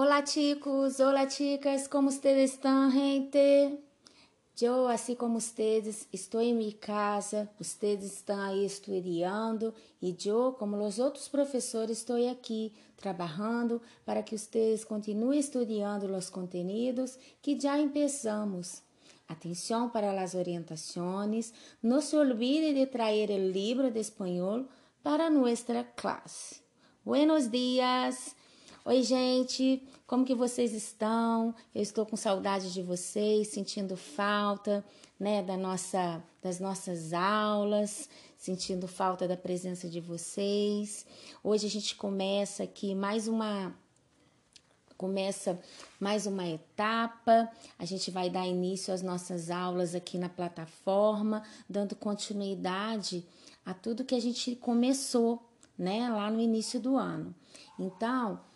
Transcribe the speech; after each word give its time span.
Hola 0.00 0.24
chicos, 0.24 1.00
hola 1.00 1.28
chicas, 1.28 1.88
¿cómo 1.88 2.08
ustedes 2.08 2.52
están, 2.52 2.92
gente? 2.92 3.80
Eu, 4.60 4.86
assim 4.86 5.16
como 5.16 5.40
vocês, 5.40 6.06
estou 6.12 6.40
em 6.40 6.54
minha 6.54 6.72
casa, 6.74 7.50
vocês 7.58 8.04
estão 8.04 8.40
aí 8.40 8.64
estudando 8.64 9.74
e 10.00 10.16
eu, 10.24 10.52
como 10.52 10.76
os 10.86 11.00
outros 11.00 11.26
professores, 11.26 11.98
estou 11.98 12.30
aqui 12.30 12.72
trabalhando 12.96 13.82
para 14.04 14.22
que 14.22 14.38
vocês 14.38 14.84
continuem 14.84 15.40
estudando 15.40 16.04
os 16.16 16.30
conteúdos 16.30 17.18
que 17.42 17.58
já 17.58 17.76
começamos. 17.76 18.80
Atenção 19.26 19.90
para 19.90 20.22
as 20.22 20.36
orientações, 20.36 21.52
não 21.82 22.00
se 22.00 22.14
olvide 22.16 22.72
de 22.72 22.86
trazer 22.86 23.30
o 23.30 23.50
livro 23.50 23.90
de 23.90 23.98
espanhol 23.98 24.64
para 25.02 25.28
nossa 25.28 25.82
classe. 25.96 26.62
Buenos 27.04 27.50
dias! 27.50 28.37
Oi, 28.88 29.02
gente, 29.02 29.86
como 30.06 30.24
que 30.24 30.34
vocês 30.34 30.72
estão? 30.72 31.54
Eu 31.74 31.82
estou 31.82 32.06
com 32.06 32.16
saudade 32.16 32.72
de 32.72 32.80
vocês, 32.80 33.48
sentindo 33.48 33.98
falta, 33.98 34.82
né, 35.20 35.42
da 35.42 35.58
nossa, 35.58 36.24
das 36.42 36.58
nossas 36.58 37.12
aulas, 37.12 38.08
sentindo 38.38 38.88
falta 38.88 39.28
da 39.28 39.36
presença 39.36 39.90
de 39.90 40.00
vocês. 40.00 41.04
Hoje 41.44 41.66
a 41.66 41.68
gente 41.68 41.96
começa 41.96 42.62
aqui 42.62 42.94
mais 42.94 43.28
uma 43.28 43.76
começa 44.96 45.60
mais 46.00 46.24
uma 46.24 46.48
etapa. 46.48 47.46
A 47.78 47.84
gente 47.84 48.10
vai 48.10 48.30
dar 48.30 48.46
início 48.46 48.94
às 48.94 49.02
nossas 49.02 49.50
aulas 49.50 49.94
aqui 49.94 50.16
na 50.16 50.30
plataforma, 50.30 51.42
dando 51.68 51.94
continuidade 51.94 53.22
a 53.66 53.74
tudo 53.74 54.02
que 54.02 54.14
a 54.14 54.20
gente 54.20 54.56
começou, 54.56 55.46
né, 55.76 56.08
lá 56.08 56.30
no 56.30 56.40
início 56.40 56.80
do 56.80 56.96
ano. 56.96 57.34
Então, 57.78 58.47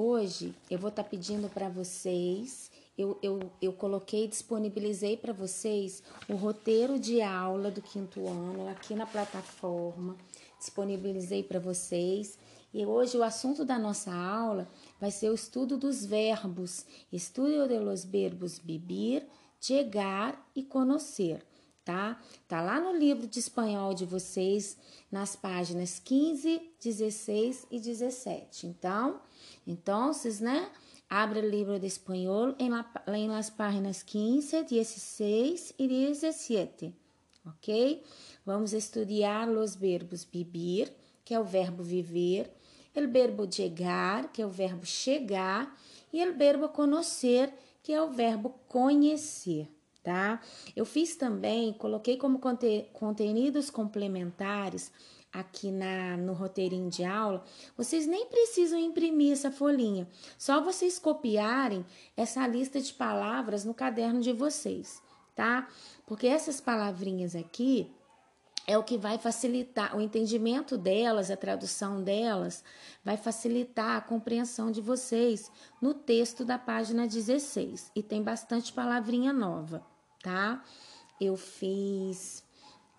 Hoje 0.00 0.54
eu 0.70 0.78
vou 0.78 0.90
estar 0.90 1.02
tá 1.02 1.08
pedindo 1.08 1.48
para 1.48 1.68
vocês, 1.68 2.70
eu, 2.96 3.18
eu, 3.20 3.50
eu 3.60 3.72
coloquei, 3.72 4.28
disponibilizei 4.28 5.16
para 5.16 5.32
vocês 5.32 6.04
o 6.28 6.36
roteiro 6.36 7.00
de 7.00 7.20
aula 7.20 7.68
do 7.68 7.82
quinto 7.82 8.28
ano 8.28 8.68
aqui 8.68 8.94
na 8.94 9.08
plataforma, 9.08 10.16
disponibilizei 10.56 11.42
para 11.42 11.58
vocês. 11.58 12.38
E 12.72 12.86
hoje 12.86 13.18
o 13.18 13.24
assunto 13.24 13.64
da 13.64 13.76
nossa 13.76 14.14
aula 14.14 14.68
vai 15.00 15.10
ser 15.10 15.30
o 15.30 15.34
estudo 15.34 15.76
dos 15.76 16.06
verbos, 16.06 16.86
estudo 17.12 17.66
de 17.66 17.80
los 17.80 18.04
verbos 18.04 18.56
vivir, 18.56 19.26
chegar 19.60 20.48
e 20.54 20.62
conhecer, 20.62 21.44
tá? 21.84 22.22
Tá 22.46 22.60
lá 22.60 22.80
no 22.80 22.96
livro 22.96 23.26
de 23.26 23.40
espanhol 23.40 23.92
de 23.92 24.04
vocês, 24.06 24.76
nas 25.10 25.34
páginas 25.34 25.98
15, 25.98 26.70
16 26.80 27.66
e 27.68 27.80
17. 27.80 28.68
Então, 28.68 29.20
então, 29.66 30.12
né? 30.40 30.70
Abre 31.08 31.40
o 31.40 31.48
livro 31.48 31.78
de 31.78 31.86
espanhol 31.86 32.54
em, 32.58 32.68
la, 32.68 32.84
las 33.06 33.48
páginas 33.48 34.02
15, 34.02 34.64
16 34.64 35.74
e 35.78 35.88
17, 35.88 36.94
ok? 37.46 38.02
Vamos 38.44 38.72
estudar 38.74 39.48
os 39.48 39.74
verbos 39.74 40.24
vivir, 40.24 40.92
que 41.24 41.32
é 41.32 41.40
o 41.40 41.44
verbo 41.44 41.82
viver, 41.82 42.50
o 42.94 43.08
verbo 43.10 43.50
chegar, 43.50 44.32
que 44.32 44.42
é 44.42 44.46
o 44.46 44.50
verbo 44.50 44.84
chegar, 44.84 45.74
e 46.12 46.26
o 46.26 46.36
verbo 46.36 46.68
conhecer, 46.68 47.52
que 47.82 47.92
é 47.92 48.02
o 48.02 48.10
verbo 48.10 48.54
conhecer, 48.66 49.68
tá? 50.02 50.40
Eu 50.74 50.84
fiz 50.84 51.16
também, 51.16 51.72
coloquei 51.72 52.16
como 52.16 52.38
conte, 52.38 52.86
conteúdos 52.92 53.70
complementares 53.70 54.92
aqui 55.32 55.70
na, 55.70 56.16
no 56.16 56.32
roteirinho 56.32 56.90
de 56.90 57.04
aula, 57.04 57.44
vocês 57.76 58.06
nem 58.06 58.26
precisam 58.26 58.78
imprimir 58.78 59.32
essa 59.32 59.50
folhinha, 59.50 60.08
só 60.36 60.62
vocês 60.62 60.98
copiarem 60.98 61.84
essa 62.16 62.46
lista 62.46 62.80
de 62.80 62.92
palavras 62.92 63.64
no 63.64 63.74
caderno 63.74 64.20
de 64.20 64.32
vocês, 64.32 65.02
tá? 65.34 65.68
Porque 66.06 66.26
essas 66.26 66.60
palavrinhas 66.60 67.36
aqui 67.36 67.92
é 68.68 68.76
o 68.76 68.84
que 68.84 68.98
vai 68.98 69.16
facilitar 69.16 69.96
o 69.96 70.00
entendimento 70.00 70.76
delas, 70.76 71.30
a 71.30 71.36
tradução 71.38 72.02
delas, 72.02 72.62
vai 73.02 73.16
facilitar 73.16 73.96
a 73.96 74.00
compreensão 74.02 74.70
de 74.70 74.82
vocês 74.82 75.50
no 75.80 75.94
texto 75.94 76.44
da 76.44 76.58
página 76.58 77.06
16. 77.06 77.90
E 77.96 78.02
tem 78.02 78.22
bastante 78.22 78.70
palavrinha 78.70 79.32
nova, 79.32 79.82
tá? 80.22 80.62
Eu 81.18 81.34
fiz 81.34 82.44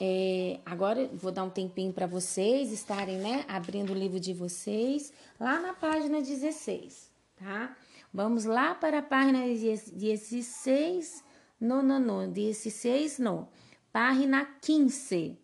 é, 0.02 0.62
agora 0.66 1.10
vou 1.14 1.30
dar 1.30 1.44
um 1.44 1.50
tempinho 1.50 1.92
para 1.92 2.08
vocês 2.08 2.72
estarem, 2.72 3.18
né, 3.18 3.44
abrindo 3.50 3.92
o 3.92 3.96
livro 3.96 4.18
de 4.18 4.34
vocês 4.34 5.12
lá 5.38 5.60
na 5.60 5.74
página 5.74 6.22
16, 6.22 7.12
tá? 7.36 7.76
Vamos 8.14 8.46
lá 8.46 8.74
para 8.74 9.00
a 9.00 9.02
página 9.02 9.42
16, 9.42 11.24
no, 11.60 11.84
no, 11.84 12.00
no, 12.00 12.28
16, 12.28 13.20
no, 13.20 13.50
página 13.92 14.46
15, 14.62 15.38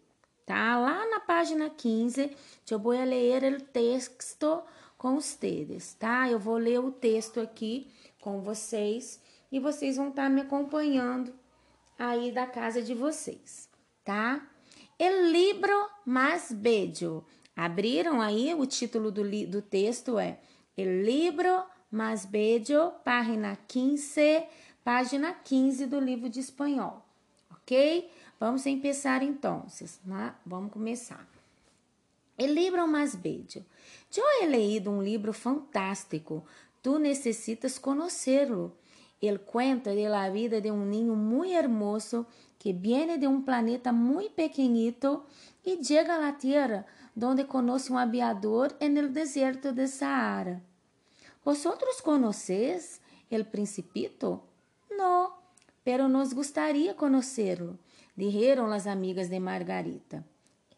tá? 0.46 0.80
Lá 0.80 1.06
na 1.10 1.20
página 1.20 1.70
15, 1.70 2.32
eu 2.72 2.80
vou 2.80 2.94
ler 2.94 3.44
o 3.56 3.62
texto 3.62 4.64
com 4.98 5.16
vocês, 5.20 5.96
tá? 5.96 6.30
Eu 6.30 6.40
vou 6.40 6.56
ler 6.56 6.80
o 6.80 6.92
texto 6.92 7.42
aqui 7.42 7.92
com 8.22 8.42
vocês 8.42 9.20
e 9.52 9.60
vocês 9.60 9.98
vão 9.98 10.10
estar 10.10 10.24
tá 10.24 10.30
me 10.30 10.42
acompanhando 10.42 11.34
aí 12.00 12.32
da 12.32 12.48
casa 12.48 12.82
de 12.82 12.94
vocês 12.94 13.75
tá? 14.06 14.48
El 14.98 15.32
libro 15.32 15.90
mais 16.06 16.52
bello. 16.52 17.26
Abriram 17.56 18.22
aí 18.22 18.54
o 18.54 18.66
título 18.66 19.12
do, 19.12 19.24
do 19.48 19.62
texto 19.62 20.20
é 20.20 20.40
El 20.78 21.04
libro 21.04 21.66
mais 21.92 22.26
bello, 22.26 22.92
página 23.04 23.58
15, 23.68 24.44
página 24.84 25.34
15 25.34 25.88
do 25.88 26.00
livro 26.00 26.30
de 26.30 26.40
espanhol, 26.40 27.04
ok? 27.50 28.10
Vamos 28.40 28.64
começar 28.64 29.24
então, 29.24 29.66
né? 30.06 30.36
vamos 30.46 30.72
começar. 30.72 31.28
El 32.38 32.54
libro 32.54 32.86
mais 32.88 33.16
bello. 33.16 33.66
Eu 34.16 34.44
he 34.44 34.48
leído 34.48 34.92
um 34.92 35.02
livro 35.02 35.34
fantástico. 35.34 36.44
Tu 36.84 37.00
necessitas 37.00 37.78
conhecê-lo. 37.80 38.74
Ele 39.22 39.40
conta 39.40 39.96
de 39.96 40.08
la 40.08 40.30
vida 40.30 40.60
de 40.60 40.70
um 40.70 40.86
ninho 40.86 41.16
muito 41.16 41.54
hermoso 41.54 42.26
que 42.66 42.74
viene 42.74 43.20
de 43.20 43.28
un 43.28 43.46
planeta 43.46 43.92
muy 43.92 44.30
pequeñito 44.30 45.28
y 45.64 45.78
llega 45.84 46.16
a 46.16 46.20
la 46.20 46.40
Tierra, 46.40 46.88
donde 47.14 47.46
conoce 47.46 47.94
un 47.94 48.00
aviador 48.00 48.76
en 48.80 48.98
el 48.98 49.14
desierto 49.14 49.72
de 49.72 49.88
Sahara. 49.88 50.64
¿Vosotros 51.44 52.02
conocéis 52.02 53.02
el 53.30 53.46
principito? 53.46 54.42
No, 54.98 55.36
pero 55.84 56.10
nos 56.10 56.34
gustaría 56.34 56.96
conocerlo, 56.96 57.78
dijeron 58.16 58.72
las 58.72 58.88
amigas 58.88 59.30
de 59.30 59.40
Margarita. 59.40 60.24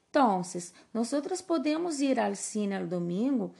Entonces, 0.07 0.73
nosotros 0.91 1.41
podemos 1.41 2.01
ir 2.01 2.19
al 2.19 2.35
cine 2.35 2.75
el 2.75 2.89
domingo, 2.89 3.53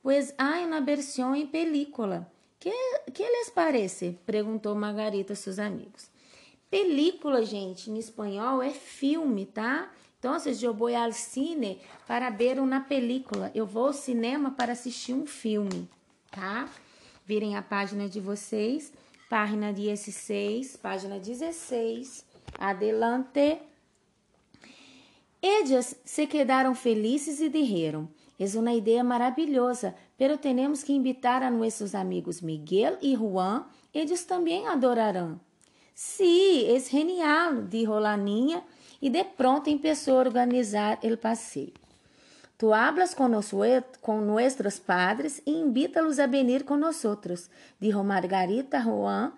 pues 0.00 0.34
hay 0.38 0.64
una 0.64 0.80
versión 0.80 1.36
en 1.36 1.50
película. 1.50 2.26
¿Qué, 2.58 2.72
qué 3.12 3.24
les 3.24 3.50
parece? 3.50 4.18
preguntó 4.24 4.74
Margarita 4.74 5.34
a 5.34 5.36
sus 5.36 5.58
amigos. 5.58 6.10
Película, 6.70 7.44
gente, 7.44 7.90
em 7.90 7.98
espanhol 7.98 8.60
é 8.60 8.70
filme, 8.70 9.46
tá? 9.46 9.90
Então, 10.18 10.36
eu 10.60 10.74
vou 10.74 10.94
ao 10.94 11.12
cine 11.12 11.80
para 12.06 12.30
ver 12.30 12.58
uma 12.58 12.80
película. 12.80 13.52
Eu 13.54 13.64
vou 13.64 13.86
ao 13.86 13.92
cinema 13.92 14.50
para 14.50 14.72
assistir 14.72 15.12
um 15.12 15.26
filme, 15.26 15.88
tá? 16.30 16.68
Virem 17.24 17.56
a 17.56 17.62
página 17.62 18.08
de 18.08 18.18
vocês, 18.18 18.92
página 19.30 19.72
16, 19.72 20.76
página 20.76 21.20
16. 21.20 22.24
Adelante. 22.58 23.60
Ellas 25.40 25.94
se 26.04 26.26
quedaram 26.26 26.74
felizes 26.74 27.40
e 27.40 27.48
dijeron: 27.48 28.08
Es 28.38 28.56
uma 28.56 28.72
ideia 28.72 29.04
maravilhosa, 29.04 29.94
pero 30.18 30.36
temos 30.36 30.82
que 30.82 30.92
invitar 30.92 31.42
a 31.42 31.50
nossos 31.50 31.94
amigos 31.94 32.40
Miguel 32.40 32.98
e 33.00 33.14
Juan, 33.14 33.64
eles 33.94 34.24
também 34.24 34.66
adorarão. 34.66 35.40
Sí, 35.98 36.66
es 36.68 36.88
genial, 36.88 37.70
dijo 37.70 37.98
la 38.00 38.18
niña 38.18 38.62
y 39.00 39.08
de 39.08 39.24
pronto 39.24 39.70
empezó 39.70 40.18
a 40.18 40.20
organizar 40.20 40.98
el 41.00 41.18
paseo. 41.18 41.70
Tú 42.58 42.74
hablas 42.74 43.14
con, 43.14 43.34
con 44.02 44.26
nuestros 44.26 44.78
padres 44.78 45.40
y 45.46 45.52
invítalos 45.52 46.18
a 46.18 46.26
venir 46.26 46.66
con 46.66 46.80
nosotros, 46.80 47.48
dijo 47.80 48.04
Margarita 48.04 48.82
Juan, 48.82 49.32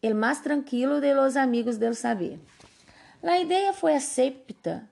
el 0.00 0.14
más 0.14 0.44
tranquilo 0.44 1.00
de 1.00 1.12
los 1.12 1.34
amigos 1.34 1.80
del 1.80 1.96
saber. 1.96 2.38
La 3.20 3.40
idea 3.40 3.72
fue 3.72 3.96
aceptada 3.96 4.88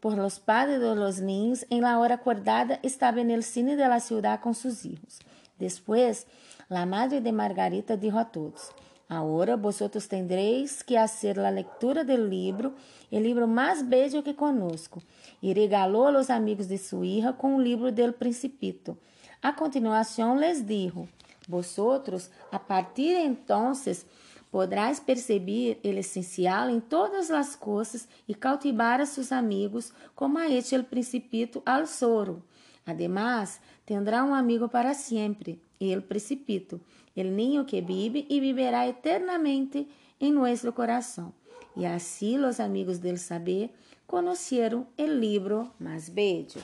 por 0.00 0.18
los 0.18 0.38
padres 0.38 0.82
de 0.82 0.94
los 0.94 1.20
niños. 1.20 1.64
En 1.70 1.80
la 1.80 1.98
hora 1.98 2.16
acordada 2.16 2.78
estaba 2.82 3.22
en 3.22 3.30
el 3.30 3.42
cine 3.42 3.74
de 3.74 3.88
la 3.88 4.00
ciudad 4.00 4.40
con 4.40 4.54
sus 4.54 4.84
hijos. 4.84 5.18
Después, 5.58 6.26
la 6.68 6.84
madre 6.84 7.22
de 7.22 7.32
Margarita 7.32 7.96
dijo 7.96 8.18
a 8.18 8.30
todos, 8.30 8.72
Ahora 9.12 9.56
vosotros 9.56 10.08
tendréis 10.08 10.82
que 10.82 10.96
hacer 10.96 11.36
la 11.36 11.50
lectura 11.50 12.02
del 12.02 12.30
libro, 12.30 12.72
el 13.10 13.24
libro 13.24 13.46
más 13.46 13.86
bello 13.86 14.24
que 14.24 14.34
conozco. 14.34 15.02
Y 15.42 15.52
regaló 15.52 16.06
a 16.06 16.10
los 16.10 16.30
amigos 16.30 16.66
de 16.66 16.78
su 16.78 17.04
hija 17.04 17.36
con 17.36 17.52
un 17.52 17.62
libro 17.62 17.92
del 17.92 18.14
Principito. 18.14 18.96
A 19.42 19.54
continuación 19.54 20.40
les 20.40 20.66
dijo: 20.66 21.08
Vosotros, 21.46 22.30
a 22.50 22.66
partir 22.66 23.14
de 23.14 23.24
entonces, 23.24 24.06
podrás 24.50 24.98
perceber 24.98 25.78
o 25.84 25.88
essencial 25.88 26.70
em 26.70 26.80
todas 26.80 27.30
as 27.30 27.54
coisas 27.54 28.08
e 28.26 28.32
cautivar 28.32 29.02
a 29.02 29.04
seus 29.04 29.30
amigos, 29.30 29.92
como 30.14 30.38
ha 30.38 30.48
hecho 30.48 30.74
el 30.74 30.86
principito 30.86 31.62
al 31.66 31.86
soro. 31.86 32.42
Además, 32.86 33.60
tendrá 33.84 34.24
um 34.24 34.32
amigo 34.32 34.68
para 34.68 34.94
sempre, 34.94 35.58
el 35.78 36.02
principito, 36.02 36.80
el 37.16 37.34
niño 37.34 37.66
que 37.66 37.80
vive 37.80 38.26
e 38.28 38.40
viverá 38.40 38.86
eternamente 38.88 39.86
em 40.20 40.32
nosso 40.32 40.72
coração. 40.72 41.32
E 41.76 41.86
assim 41.86 42.38
os 42.38 42.60
amigos 42.60 42.98
del 42.98 43.16
saber 43.16 43.70
conheceram 44.06 44.86
o 44.98 45.04
livro 45.04 45.70
mais 45.78 46.08
bello. 46.08 46.62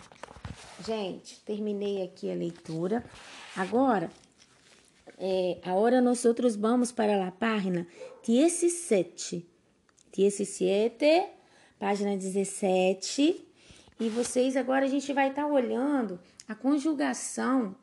Gente, 0.85 1.41
terminei 1.45 2.03
aqui 2.03 2.31
a 2.31 2.35
leitura. 2.35 3.05
Agora, 3.57 4.11
é, 5.19 5.59
agora 5.65 6.01
nós 6.01 6.25
outros 6.25 6.57
vamos 6.57 6.93
para 6.93 7.27
a 7.27 7.33
página 7.33 7.87
17. 8.27 9.47
17, 10.17 11.27
página 11.79 12.17
17. 12.17 13.45
E 14.01 14.09
vocês 14.09 14.57
agora 14.57 14.85
a 14.85 14.89
gente 14.89 15.13
vai 15.13 15.31
estar 15.31 15.43
tá 15.43 15.49
olhando 15.49 16.21
a 16.47 16.55
conjugação 16.55 17.75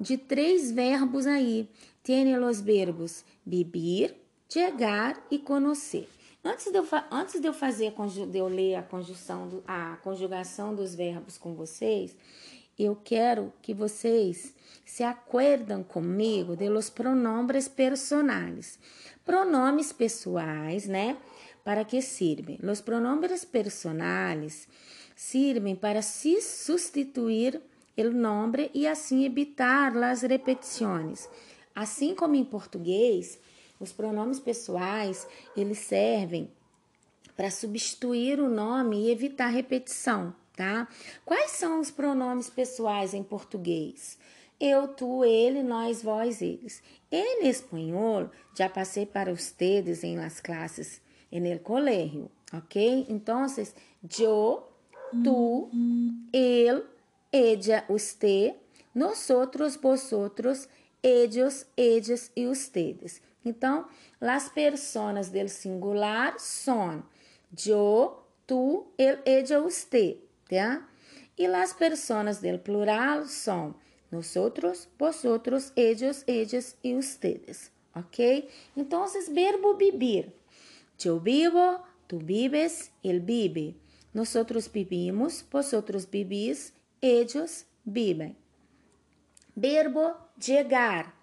de 0.00 0.18
três 0.18 0.72
verbos 0.72 1.26
aí. 1.26 1.68
Tiene 2.02 2.36
los 2.36 2.60
verbos 2.62 3.24
vivir, 3.44 4.16
chegar 4.48 5.24
e 5.30 5.38
conhecer. 5.38 6.08
Antes 6.44 6.72
de 6.72 6.76
eu, 6.76 6.86
antes 7.10 7.40
de 7.40 7.46
eu 7.46 7.52
fazer, 7.52 7.94
de 8.30 8.38
eu 8.38 8.48
ler 8.48 8.74
a 8.74 8.82
conjunção, 8.82 9.48
do, 9.48 9.62
a 9.66 9.96
conjugação 10.02 10.74
dos 10.74 10.94
verbos 10.94 11.38
com 11.38 11.54
vocês, 11.54 12.16
eu 12.76 12.96
quero 12.96 13.52
que 13.62 13.72
vocês 13.72 14.52
se 14.84 15.04
acuerdam 15.04 15.84
comigo 15.84 16.56
de 16.56 16.68
los 16.68 16.90
pronombres 16.90 17.68
personales. 17.68 18.78
Pronomes 19.24 19.92
pessoais, 19.92 20.86
né? 20.86 21.16
Para 21.64 21.84
que 21.84 22.02
servem? 22.02 22.58
Los 22.60 22.80
pronombres 22.80 23.44
personales 23.44 24.66
sirven 25.14 25.76
para 25.76 26.02
se 26.02 26.40
substituir 26.42 27.60
o 27.96 28.10
nome 28.10 28.70
e 28.74 28.86
assim 28.86 29.24
evitar 29.24 29.96
as 29.96 30.22
repetições. 30.22 31.28
Assim 31.74 32.14
como 32.14 32.34
em 32.34 32.44
português, 32.44 33.38
os 33.80 33.92
pronomes 33.92 34.38
pessoais, 34.38 35.26
eles 35.56 35.78
servem 35.78 36.50
para 37.36 37.50
substituir 37.50 38.38
o 38.40 38.48
nome 38.48 39.06
e 39.06 39.10
evitar 39.10 39.48
repetição, 39.48 40.34
tá? 40.56 40.86
Quais 41.24 41.52
são 41.52 41.80
os 41.80 41.90
pronomes 41.90 42.50
pessoais 42.50 43.14
em 43.14 43.22
português? 43.22 44.18
Eu, 44.60 44.86
tu, 44.86 45.24
ele, 45.24 45.62
nós, 45.62 46.02
vós, 46.02 46.40
eles. 46.40 46.82
Em 47.10 47.48
espanhol, 47.48 48.30
já 48.56 48.68
passei 48.68 49.04
para 49.04 49.32
ustedes 49.32 50.04
em 50.04 50.16
las 50.16 50.40
clases 50.40 51.00
en 51.32 51.46
el 51.46 51.62
colegio, 51.62 52.30
¿ok? 52.52 53.06
Entonces, 53.08 53.74
yo, 54.02 54.68
tú, 55.24 55.68
él, 56.32 56.84
ella, 57.32 57.84
usted, 57.88 58.52
nosotros, 58.94 59.80
vosotros, 59.80 60.68
ellos, 61.02 61.66
ellas 61.76 62.30
e 62.36 62.46
ustedes. 62.46 63.20
Então, 63.44 63.86
as 64.20 64.48
personas 64.48 65.28
del 65.30 65.48
singular 65.48 66.38
são 66.38 67.02
eu, 67.66 68.22
tu, 68.46 68.86
ele, 68.96 69.18
ella, 69.24 69.66
usted, 69.66 70.16
tá? 70.48 70.88
E 71.36 71.46
as 71.46 71.72
personas 71.72 72.40
del 72.40 72.58
plural 72.58 73.26
são 73.26 73.74
nosotros, 74.10 74.88
vosotros, 74.98 75.72
ellos, 75.74 76.24
ellas 76.26 76.76
e 76.84 76.94
ustedes, 76.94 77.72
ok? 77.94 78.48
Então, 78.76 79.04
verbo 79.30 79.74
vivir. 79.74 80.32
Eu 81.04 81.18
vivo, 81.18 81.80
tu 82.06 82.18
vives, 82.18 82.92
ele 83.02 83.18
vive. 83.18 83.76
Nosotros 84.14 84.68
vivimos, 84.68 85.44
vosotros 85.50 86.04
vivís, 86.04 86.72
ellos 87.00 87.66
viven. 87.84 88.36
Verbo 89.54 90.16
llegar. 90.38 91.14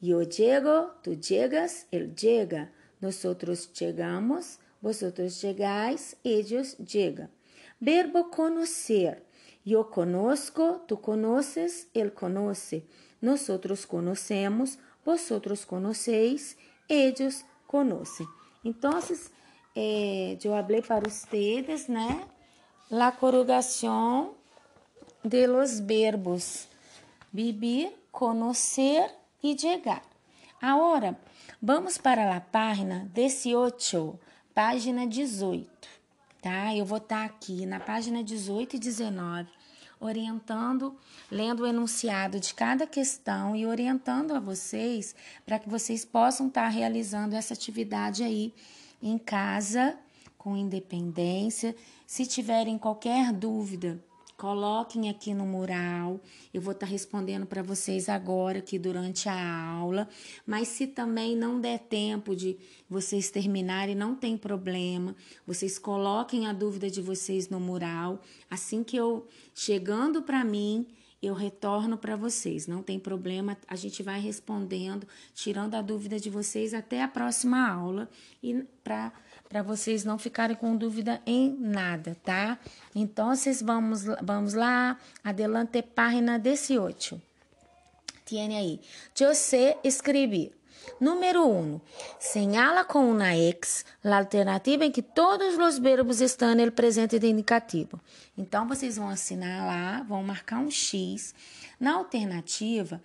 Yo 0.00 0.22
llego, 0.22 0.94
tú 1.02 1.14
llegas, 1.14 1.86
él 1.90 2.14
llega. 2.16 2.72
Nosotros 3.00 3.72
llegamos, 3.72 4.58
vosotros 4.80 5.40
llegáis, 5.40 6.16
ellos 6.24 6.76
llegan. 6.78 7.30
Verbo 7.78 8.30
conocer. 8.30 9.24
Yo 9.64 9.90
conozco, 9.90 10.84
tú 10.88 11.00
conoces, 11.00 11.88
él 11.94 12.12
conoce. 12.12 12.84
Nosotros 13.20 13.86
conocemos, 13.86 14.78
vosotros 15.04 15.64
conocéis, 15.64 16.58
ellos 16.88 17.44
conocen. 17.68 18.26
Entonces, 18.64 19.30
eh, 19.76 20.36
yo 20.40 20.56
hablé 20.56 20.82
para 20.82 21.06
ustedes, 21.06 21.88
né? 21.88 22.26
La 22.90 23.16
corrugación 23.16 24.32
de 25.22 25.46
los 25.46 25.86
verbos 25.86 26.68
vivir, 27.32 27.92
conocer 28.10 29.10
e 29.42 29.58
chegar. 29.58 30.02
Agora, 30.60 31.18
vamos 31.60 31.98
para 31.98 32.36
a 32.36 32.40
página 32.40 33.10
18, 33.12 34.18
página 34.54 35.06
18, 35.06 35.68
tá? 36.40 36.74
Eu 36.74 36.84
vou 36.84 36.98
estar 36.98 37.20
tá 37.20 37.24
aqui 37.24 37.66
na 37.66 37.80
página 37.80 38.22
18 38.22 38.76
e 38.76 38.78
19, 38.78 39.48
orientando, 39.98 40.96
lendo 41.30 41.64
o 41.64 41.66
enunciado 41.66 42.38
de 42.38 42.54
cada 42.54 42.86
questão 42.86 43.56
e 43.56 43.66
orientando 43.66 44.32
a 44.32 44.40
vocês 44.40 45.16
para 45.44 45.58
que 45.58 45.68
vocês 45.68 46.04
possam 46.04 46.48
estar 46.48 46.62
tá 46.62 46.68
realizando 46.68 47.34
essa 47.34 47.54
atividade 47.54 48.22
aí 48.22 48.54
em 49.02 49.18
casa, 49.18 49.98
com 50.38 50.56
independência. 50.56 51.74
Se 52.06 52.26
tiverem 52.26 52.78
qualquer 52.78 53.32
dúvida, 53.32 53.98
Coloquem 54.42 55.08
aqui 55.08 55.32
no 55.32 55.46
mural. 55.46 56.20
Eu 56.52 56.60
vou 56.60 56.72
estar 56.72 56.84
tá 56.84 56.90
respondendo 56.90 57.46
para 57.46 57.62
vocês 57.62 58.08
agora, 58.08 58.58
aqui 58.58 58.76
durante 58.76 59.28
a 59.28 59.68
aula. 59.68 60.08
Mas 60.44 60.66
se 60.66 60.88
também 60.88 61.36
não 61.36 61.60
der 61.60 61.78
tempo 61.78 62.34
de 62.34 62.58
vocês 62.90 63.30
terminarem, 63.30 63.94
não 63.94 64.16
tem 64.16 64.36
problema. 64.36 65.14
Vocês 65.46 65.78
coloquem 65.78 66.48
a 66.48 66.52
dúvida 66.52 66.90
de 66.90 67.00
vocês 67.00 67.48
no 67.48 67.60
mural. 67.60 68.20
Assim 68.50 68.82
que 68.82 68.96
eu 68.96 69.28
chegando 69.54 70.22
para 70.22 70.42
mim, 70.42 70.88
eu 71.22 71.34
retorno 71.34 71.96
para 71.96 72.16
vocês. 72.16 72.66
Não 72.66 72.82
tem 72.82 72.98
problema, 72.98 73.56
a 73.68 73.76
gente 73.76 74.02
vai 74.02 74.20
respondendo, 74.20 75.06
tirando 75.32 75.76
a 75.76 75.82
dúvida 75.82 76.18
de 76.18 76.28
vocês 76.28 76.74
até 76.74 77.00
a 77.00 77.06
próxima 77.06 77.70
aula 77.70 78.10
e 78.42 78.64
para 78.82 79.12
para 79.52 79.62
vocês 79.62 80.02
não 80.02 80.16
ficarem 80.16 80.56
com 80.56 80.74
dúvida 80.74 81.20
em 81.26 81.54
nada, 81.60 82.16
tá? 82.24 82.58
Então, 82.94 83.36
vocês 83.36 83.60
vamos 83.60 84.02
vamos 84.22 84.54
lá, 84.54 84.96
adelante 85.22 85.82
página 85.82 86.38
18. 86.38 87.20
Tiene 88.24 88.56
aí. 88.56 88.80
Eu 89.20 89.34
sei 89.34 89.76
escrever. 89.84 90.52
Número 90.98 91.46
1. 91.46 91.50
Um, 91.50 91.80
señala 92.18 92.82
com 92.82 93.10
uma 93.10 93.36
ex 93.36 93.84
a 94.02 94.16
alternativa 94.16 94.86
em 94.86 94.90
que 94.90 95.02
todos 95.02 95.58
os 95.58 95.78
verbos 95.78 96.22
estão 96.22 96.54
no 96.54 96.72
presente 96.72 97.18
de 97.18 97.26
indicativo. 97.26 98.00
Então, 98.38 98.66
vocês 98.66 98.96
vão 98.96 99.10
assinar 99.10 99.66
lá, 99.66 100.02
vão 100.02 100.22
marcar 100.22 100.60
um 100.60 100.70
X 100.70 101.34
na 101.78 101.96
alternativa 101.96 103.02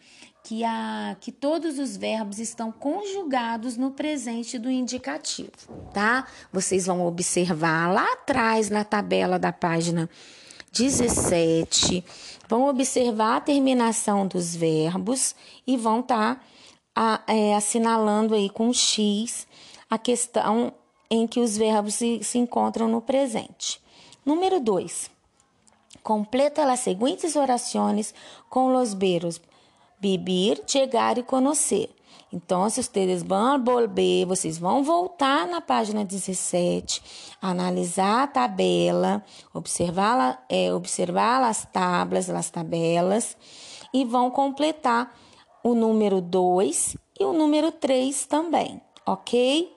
que, 0.48 0.64
a, 0.64 1.18
que 1.20 1.30
todos 1.30 1.78
os 1.78 1.98
verbos 1.98 2.40
estão 2.40 2.72
conjugados 2.72 3.76
no 3.76 3.92
presente 3.92 4.58
do 4.58 4.72
indicativo, 4.72 5.52
tá? 5.94 6.26
Vocês 6.54 6.86
vão 6.86 7.06
observar 7.06 7.92
lá 7.92 8.14
atrás 8.14 8.70
na 8.70 8.86
tabela 8.86 9.38
da 9.38 9.52
página 9.52 10.10
17, 10.72 12.02
vão 12.48 12.70
observar 12.70 13.36
a 13.36 13.42
terminação 13.42 14.26
dos 14.26 14.56
verbos 14.56 15.36
e 15.68 15.76
vão 15.76 16.00
estar 16.00 16.42
tá, 16.94 17.24
é, 17.28 17.54
assinalando 17.54 18.34
aí 18.34 18.50
com 18.50 18.72
X 18.72 19.46
a 19.90 19.98
questão 19.98 20.74
em 21.12 21.28
que 21.28 21.42
os 21.42 21.58
verbos 21.58 21.96
se, 21.96 22.24
se 22.24 22.38
encontram 22.38 22.88
no 22.88 23.02
presente. 23.02 23.82
Número 24.26 24.62
2. 24.62 25.12
Completa 26.02 26.72
as 26.72 26.80
seguintes 26.80 27.36
orações 27.36 28.14
com 28.50 28.74
os 28.78 28.94
verbos 28.94 29.42
vivir, 30.00 30.62
chegar 30.68 31.18
e 31.18 31.24
conhecer. 31.24 31.90
Então, 32.32 32.70
se 32.70 32.84
vocês 32.84 33.24
vão 33.24 33.64
volver, 33.64 34.26
vocês 34.26 34.58
vão 34.58 34.84
voltar 34.84 35.48
na 35.48 35.62
página 35.62 36.04
17, 36.04 37.02
analisar 37.42 38.24
a 38.24 38.28
tabela, 38.28 39.24
observar, 39.54 40.44
é, 40.50 40.74
observar 40.74 41.42
as 41.44 41.66
tablas, 41.66 42.30
as 42.30 42.50
tabelas, 42.50 43.38
e 43.94 44.04
vão 44.04 44.30
completar 44.30 45.16
o 45.64 45.74
número 45.74 46.20
2 46.20 46.98
e 47.18 47.24
o 47.24 47.32
número 47.32 47.72
3 47.72 48.26
também, 48.26 48.82
ok? 49.06 49.74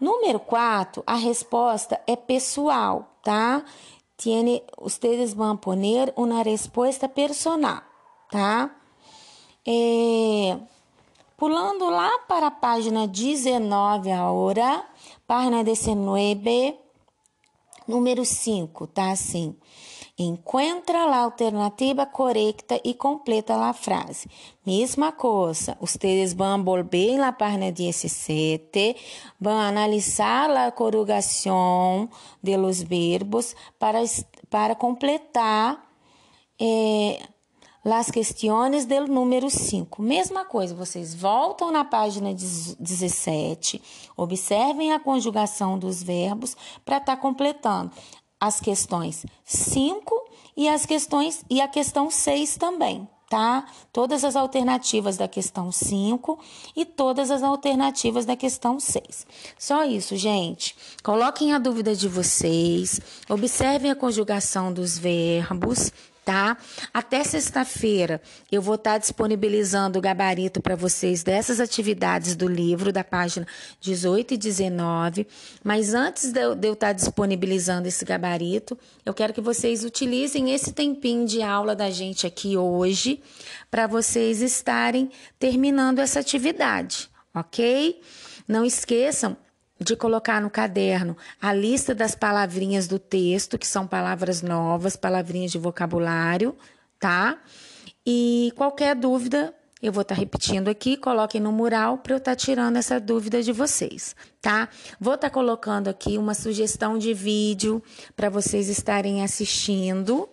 Número 0.00 0.38
4, 0.38 1.02
a 1.04 1.16
resposta 1.16 2.00
é 2.06 2.14
pessoal, 2.14 3.18
tá? 3.24 3.64
Tiene, 4.16 4.62
ustedes 4.80 5.34
vão 5.34 5.56
poner 5.56 6.12
uma 6.16 6.42
resposta 6.42 7.08
personal, 7.08 7.82
tá? 8.30 8.70
É, 9.66 10.58
pulando 11.36 11.88
lá 11.88 12.18
para 12.28 12.48
a 12.48 12.50
página 12.50 13.08
19 13.08 14.12
agora, 14.12 14.84
página 15.26 15.64
19, 15.64 16.76
número 17.88 18.24
5, 18.24 18.86
tá 18.88 19.10
assim. 19.10 19.56
Encontra 20.16 20.98
a 20.98 21.22
alternativa 21.22 22.06
correta 22.06 22.80
e 22.84 22.94
completa 22.94 23.56
a 23.56 23.72
frase. 23.72 24.28
Mesma 24.64 25.10
coisa, 25.10 25.76
vocês 25.80 26.32
vão 26.32 26.62
volver 26.62 27.16
na 27.18 27.32
página 27.32 27.72
17, 27.72 28.94
vão 29.40 29.58
analisar 29.58 30.48
a 30.50 30.70
conjugação 30.70 32.08
de 32.40 32.56
los 32.56 32.80
verbos 32.80 33.56
para, 33.76 34.04
para 34.48 34.76
completar 34.76 35.84
eh, 36.60 37.20
as 37.92 38.10
questões 38.10 38.86
do 38.86 39.06
número 39.06 39.50
5. 39.50 40.00
Mesma 40.00 40.44
coisa, 40.44 40.74
vocês 40.74 41.14
voltam 41.14 41.70
na 41.70 41.84
página 41.84 42.34
17, 42.34 43.82
observem 44.16 44.92
a 44.92 45.00
conjugação 45.00 45.78
dos 45.78 46.02
verbos 46.02 46.56
para 46.84 46.96
estar 46.96 47.16
tá 47.16 47.20
completando 47.20 47.90
as 48.40 48.60
questões 48.60 49.24
5 49.44 50.24
e 50.56 50.68
as 50.68 50.86
questões 50.86 51.44
e 51.50 51.60
a 51.60 51.68
questão 51.68 52.10
6 52.10 52.56
também, 52.56 53.08
tá? 53.28 53.66
Todas 53.92 54.24
as 54.24 54.36
alternativas 54.36 55.16
da 55.16 55.26
questão 55.26 55.72
5 55.72 56.38
e 56.76 56.84
todas 56.84 57.30
as 57.30 57.42
alternativas 57.42 58.24
da 58.24 58.36
questão 58.36 58.78
6. 58.78 59.26
Só 59.58 59.84
isso, 59.84 60.16
gente. 60.16 60.76
Coloquem 61.02 61.52
a 61.52 61.58
dúvida 61.58 61.94
de 61.94 62.08
vocês, 62.08 63.00
observem 63.28 63.90
a 63.90 63.96
conjugação 63.96 64.72
dos 64.72 64.98
verbos, 64.98 65.90
tá? 66.24 66.56
Até 66.92 67.22
sexta-feira 67.22 68.20
eu 68.50 68.62
vou 68.62 68.76
estar 68.76 68.92
tá 68.92 68.98
disponibilizando 68.98 69.98
o 69.98 70.02
gabarito 70.02 70.60
para 70.60 70.74
vocês 70.74 71.22
dessas 71.22 71.60
atividades 71.60 72.34
do 72.34 72.48
livro, 72.48 72.92
da 72.92 73.04
página 73.04 73.46
18 73.80 74.34
e 74.34 74.36
19. 74.36 75.26
Mas 75.62 75.94
antes 75.94 76.32
de 76.32 76.40
eu 76.40 76.54
estar 76.54 76.88
tá 76.88 76.92
disponibilizando 76.92 77.86
esse 77.86 78.04
gabarito, 78.04 78.78
eu 79.04 79.12
quero 79.12 79.32
que 79.32 79.40
vocês 79.40 79.84
utilizem 79.84 80.52
esse 80.52 80.72
tempinho 80.72 81.26
de 81.26 81.42
aula 81.42 81.76
da 81.76 81.90
gente 81.90 82.26
aqui 82.26 82.56
hoje 82.56 83.22
para 83.70 83.86
vocês 83.86 84.40
estarem 84.40 85.10
terminando 85.38 85.98
essa 85.98 86.20
atividade, 86.20 87.10
ok? 87.34 88.00
Não 88.46 88.64
esqueçam 88.64 89.36
de 89.78 89.96
colocar 89.96 90.40
no 90.40 90.50
caderno 90.50 91.16
a 91.40 91.52
lista 91.52 91.94
das 91.94 92.14
palavrinhas 92.14 92.86
do 92.86 92.98
texto, 92.98 93.58
que 93.58 93.66
são 93.66 93.86
palavras 93.86 94.42
novas, 94.42 94.96
palavrinhas 94.96 95.50
de 95.50 95.58
vocabulário, 95.58 96.56
tá? 96.98 97.38
E 98.06 98.52
qualquer 98.56 98.94
dúvida, 98.94 99.54
eu 99.82 99.92
vou 99.92 100.02
estar 100.02 100.14
tá 100.14 100.20
repetindo 100.20 100.68
aqui, 100.68 100.96
coloquem 100.96 101.40
no 101.40 101.52
mural 101.52 101.98
para 101.98 102.14
eu 102.14 102.18
estar 102.18 102.32
tá 102.32 102.36
tirando 102.36 102.76
essa 102.76 103.00
dúvida 103.00 103.42
de 103.42 103.52
vocês, 103.52 104.14
tá? 104.40 104.68
Vou 105.00 105.14
estar 105.14 105.28
tá 105.28 105.34
colocando 105.34 105.88
aqui 105.88 106.16
uma 106.16 106.34
sugestão 106.34 106.96
de 106.96 107.12
vídeo 107.12 107.82
para 108.14 108.30
vocês 108.30 108.68
estarem 108.68 109.22
assistindo, 109.22 110.28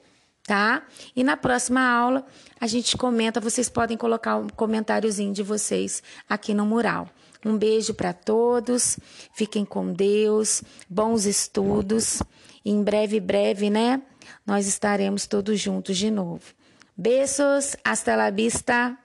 tá? 0.45 0.83
E 1.15 1.24
na 1.24 1.36
próxima 1.36 1.81
aula 1.81 2.25
a 2.60 2.67
gente 2.67 2.95
comenta, 2.95 3.39
vocês 3.39 3.69
podem 3.69 3.98
colocar 3.98 4.38
um 4.38 4.48
comentáriozinho 4.48 5.33
de 5.33 5.43
vocês 5.43 6.03
aqui 6.29 6.53
no 6.53 6.65
mural. 6.65 7.10
Um 7.45 7.57
beijo 7.57 7.93
para 7.93 8.13
todos. 8.13 9.00
Fiquem 9.33 9.65
com 9.65 9.91
Deus. 9.91 10.63
Bons 10.89 11.25
estudos. 11.25 12.21
Em 12.63 12.83
breve, 12.83 13.19
breve, 13.19 13.69
né? 13.69 14.01
Nós 14.45 14.67
estaremos 14.67 15.25
todos 15.25 15.60
juntos 15.60 15.98
de 15.98 16.12
novo. 16.12 16.53
Beijos. 16.95 17.75
Hasta 17.83 18.15
la 18.15 18.29
vista. 18.29 18.98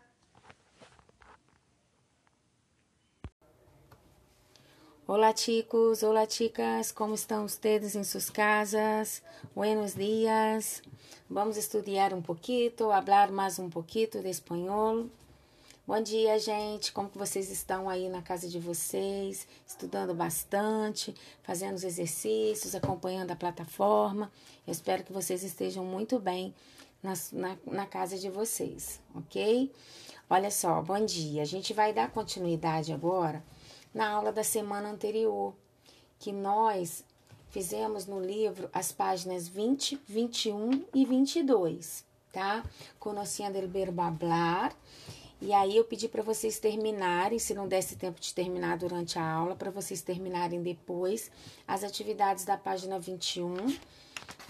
Olá, 5.09 5.33
chicos, 5.37 6.03
olá, 6.03 6.29
chicas, 6.29 6.91
como 6.91 7.15
estão 7.15 7.47
vocês 7.47 7.95
em 7.95 8.03
suas 8.03 8.29
casas? 8.29 9.23
Buenos 9.55 9.95
dias. 9.95 10.83
Vamos 11.31 11.57
estudar 11.57 12.13
um 12.13 12.21
pouquinho, 12.21 12.73
falar 12.77 13.31
mais 13.31 13.57
um 13.61 13.71
pouquinho 13.71 14.11
de 14.11 14.29
espanhol. 14.29 15.07
Bom 15.89 16.01
dia, 16.01 16.37
gente. 16.41 16.91
Como 16.93 17.09
que 17.09 17.17
vocês 17.17 17.49
estão 17.49 17.89
aí 17.89 18.09
na 18.09 18.21
casa 18.21 18.49
de 18.49 18.59
vocês? 18.59 19.47
Estudando 19.65 20.13
bastante, 20.13 21.15
fazendo 21.45 21.77
os 21.77 21.85
exercícios, 21.85 22.75
acompanhando 22.75 23.31
a 23.31 23.37
plataforma. 23.37 24.33
Eu 24.67 24.73
espero 24.73 25.05
que 25.05 25.13
vocês 25.13 25.45
estejam 25.45 25.85
muito 25.85 26.19
bem 26.19 26.53
na, 27.01 27.13
na, 27.33 27.57
na 27.65 27.87
casa 27.87 28.19
de 28.19 28.29
vocês, 28.29 29.01
ok? 29.15 29.73
Olha 30.29 30.51
só, 30.51 30.83
bom 30.83 31.05
dia. 31.05 31.43
A 31.43 31.47
gente 31.47 31.73
vai 31.73 31.93
dar 31.93 32.11
continuidade 32.11 32.93
agora 32.93 33.41
na 33.95 34.11
aula 34.11 34.33
da 34.33 34.43
semana 34.43 34.91
anterior, 34.91 35.55
que 36.19 36.33
nós 36.33 37.05
fizemos 37.49 38.07
no 38.07 38.19
livro 38.19 38.69
as 38.73 38.91
páginas 38.91 39.47
20, 39.47 40.01
21 40.05 40.85
e 40.93 41.05
22, 41.05 42.05
tá? 42.33 42.65
Conhecendo 42.99 43.61
o 43.61 43.69
verbo 43.69 44.03
hablar 44.03 44.77
e 45.41 45.53
aí 45.53 45.77
eu 45.77 45.85
pedi 45.85 46.09
para 46.09 46.23
vocês 46.23 46.59
terminarem, 46.59 47.39
se 47.39 47.53
não 47.53 47.69
desse 47.69 47.97
tempo 47.97 48.19
de 48.19 48.33
terminar 48.33 48.79
durante 48.79 49.19
a 49.19 49.31
aula, 49.31 49.55
para 49.55 49.71
vocês 49.71 50.01
terminarem 50.01 50.63
depois 50.63 51.31
as 51.69 51.85
atividades 51.85 52.45
da 52.45 52.57
página 52.57 52.99
21, 52.99 53.55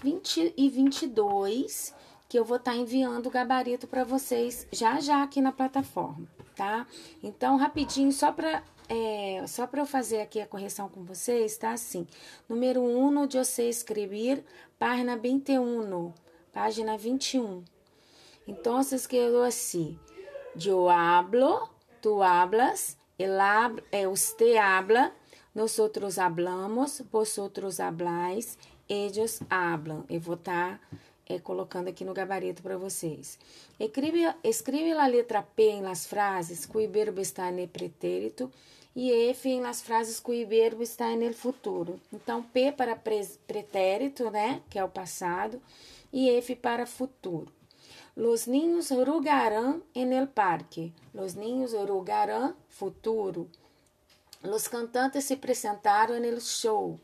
20 0.01 0.53
e 0.55 0.69
22, 0.69 1.93
que 2.29 2.39
eu 2.39 2.45
vou 2.45 2.57
estar 2.57 2.71
tá 2.71 2.77
enviando 2.77 3.27
o 3.27 3.31
gabarito 3.31 3.85
para 3.85 4.05
vocês 4.05 4.65
já 4.71 4.99
já 5.01 5.23
aqui 5.23 5.41
na 5.41 5.51
plataforma, 5.51 6.25
tá? 6.55 6.87
Então, 7.21 7.57
rapidinho, 7.57 8.11
só 8.11 8.31
para 8.31 8.63
é, 8.89 9.45
só 9.45 9.67
para 9.67 9.81
eu 9.81 9.85
fazer 9.85 10.21
aqui 10.21 10.39
a 10.39 10.47
correção 10.47 10.87
com 10.87 11.03
vocês, 11.03 11.57
tá 11.57 11.71
assim. 11.71 12.07
Número 12.47 12.81
1 12.81 13.27
de 13.27 13.37
você 13.37 13.67
escrever, 13.67 14.45
página 14.79 15.17
21, 15.17 16.13
página 16.53 16.97
21. 16.97 17.63
Então, 18.47 18.79
quedou 19.09 19.43
assim. 19.43 19.99
Yo 20.57 20.89
hablo, 20.89 21.69
tú 22.01 22.23
hablas, 22.23 22.97
el 23.19 23.39
hab, 23.39 23.83
eh, 23.91 24.07
usted 24.07 24.55
habla, 24.55 25.13
nosotros 25.53 26.17
hablamos, 26.17 27.03
vosotros 27.11 27.79
habláis, 27.79 28.57
ellos 28.89 29.39
hablam. 29.51 30.03
Eu 30.09 30.19
vou 30.19 30.33
estar 30.33 30.79
tá, 30.79 30.97
é, 31.29 31.37
colocando 31.37 31.89
aqui 31.89 32.03
no 32.03 32.11
gabarito 32.11 32.63
para 32.63 32.75
vocês. 32.75 33.37
Escreve, 33.79 34.33
escreve 34.43 34.93
a 34.93 35.05
letra 35.05 35.43
P 35.43 35.63
em 35.63 35.81
las 35.83 36.07
frases 36.07 36.65
cuyo 36.65 36.89
verbo 36.89 37.21
está 37.21 37.49
el 37.49 37.69
pretérito 37.69 38.51
e 38.95 39.29
F 39.29 39.47
em 39.47 39.61
las 39.61 39.83
frases 39.83 40.19
cuyo 40.19 40.47
verbo 40.47 40.81
está 40.81 41.13
el 41.13 41.35
futuro. 41.35 41.99
Então, 42.11 42.41
P 42.41 42.71
para 42.71 42.95
pretérito, 42.95 44.31
né, 44.31 44.63
que 44.71 44.79
é 44.79 44.83
o 44.83 44.89
passado, 44.89 45.61
e 46.11 46.31
F 46.31 46.55
para 46.55 46.87
futuro. 46.87 47.56
Los 48.17 48.47
niños 48.47 48.89
rugarán 48.89 49.83
en 49.93 50.11
el 50.11 50.27
parque. 50.27 50.91
Los 51.13 51.35
niños 51.35 51.73
rugarán 51.87 52.55
futuro. 52.67 53.45
Los 54.41 54.67
cantantes 54.67 55.25
se 55.25 55.35
apresentaram 55.35 56.15
en 56.15 56.25
el 56.25 56.41
show. 56.41 56.99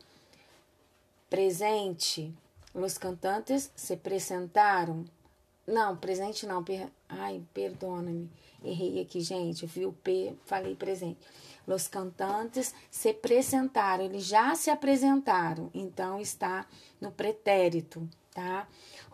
Presente. 1.28 2.32
Los 2.74 2.98
cantantes 2.98 3.70
se 3.76 3.94
apresentaram. 3.94 5.04
Não, 5.64 5.96
presente 5.96 6.48
não. 6.48 6.64
Per... 6.64 6.90
Ai, 7.08 7.40
perdona-me. 7.54 8.28
Errei 8.64 9.00
aqui, 9.00 9.20
gente. 9.20 9.66
Vi 9.66 9.86
o 9.86 9.92
P, 9.92 10.34
falei 10.44 10.74
presente. 10.74 11.20
Los 11.64 11.86
cantantes 11.86 12.74
se 12.90 13.10
apresentaram. 13.10 14.04
Eles 14.04 14.24
já 14.24 14.52
se 14.56 14.68
apresentaram. 14.68 15.70
Então, 15.72 16.20
está 16.20 16.66
no 17.00 17.12
pretérito, 17.12 18.02
tá? 18.34 18.66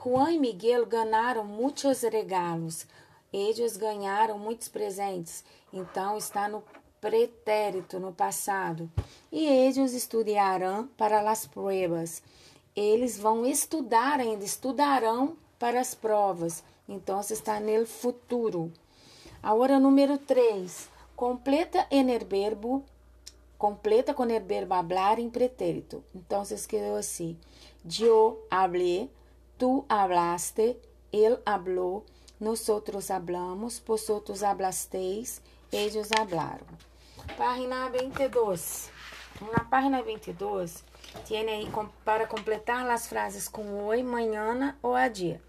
Juan 0.02 0.32
e 0.32 0.38
Miguel 0.38 0.86
ganharam 0.86 1.44
muitos 1.44 2.00
regalos. 2.00 2.86
Eles 3.30 3.76
ganharam 3.76 4.38
muitos 4.38 4.68
presentes. 4.68 5.44
Então 5.72 6.16
está 6.16 6.48
no 6.48 6.64
pretérito, 7.00 8.00
no 8.00 8.12
passado. 8.12 8.90
E 9.30 9.46
eles 9.46 9.92
estudarão 9.92 10.88
para 10.96 11.30
as 11.30 11.46
provas. 11.46 12.22
Eles 12.74 13.18
vão 13.18 13.44
estudar 13.44 14.18
ainda, 14.18 14.44
estudarão 14.44 15.36
para 15.58 15.80
as 15.80 15.94
provas. 15.94 16.64
Então 16.88 17.20
está 17.20 17.60
no 17.60 17.86
futuro. 17.86 18.72
Agora, 19.42 19.78
número 19.78 20.18
3. 20.18 20.88
Completa 21.14 21.86
el 21.90 22.24
verbo, 22.24 22.82
completa 23.58 24.14
com 24.14 24.22
o 24.22 24.40
verbo 24.40 24.74
hablar 24.74 25.18
em 25.18 25.28
pretérito. 25.28 26.02
Então, 26.14 26.44
se 26.44 26.54
escreveu 26.54 26.96
assim: 26.96 27.36
Eu 27.84 28.46
hablé 28.50 29.10
Tú 29.60 29.84
hablaste, 29.90 30.80
él 31.12 31.38
habló, 31.44 32.02
nosotros 32.38 33.10
hablamos, 33.10 33.82
vosotros 33.86 34.42
hablasteis, 34.42 35.42
ellos 35.70 36.08
hablaron. 36.18 36.66
Página 37.36 37.90
22. 37.90 38.88
Na 39.52 39.68
página 39.68 40.00
22, 40.00 40.82
tiene 41.26 41.52
aí 41.52 41.70
para 42.06 42.26
completar 42.26 42.88
as 42.88 43.06
frases 43.06 43.48
com 43.48 43.84
oi, 43.84 44.02
manhã 44.02 44.74
ou 44.80 44.94
a 44.94 45.08
dia. 45.08 45.42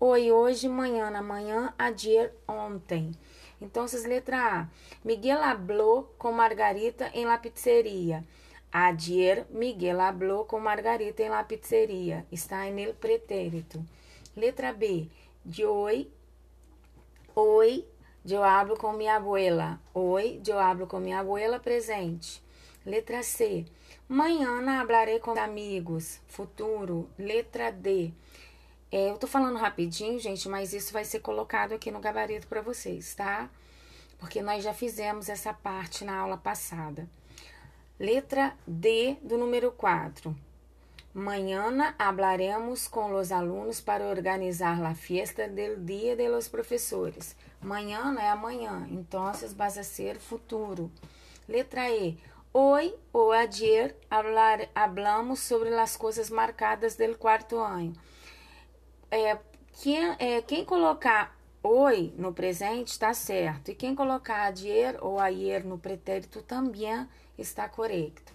Oi, 0.00 0.32
hoje, 0.32 0.68
manhã, 0.68 1.16
amanhã, 1.16 1.72
dia, 1.94 2.34
ontem. 2.48 3.12
Então, 3.60 3.86
letra 4.04 4.62
A. 4.62 4.68
Miguel 5.04 5.40
habló 5.40 6.02
com 6.18 6.32
Margarita 6.32 7.12
em 7.14 7.24
la 7.24 7.38
pizzeria. 7.38 8.24
Ayer 8.74 9.46
Miguel 9.50 10.00
habló 10.00 10.46
com 10.46 10.58
Margarita 10.58 11.22
em 11.22 11.28
la 11.28 11.46
pizzeria. 11.46 12.24
Está 12.32 12.66
en 12.66 12.78
el 12.78 12.94
pretérito. 12.94 13.84
Letra 14.34 14.72
B. 14.72 15.10
Hoy, 15.62 16.10
hoy 17.34 17.84
eu 18.24 18.42
hablo 18.42 18.74
com 18.78 18.94
minha 18.94 19.16
abuela. 19.16 19.78
Oi, 19.92 20.40
eu 20.46 20.58
hablo 20.58 20.86
com 20.86 20.98
minha 20.98 21.20
abuela 21.20 21.60
presente. 21.60 22.42
Letra 22.86 23.22
C. 23.22 23.66
Manhã 24.08 24.80
hablarei 24.80 25.18
com 25.18 25.38
amigos. 25.38 26.18
Futuro. 26.26 27.10
Letra 27.18 27.70
D. 27.70 28.10
É, 28.90 29.10
eu 29.10 29.18
tô 29.18 29.26
falando 29.26 29.58
rapidinho, 29.58 30.18
gente, 30.18 30.48
mas 30.48 30.72
isso 30.72 30.94
vai 30.94 31.04
ser 31.04 31.20
colocado 31.20 31.74
aqui 31.74 31.90
no 31.90 32.00
gabarito 32.00 32.46
para 32.46 32.62
vocês, 32.62 33.14
tá? 33.14 33.50
Porque 34.18 34.40
nós 34.40 34.64
já 34.64 34.72
fizemos 34.72 35.28
essa 35.28 35.52
parte 35.52 36.04
na 36.06 36.16
aula 36.16 36.38
passada. 36.38 37.06
Letra 37.98 38.56
D 38.66 39.16
do 39.22 39.36
número 39.38 39.72
4. 39.72 40.34
Mañana 41.14 41.94
hablaremos 41.98 42.88
com 42.88 43.14
os 43.14 43.30
alunos 43.30 43.80
para 43.80 44.06
organizar 44.06 44.82
a 44.84 44.94
fiesta 44.94 45.46
del 45.46 45.84
Dia 45.84 46.16
de 46.16 46.28
los 46.28 46.48
Professores. 46.48 47.36
Mañana 47.60 48.22
é 48.22 48.30
amanhã, 48.30 48.86
então 48.90 49.30
vai 49.54 49.70
ser 49.70 50.16
futuro. 50.16 50.90
Letra 51.48 51.90
E. 51.90 52.18
Hoy 52.52 52.94
ou 53.12 53.32
ayer 53.32 53.96
hablar, 54.10 54.68
hablamos 54.74 55.40
sobre 55.40 55.70
as 55.74 55.96
coisas 55.96 56.28
marcadas 56.28 56.96
del 56.96 57.16
quarto 57.16 57.58
ano 57.58 57.94
é, 59.12 59.38
quem, 59.82 60.16
é, 60.18 60.40
quem 60.40 60.64
colocar 60.64 61.36
oi 61.62 62.14
no 62.16 62.32
presente 62.32 62.88
está 62.88 63.12
certo. 63.12 63.70
E 63.70 63.74
quem 63.74 63.94
colocar 63.94 64.44
ayer 64.44 64.96
ou 65.02 65.20
ayer 65.20 65.64
no 65.64 65.78
pretérito 65.78 66.42
também 66.42 67.06
está 67.42 67.68
correto. 67.68 68.32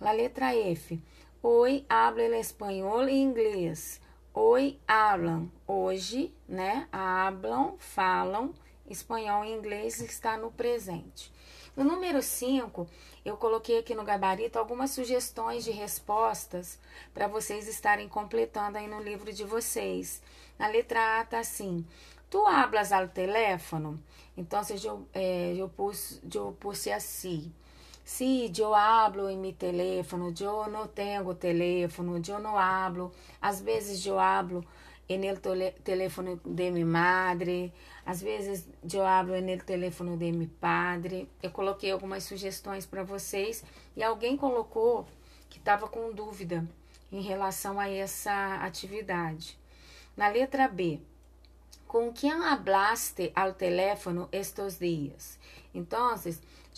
La 0.00 0.12
letra 0.12 0.54
F. 0.54 0.98
Oi, 1.42 1.84
habla 1.88 2.24
el 2.24 2.34
espanhol 2.34 3.08
e 3.08 3.16
inglês. 3.16 4.00
Oi, 4.34 4.78
hablam. 4.88 5.50
Hoje, 5.66 6.34
né? 6.48 6.88
Hablam, 6.90 7.76
falam. 7.78 8.52
Espanhol 8.88 9.44
e 9.44 9.52
inglês 9.52 10.00
está 10.00 10.36
no 10.36 10.50
presente. 10.50 11.32
No 11.76 11.84
número 11.84 12.20
5, 12.20 12.88
eu 13.24 13.36
coloquei 13.36 13.78
aqui 13.78 13.94
no 13.94 14.02
gabarito 14.02 14.58
algumas 14.58 14.90
sugestões 14.90 15.62
de 15.62 15.70
respostas 15.70 16.78
para 17.14 17.28
vocês 17.28 17.68
estarem 17.68 18.08
completando 18.08 18.78
aí 18.78 18.88
no 18.88 19.00
livro 19.00 19.32
de 19.32 19.44
vocês. 19.44 20.20
Na 20.58 20.66
letra 20.66 21.20
A 21.20 21.24
tá 21.24 21.38
assim: 21.38 21.86
Tu 22.30 22.44
hablas 22.46 22.90
ao 22.90 23.08
teléfono? 23.08 24.02
Então, 24.36 24.60
eu, 24.84 25.06
é, 25.12 25.54
eu, 25.56 25.68
pus, 25.68 26.20
eu 26.34 26.56
puse 26.58 26.90
assim. 26.90 27.52
Sí, 28.10 28.50
eu 28.58 28.74
hablo 28.74 29.28
em 29.28 29.36
mi 29.36 29.52
teléfono, 29.52 30.32
eu 30.40 30.66
não 30.70 30.88
tenho 30.88 31.34
teléfono, 31.34 32.18
eu 32.26 32.38
não 32.38 32.56
hablo. 32.58 33.12
Às 33.40 33.60
vezes 33.60 34.04
eu 34.06 34.18
hablo 34.18 34.64
en 35.10 35.24
el 35.24 35.38
teléfono 35.84 36.40
de 36.42 36.70
mi 36.70 36.84
madre, 36.84 37.70
às 38.06 38.22
vezes 38.22 38.66
eu 38.90 39.04
hablo 39.04 39.38
no 39.38 39.58
telefone 39.58 40.16
de 40.16 40.32
meu 40.32 40.48
padre. 40.58 41.28
Eu 41.42 41.50
coloquei 41.50 41.90
algumas 41.90 42.24
sugestões 42.24 42.86
para 42.86 43.02
vocês 43.02 43.62
e 43.94 44.02
alguém 44.02 44.38
colocou 44.38 45.06
que 45.50 45.58
estava 45.58 45.86
com 45.86 46.10
dúvida 46.10 46.66
em 47.12 47.20
relação 47.20 47.78
a 47.78 47.90
essa 47.90 48.54
atividade. 48.62 49.58
Na 50.16 50.28
letra 50.28 50.66
B, 50.66 50.98
com 51.86 52.10
quem 52.10 52.32
hablaste 52.32 53.30
ao 53.34 53.52
telefone 53.52 54.26
estes 54.32 54.78
dias? 54.78 55.38
Então, 55.74 56.10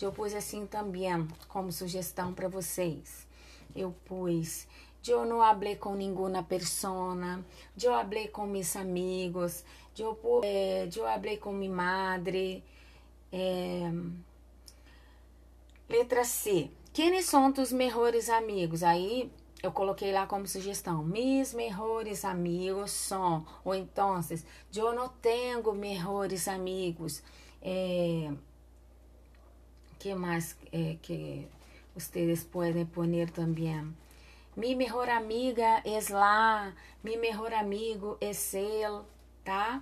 eu 0.03 0.11
pus 0.11 0.33
assim 0.33 0.65
também 0.65 1.27
como 1.47 1.71
sugestão 1.71 2.33
para 2.33 2.47
vocês. 2.47 3.27
Eu 3.75 3.95
pus 4.05 4.67
eu 5.09 5.25
não 5.25 5.41
hablé 5.41 5.75
com 5.75 5.95
nenhuma 5.95 6.43
persona, 6.43 7.43
eu 7.81 7.93
hablé 7.93 8.27
com 8.27 8.45
meus 8.45 8.75
amigos, 8.75 9.63
eu, 9.97 10.19
eh, 10.43 10.87
eu 10.95 11.07
hablé 11.07 11.37
com 11.37 11.51
minha 11.51 11.71
madre. 11.71 12.63
Eh, 13.31 13.91
letra 15.89 16.23
C. 16.23 16.69
Quem 16.93 17.21
são 17.21 17.51
os 17.57 17.71
melhores 17.71 18.29
amigos? 18.29 18.83
Aí 18.83 19.31
eu 19.63 19.71
coloquei 19.71 20.11
lá 20.11 20.27
como 20.27 20.47
sugestão. 20.47 21.03
Meus 21.03 21.53
melhores 21.53 22.25
amigos 22.25 22.91
são. 22.91 23.45
Ou 23.63 23.73
então, 23.75 24.19
eu 24.75 24.93
não 24.93 25.07
tenho 25.09 25.73
melhores 25.73 26.47
amigos. 26.47 27.23
É, 27.61 28.31
que 30.01 30.15
mais 30.15 30.57
é, 30.71 30.97
que 30.99 31.47
vocês 31.93 32.43
podem 32.43 32.87
pôr 32.87 33.05
também? 33.35 33.95
Mi 34.57 34.73
melhor 34.73 35.07
amiga 35.07 35.79
é 35.85 35.99
lá, 36.11 36.73
mi 37.03 37.17
melhor 37.17 37.53
amigo 37.53 38.17
é 38.19 38.31
ele, 38.57 39.03
tá? 39.45 39.79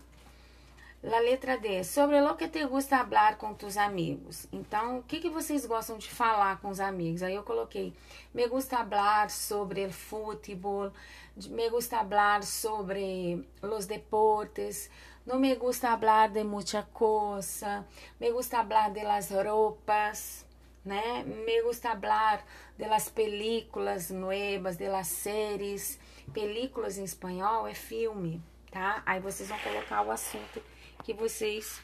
La 1.02 1.20
letra 1.20 1.58
D, 1.58 1.86
sobre 1.86 2.20
o 2.20 2.36
que 2.36 2.50
te 2.50 2.66
gusta 2.66 2.98
falar 3.06 3.38
com 3.38 3.54
tus 3.54 3.78
amigos. 3.78 4.46
Então, 4.52 5.00
o 5.00 5.04
que, 5.04 5.22
que 5.22 5.30
vocês 5.30 5.66
gostam 5.66 5.98
de 5.98 6.10
falar 6.10 6.60
com 6.60 6.68
os 6.68 6.82
amigos? 6.82 7.24
Aí 7.24 7.36
eu 7.36 7.44
coloquei, 7.44 7.94
me 8.34 8.46
gusta 8.50 8.86
falar 8.86 9.30
sobre 9.30 9.90
futebol, 9.90 10.92
me 11.48 11.70
gusta 11.70 12.00
falar 12.00 12.44
sobre 12.44 13.48
os 13.62 13.86
deportes, 13.86 14.90
não 15.30 15.38
me 15.38 15.54
gusta 15.54 15.96
falar 15.96 16.30
de 16.30 16.44
muita 16.44 16.82
coisa, 16.92 17.86
me 18.20 18.32
gusta 18.32 18.66
falar 18.66 18.90
de 18.90 19.04
las 19.04 19.30
roupas, 19.30 20.44
né? 20.84 21.24
Me 21.24 21.62
gusta 21.62 21.92
hablar 21.92 22.44
de 22.76 22.88
las 22.88 23.10
películas 23.10 24.10
nuevas, 24.10 24.76
de 24.76 24.90
las 24.90 25.08
séries. 25.08 26.00
Películas 26.34 26.98
em 26.98 27.04
espanhol 27.04 27.68
é 27.68 27.76
filme, 27.76 28.42
tá? 28.72 29.04
Aí 29.06 29.20
vocês 29.20 29.50
vão 29.50 29.60
colocar 29.60 30.02
o 30.02 30.10
assunto 30.10 30.64
que 31.04 31.14
vocês 31.14 31.80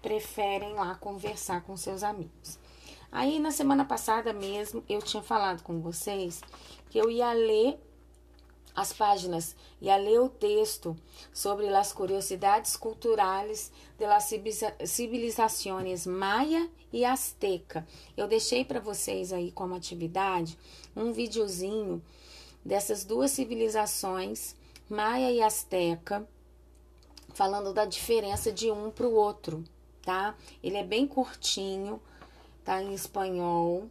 preferem 0.00 0.72
lá 0.72 0.94
conversar 0.94 1.60
com 1.60 1.76
seus 1.76 2.02
amigos. 2.02 2.58
Aí 3.12 3.38
na 3.38 3.50
semana 3.50 3.84
passada 3.84 4.32
mesmo 4.32 4.82
eu 4.88 5.02
tinha 5.02 5.22
falado 5.22 5.62
com 5.62 5.78
vocês 5.82 6.40
que 6.88 6.98
eu 6.98 7.10
ia 7.10 7.34
ler 7.34 7.78
as 8.78 8.92
páginas 8.92 9.56
e 9.80 9.90
a 9.90 9.96
ler 9.96 10.20
o 10.20 10.28
texto 10.28 10.96
sobre 11.32 11.66
as 11.66 11.92
curiosidades 11.92 12.76
culturais 12.76 13.72
das 13.98 14.32
civilizações 14.84 16.06
maia 16.06 16.70
e 16.92 17.04
azteca. 17.04 17.84
Eu 18.16 18.28
deixei 18.28 18.64
para 18.64 18.78
vocês 18.78 19.32
aí 19.32 19.50
como 19.50 19.74
atividade 19.74 20.56
um 20.94 21.12
videozinho 21.12 22.00
dessas 22.64 23.02
duas 23.02 23.32
civilizações, 23.32 24.54
maia 24.88 25.32
e 25.32 25.42
azteca, 25.42 26.24
falando 27.34 27.72
da 27.72 27.84
diferença 27.84 28.52
de 28.52 28.70
um 28.70 28.92
para 28.92 29.08
o 29.08 29.14
outro, 29.14 29.64
tá? 30.02 30.36
Ele 30.62 30.76
é 30.76 30.84
bem 30.84 31.04
curtinho, 31.04 32.00
tá 32.64 32.80
em 32.80 32.94
espanhol. 32.94 33.90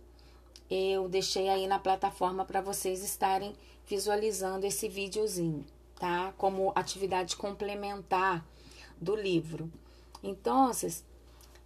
Eu 0.71 1.09
deixei 1.09 1.49
aí 1.49 1.67
na 1.67 1.77
plataforma 1.77 2.45
para 2.45 2.61
vocês 2.61 3.03
estarem 3.03 3.53
visualizando 3.87 4.65
esse 4.65 4.89
videozinho, 4.89 5.65
tá? 5.97 6.33
Como 6.37 6.71
atividade 6.75 7.35
complementar 7.37 8.45
do 8.99 9.15
livro. 9.15 9.71
Então, 10.21 10.69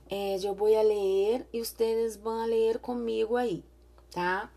é, 0.09 0.37
eu 0.43 0.53
vou 0.53 0.67
ler 0.67 1.47
e 1.51 1.59
vocês 1.59 2.15
vão 2.17 2.45
ler 2.45 2.79
comigo 2.79 3.35
aí, 3.35 3.63
tá? 4.11 4.51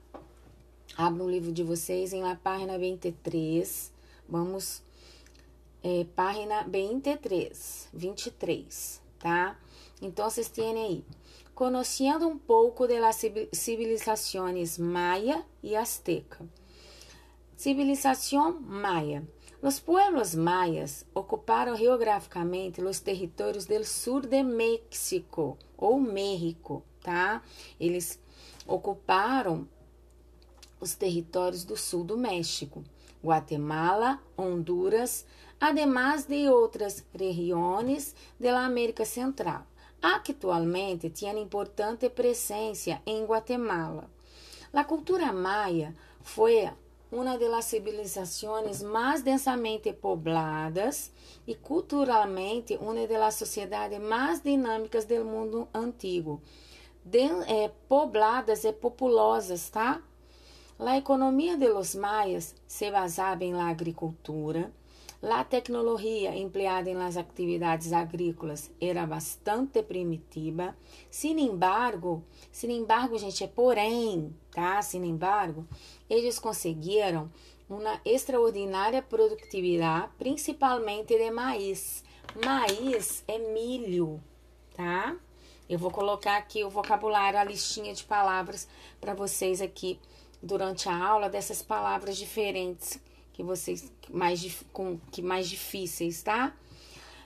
Abra 0.96 1.24
o 1.24 1.31
livro 1.31 1.53
de 1.53 1.62
vocês 1.62 2.12
em 2.12 2.22
la 2.22 2.37
página 2.37 2.79
23. 2.79 3.92
Vamos, 4.29 4.83
é, 5.83 6.05
página 6.14 6.64
23, 6.64 7.88
23, 7.92 9.00
tá? 9.18 9.59
Então, 10.03 10.29
vocês 10.29 10.48
têm 10.48 10.77
aí. 10.77 11.05
Conhecendo 11.55 12.27
um 12.27 12.37
pouco 12.37 12.87
das 12.88 13.22
civilizações 13.53 14.77
maia 14.77 15.44
e 15.62 15.77
azteca. 15.77 16.44
Civilização 17.57 18.61
maia. 18.61 19.27
Os 19.62 19.79
pueblos 19.79 20.35
mayas 20.35 21.07
ocuparam 21.14 21.77
geograficamente 21.77 22.83
os 22.83 23.01
territórios 23.01 23.64
do 23.64 23.85
sul 23.85 24.21
de 24.21 24.43
México 24.43 25.57
ou 25.77 26.01
México, 26.01 26.83
tá? 27.03 27.43
Eles 27.79 28.21
ocuparam 28.67 29.69
os 30.81 30.95
territórios 30.95 31.64
do 31.64 31.77
sul 31.77 32.05
do 32.05 32.19
México, 32.19 32.85
Guatemala, 33.23 34.21
Honduras, 34.37 35.25
además 35.59 36.27
de 36.27 36.49
outras 36.49 37.03
regiões 37.14 38.14
da 38.38 38.64
América 38.64 39.05
Central. 39.05 39.64
Actualmente, 40.03 41.09
têm 41.09 41.40
importante 41.40 42.11
presença 42.11 43.01
em 43.07 43.25
Guatemala. 43.25 44.11
A 44.73 44.85
cultura 44.85 45.33
maia 45.33 45.97
foi 46.21 46.69
uma 47.14 47.38
das 47.38 47.64
civilizações 47.66 48.83
mais 48.83 49.22
densamente 49.22 49.92
pobladas 49.92 51.12
e 51.46 51.55
culturalmente 51.55 52.77
uma 52.77 53.07
das 53.07 53.37
sociedades 53.37 54.00
mais 54.00 54.42
dinâmicas 54.42 55.05
do 55.05 55.24
mundo 55.24 55.68
antigo. 55.72 56.42
De, 57.05 57.20
é, 57.20 57.70
pobladas 57.88 58.64
e 58.64 58.72
populosas, 58.72 59.70
tá? 59.70 60.03
A 60.77 60.96
economia 60.96 61.57
de 61.57 61.68
los 61.68 61.94
maias 61.94 62.55
se 62.66 62.90
basava 62.90 63.44
la 63.44 63.68
agricultura. 63.68 64.72
A 65.31 65.43
tecnologia 65.43 66.37
empleada 66.37 66.91
em 66.91 66.97
las 66.97 67.17
atividades 67.17 67.95
agrícolas 67.95 68.71
era 68.79 69.07
bastante 69.07 69.83
primitiva. 69.83 70.77
Sin 71.09 71.39
embargo, 71.39 72.23
sin 72.53 72.71
embargo, 72.71 73.17
gente, 73.17 73.43
é 73.43 73.47
porém, 73.47 74.37
tá? 74.53 74.83
Sin 74.83 75.03
embargo, 75.03 75.67
eles 76.11 76.39
conseguiram 76.39 77.31
uma 77.71 78.03
extraordinária 78.05 79.01
produtividade, 79.01 80.13
principalmente 80.19 81.17
de 81.17 81.31
maíz. 81.31 82.05
Maíz 82.45 83.25
é 83.27 83.39
milho, 83.39 84.23
tá? 84.77 85.17
Eu 85.67 85.79
vou 85.79 85.91
colocar 85.91 86.37
aqui 86.37 86.63
o 86.65 86.71
vocabulário, 86.71 87.39
a 87.39 87.45
listinha 87.45 87.95
de 87.95 88.05
palavras 88.05 88.69
para 89.01 89.15
vocês 89.15 89.63
aqui 89.63 89.99
durante 90.43 90.87
a 90.87 90.95
aula 90.95 91.31
dessas 91.31 91.63
palavras 91.63 92.19
diferentes 92.19 93.01
que 93.35 93.42
vocês 93.42 93.92
mais 94.09 94.64
com 94.73 94.99
que 95.11 95.20
mais 95.20 95.49
difíceis, 95.49 96.23
tá? 96.23 96.57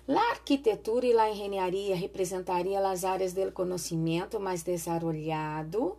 A 0.08 0.30
arquitetura 0.30 1.06
e 1.06 1.16
a 1.16 1.30
engenharia 1.30 1.94
representaria 1.94 2.80
as 2.80 3.04
áreas 3.04 3.34
do 3.34 3.52
conhecimento 3.52 4.40
mais 4.40 4.62
desarrollado, 4.62 5.96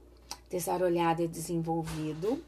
desarrollado 0.50 1.22
e 1.22 1.28
desenvolvido 1.28 2.44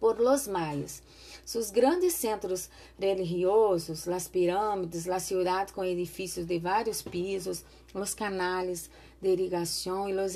por 0.00 0.18
los 0.18 0.48
maias. 0.48 1.00
Sus 1.46 1.70
grandes 1.70 2.14
centros 2.14 2.68
religiosos, 2.98 4.08
as 4.08 4.26
pirâmides, 4.26 5.08
as 5.08 5.22
cidades 5.22 5.72
com 5.72 5.84
edifícios 5.84 6.44
de 6.44 6.58
vários 6.58 7.02
pisos, 7.02 7.64
os 7.94 8.12
canais 8.12 8.90
de 9.22 9.28
irrigação 9.28 10.08
e 10.08 10.14
os 10.14 10.34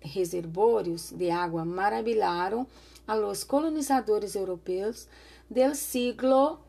reservórios 0.00 1.10
de 1.10 1.28
água 1.28 1.62
maravilharam 1.64 2.66
a 3.06 3.14
los 3.14 3.44
colonizadores 3.44 4.34
europeus 4.34 5.06
del 5.48 5.74
siglo 5.74 6.60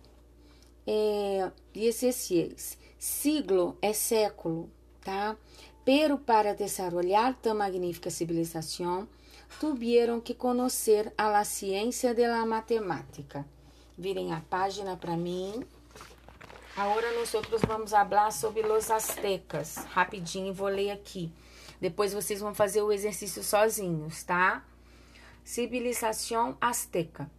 XVI. 1.73 2.55
Eh, 2.55 2.55
siglo 2.97 3.77
é 3.81 3.93
século, 3.93 4.69
tá? 5.01 5.37
Pero 5.85 6.17
para 6.17 6.53
desarrollar 6.53 7.35
tão 7.41 7.55
magnífica 7.55 8.09
civilização, 8.09 9.07
tuvieron 9.59 10.21
que 10.21 10.33
conhecer 10.33 11.13
a 11.17 11.29
la 11.29 11.43
ciência 11.43 12.13
de 12.13 12.27
la 12.27 12.45
matemática. 12.45 13.45
Virem 13.97 14.33
a 14.33 14.41
página 14.41 14.95
para 14.95 15.17
mim. 15.17 15.65
Agora 16.75 17.11
nós 17.13 17.31
vamos 17.67 17.91
falar 17.91 18.31
sobre 18.31 18.61
os 18.65 18.91
astecas. 18.91 19.77
Rapidinho, 19.89 20.53
vou 20.53 20.67
ler 20.69 20.91
aqui. 20.91 21.31
Depois 21.81 22.13
vocês 22.13 22.39
vão 22.39 22.53
fazer 22.53 22.81
o 22.81 22.91
exercício 22.91 23.43
sozinhos, 23.43 24.23
tá? 24.23 24.63
Civilização 25.43 26.57
azteca. 26.61 27.29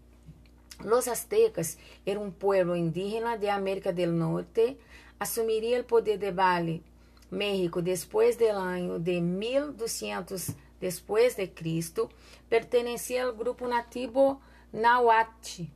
Los 0.83 1.09
aztecas 1.09 1.77
eram 2.07 2.25
um 2.25 2.31
povo 2.31 2.75
indígena 2.75 3.37
de 3.37 3.49
América 3.49 3.93
del 3.93 4.13
Norte. 4.13 4.77
Assumiria 5.19 5.81
o 5.81 5.85
poder 5.85 6.17
de 6.17 6.31
Vale, 6.31 6.83
México, 7.31 7.83
depois 7.83 8.37
do 8.37 8.47
ano 8.47 8.99
de 8.99 9.21
1200 9.21 10.57
depois 10.81 11.35
de 11.35 11.47
Cristo, 11.47 12.09
pertencia 12.49 13.25
ao 13.25 13.35
grupo 13.35 13.69
nativo 13.69 14.41
Nahuatl. 14.73 15.69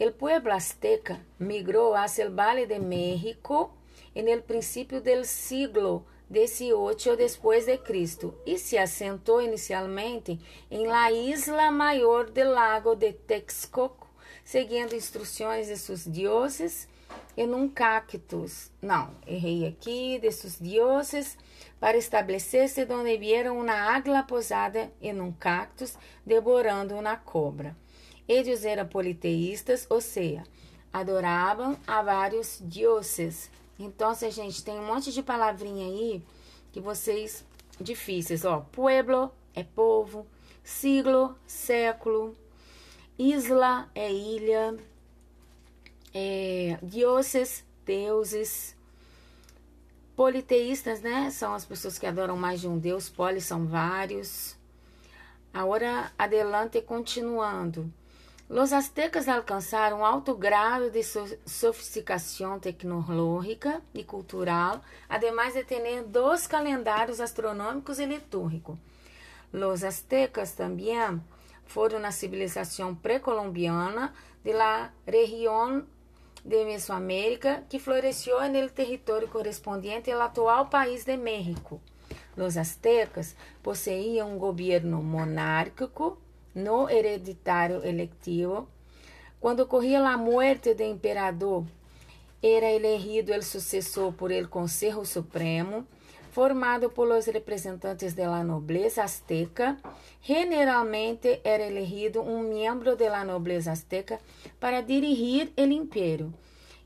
O 0.00 0.10
pueblo 0.10 0.52
azteca 0.52 1.24
migrou 1.38 1.94
hacia 1.94 2.24
el 2.24 2.30
Valle 2.30 2.66
de 2.66 2.80
México 2.80 3.72
en 4.16 4.26
el 4.26 4.42
principio 4.42 5.00
del 5.00 5.24
siglo 5.24 6.04
XVIII 6.28 7.16
después 7.16 7.66
de 7.66 7.78
Cristo 7.78 8.34
e 8.44 8.58
se 8.58 8.78
assentou 8.78 9.40
inicialmente 9.40 10.40
em 10.70 10.86
la 10.86 11.12
isla 11.12 11.70
maior 11.70 12.30
del 12.30 12.52
lago 12.52 12.96
de 12.96 13.12
Texcoco, 13.12 14.01
seguindo 14.52 14.94
instruções 14.94 15.68
de 15.68 15.78
seus 15.78 16.06
deuses 16.06 16.86
em 17.38 17.50
um 17.54 17.66
cactus. 17.66 18.70
Não, 18.82 19.10
errei 19.26 19.66
aqui, 19.66 20.18
de 20.18 20.30
seus 20.30 20.58
deuses 20.58 21.38
para 21.80 21.96
estabelecer-se 21.96 22.86
onde 22.92 23.16
vieram 23.16 23.58
uma 23.58 23.72
águila 23.72 24.22
posada 24.22 24.92
em 25.00 25.18
um 25.18 25.32
cactus, 25.32 25.96
devorando 26.26 26.94
uma 26.94 27.16
cobra. 27.16 27.74
Eles 28.28 28.66
eram 28.66 28.86
politeístas, 28.86 29.86
ou 29.88 30.02
seja, 30.02 30.42
adoravam 30.92 31.78
a 31.86 32.02
vários 32.02 32.60
deuses. 32.60 33.50
Então, 33.78 34.14
gente, 34.14 34.62
tem 34.62 34.78
um 34.78 34.84
monte 34.84 35.10
de 35.12 35.22
palavrinha 35.22 35.86
aí 35.86 36.22
que 36.70 36.78
vocês 36.78 37.42
difíceis, 37.80 38.44
ó. 38.44 38.60
Pueblo 38.70 39.32
é 39.54 39.64
povo, 39.64 40.26
siglo, 40.62 41.34
século, 41.46 42.36
isla 43.30 43.90
é 43.94 44.12
ilha, 44.12 44.76
é, 46.14 46.78
dioses, 46.82 47.64
deuses, 47.84 48.76
Politeístas, 50.14 51.00
né? 51.00 51.30
São 51.30 51.54
as 51.54 51.64
pessoas 51.64 51.98
que 51.98 52.06
adoram 52.06 52.36
mais 52.36 52.60
de 52.60 52.68
um 52.68 52.78
Deus. 52.78 53.08
Poli 53.08 53.40
são 53.40 53.66
vários. 53.66 54.56
Agora, 55.54 56.12
adelante, 56.18 56.82
continuando. 56.82 57.90
Los 58.48 58.74
aztecas 58.74 59.28
alcançaram 59.28 60.04
alto 60.04 60.34
grado 60.34 60.90
de 60.90 61.02
sofisticação 61.02 62.60
tecnológica 62.60 63.80
e 63.94 64.04
cultural, 64.04 64.82
ademais 65.08 65.54
de 65.54 65.64
ter 65.64 66.02
dois 66.02 66.46
calendários 66.46 67.18
astronômicos 67.18 67.98
e 67.98 68.04
litúrgicos. 68.04 68.76
Los 69.50 69.82
aztecas 69.82 70.52
também 70.52 70.98
foram 71.66 71.98
na 71.98 72.10
civilização 72.10 72.94
pré-colombiana 72.94 74.12
de 74.44 74.52
la 74.52 74.92
região 75.06 75.84
de 76.44 76.64
Mesoamérica 76.64 77.64
que 77.68 77.78
floresceu 77.78 78.40
no 78.50 78.68
território 78.68 79.28
correspondiente 79.28 80.10
ao 80.10 80.20
atual 80.20 80.66
país 80.66 81.04
de 81.04 81.16
México. 81.16 81.80
Os 82.36 82.56
aztecas 82.56 83.36
possuíam 83.62 84.34
um 84.34 84.38
governo 84.38 85.02
monárquico, 85.02 86.18
no 86.54 86.88
hereditário 86.88 87.84
electivo. 87.84 88.68
Quando 89.40 89.60
ocorria 89.60 90.00
a 90.06 90.16
morte 90.16 90.74
do 90.74 90.82
imperador, 90.82 91.64
era 92.42 92.70
elegido 92.70 93.32
o 93.32 93.42
sucessor 93.42 94.12
por 94.12 94.30
el 94.30 94.48
Conselho 94.48 95.04
Supremo, 95.04 95.86
formado 96.32 96.90
por 96.90 97.06
los 97.06 97.26
representantes 97.26 98.16
de 98.16 98.26
la 98.26 98.42
nobleza 98.42 99.04
azteca. 99.04 99.76
Generalmente 100.22 101.42
era 101.44 101.64
elegido 101.64 102.22
um 102.22 102.48
membro 102.48 102.96
de 102.96 103.08
la 103.08 103.22
nobleza 103.22 103.72
azteca 103.72 104.18
para 104.58 104.80
dirigir 104.80 105.52
o 105.56 105.60
império. 105.60 106.32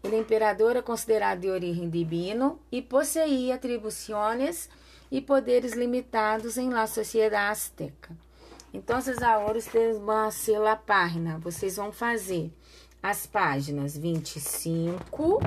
O 0.02 0.08
imperador 0.08 0.72
era 0.72 0.82
considerado 0.82 1.40
de 1.40 1.50
origem 1.50 1.88
divino 1.88 2.60
e 2.70 2.82
possuía 2.82 3.54
atribuições 3.54 4.68
e 5.10 5.20
poderes 5.20 5.72
limitados 5.74 6.58
em 6.58 6.70
la 6.70 6.86
sociedade 6.88 7.52
azteca. 7.52 8.16
Então, 8.74 8.98
agora 9.22 9.60
vocês 9.60 9.96
vão 9.98 10.30
ser 10.30 10.66
a 10.66 10.76
página. 10.76 11.38
Vocês 11.38 11.76
vão 11.76 11.92
fazer 11.92 12.52
as 13.02 13.26
páginas 13.26 13.96
25 13.96 15.40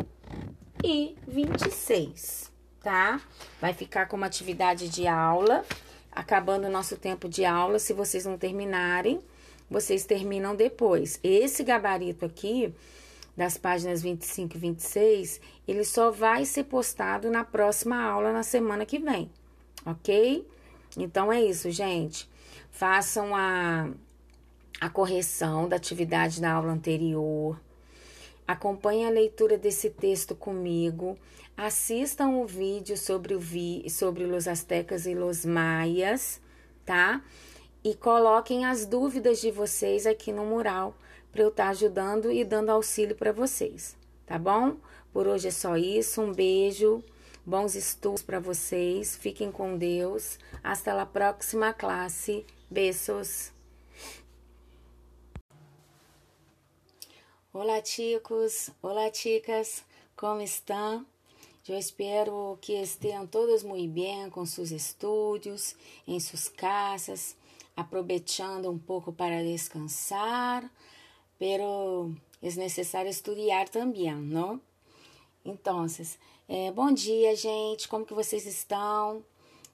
e 0.83 1.15
26 1.27 2.49
tá? 2.82 3.22
Vai 3.60 3.74
ficar 3.74 4.08
como 4.08 4.26
atividade 4.26 4.89
de 4.89 5.08
aula, 5.08 5.65
acabando 6.12 6.68
o 6.68 6.72
nosso 6.72 6.98
tempo 6.98 7.28
de 7.28 7.46
aula. 7.46 7.80
Se 7.80 7.94
vocês 7.94 8.26
não 8.26 8.38
terminarem, 8.38 9.20
vocês 9.70 10.06
terminam 10.06 10.56
depois. 10.56 11.20
Esse 11.24 11.63
gabarito 11.63 12.26
aqui, 12.26 12.74
das 13.36 13.58
páginas 13.58 14.02
25 14.02 14.56
e 14.56 14.60
26, 14.60 15.42
ele 15.68 15.84
só 15.84 16.12
vai 16.12 16.46
ser 16.46 16.65
postado 16.65 17.30
na 17.30 17.44
próxima 17.44 18.02
aula, 18.02 18.34
na 18.34 18.44
semana 18.44 18.86
que 18.86 19.00
vem, 19.00 19.30
ok? 19.86 20.46
Então 20.98 21.32
é 21.32 21.42
isso, 21.42 21.70
gente. 21.70 22.28
Façam 22.72 23.36
a, 23.36 23.89
a 24.82 24.89
correção 24.89 25.70
da 25.70 25.76
atividade 25.76 26.42
da 26.42 26.54
aula 26.54 26.72
anterior. 26.72 27.60
Acompanhe 28.48 29.06
a 29.06 29.10
leitura 29.10 29.58
desse 29.58 29.89
texto 29.89 30.36
comigo. 30.36 31.18
Assistam 31.62 32.38
o 32.38 32.45
vídeo 32.45 32.95
sobre, 32.95 33.36
o 33.36 33.39
vi, 33.39 33.86
sobre 33.89 34.24
os 34.24 34.48
astecas 34.48 35.06
e 35.06 35.13
os 35.13 35.43
maias, 35.43 36.39
tá? 36.86 37.22
E 37.84 37.93
coloquem 37.93 38.63
as 38.63 38.86
dúvidas 38.86 39.41
de 39.41 39.52
vocês 39.52 40.06
aqui 40.06 40.32
no 40.32 40.45
mural 40.45 40.95
para 41.34 41.41
eu 41.41 41.50
estar 41.50 41.65
tá 41.65 41.69
ajudando 41.72 42.32
e 42.32 42.45
dando 42.45 42.69
auxílio 42.69 43.13
para 43.13 43.34
vocês, 43.34 43.98
tá 44.26 44.39
bom? 44.39 44.78
Por 45.12 45.28
hoje 45.28 45.50
é 45.50 45.52
só 45.52 45.76
isso. 45.76 46.22
Um 46.22 46.32
beijo, 46.32 47.04
bons 47.45 47.76
estudos 47.76 48.22
para 48.22 48.39
vocês. 48.39 49.17
Fiquem 49.17 49.52
com 49.52 49.78
Deus. 49.78 50.39
Hasta 50.63 50.93
a 50.93 51.06
próxima 51.06 51.74
classe. 51.74 52.45
Beijos. 52.72 53.52
Olá, 57.52 57.84
chicos! 57.84 58.69
Olá, 58.82 59.13
chicas! 59.13 59.84
Como 60.15 60.39
estão? 60.39 61.06
Eu 61.69 61.77
espero 61.77 62.58
que 62.60 62.73
estejam 62.73 63.27
todos 63.27 63.62
muito 63.62 63.93
bem 63.93 64.27
com 64.32 64.43
seus 64.43 64.71
estudos, 64.71 65.75
em 66.08 66.19
suas 66.19 66.49
casas, 66.49 67.38
aproveitando 67.77 68.71
um 68.71 68.79
pouco 68.79 69.13
para 69.13 69.43
descansar, 69.43 70.67
pero 71.38 72.12
é 72.41 72.51
necessário 72.55 73.12
estudar 73.12 73.69
também, 73.69 74.15
não? 74.15 74.60
Então, 75.45 75.86
é, 76.47 76.71
bom 76.71 76.91
dia, 76.91 77.36
gente. 77.36 77.88
Como 77.88 78.03
que 78.03 78.15
vocês 78.15 78.47
estão? 78.47 79.23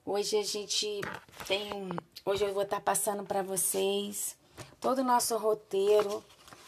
Hoje 0.05 0.37
a 0.37 0.43
gente 0.43 0.99
tem, 1.47 1.87
hoje 2.25 2.43
eu 2.43 2.53
vou 2.53 2.63
estar 2.63 2.81
passando 2.81 3.23
para 3.23 3.41
vocês 3.41 4.35
todo 4.81 4.99
o 4.99 5.05
nosso 5.05 5.37
roteiro 5.37 6.21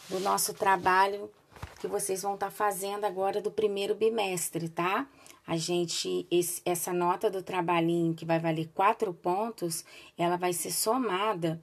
do 0.08 0.22
nosso 0.22 0.54
trabalho 0.54 1.30
que 1.82 1.88
vocês 1.88 2.22
vão 2.22 2.36
estar 2.36 2.50
fazendo 2.50 3.04
agora 3.04 3.42
do 3.42 3.52
primeiro 3.52 3.94
bimestre, 3.94 4.70
tá? 4.70 5.06
A 5.48 5.56
gente, 5.56 6.28
esse, 6.30 6.62
essa 6.66 6.92
nota 6.92 7.32
do 7.32 7.42
trabalhinho 7.42 8.14
que 8.14 8.26
vai 8.26 8.38
valer 8.38 8.70
quatro 8.76 9.14
pontos, 9.14 9.86
ela 10.18 10.36
vai 10.36 10.52
ser 10.52 10.72
somada 10.72 11.62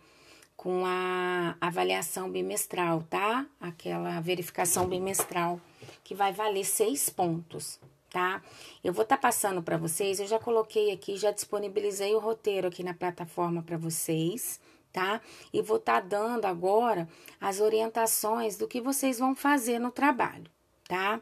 com 0.57 0.87
a 0.87 1.55
avaliação 1.61 2.31
bimestral, 2.31 3.03
tá? 3.03 3.45
Aquela 3.61 4.19
verificação 4.21 4.87
bimestral 4.87 5.61
que 6.03 6.15
vai 6.15 6.33
valer 6.33 6.65
seis 6.65 7.11
pontos, 7.11 7.79
tá? 8.09 8.41
Eu 8.83 8.95
vou 8.95 9.03
estar 9.03 9.17
tá 9.17 9.23
passando 9.23 9.63
para 9.63 9.77
vocês, 9.77 10.19
eu 10.19 10.27
já 10.27 10.39
coloquei 10.39 10.91
aqui, 10.91 11.19
já 11.19 11.31
disponibilizei 11.31 12.15
o 12.15 12.19
roteiro 12.19 12.69
aqui 12.69 12.83
na 12.83 12.95
plataforma 12.95 13.63
para 13.63 13.77
vocês, 13.77 14.59
tá? 14.91 15.21
E 15.53 15.61
vou 15.61 15.77
estar 15.77 16.01
tá 16.01 16.09
dando 16.09 16.47
agora 16.47 17.07
as 17.39 17.61
orientações 17.61 18.57
do 18.57 18.67
que 18.67 18.81
vocês 18.81 19.19
vão 19.19 19.37
fazer 19.37 19.79
no 19.79 19.91
trabalho, 19.91 20.51
tá? 20.89 21.21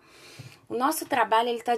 O 0.72 0.78
nosso 0.78 1.04
trabalho 1.04 1.50
ele 1.50 1.58
está 1.58 1.74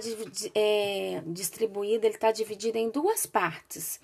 é, 0.55 1.21
distribuído, 1.27 2.05
ele 2.05 2.15
está 2.15 2.31
dividido 2.31 2.77
em 2.77 2.89
duas 2.89 3.25
partes. 3.25 3.99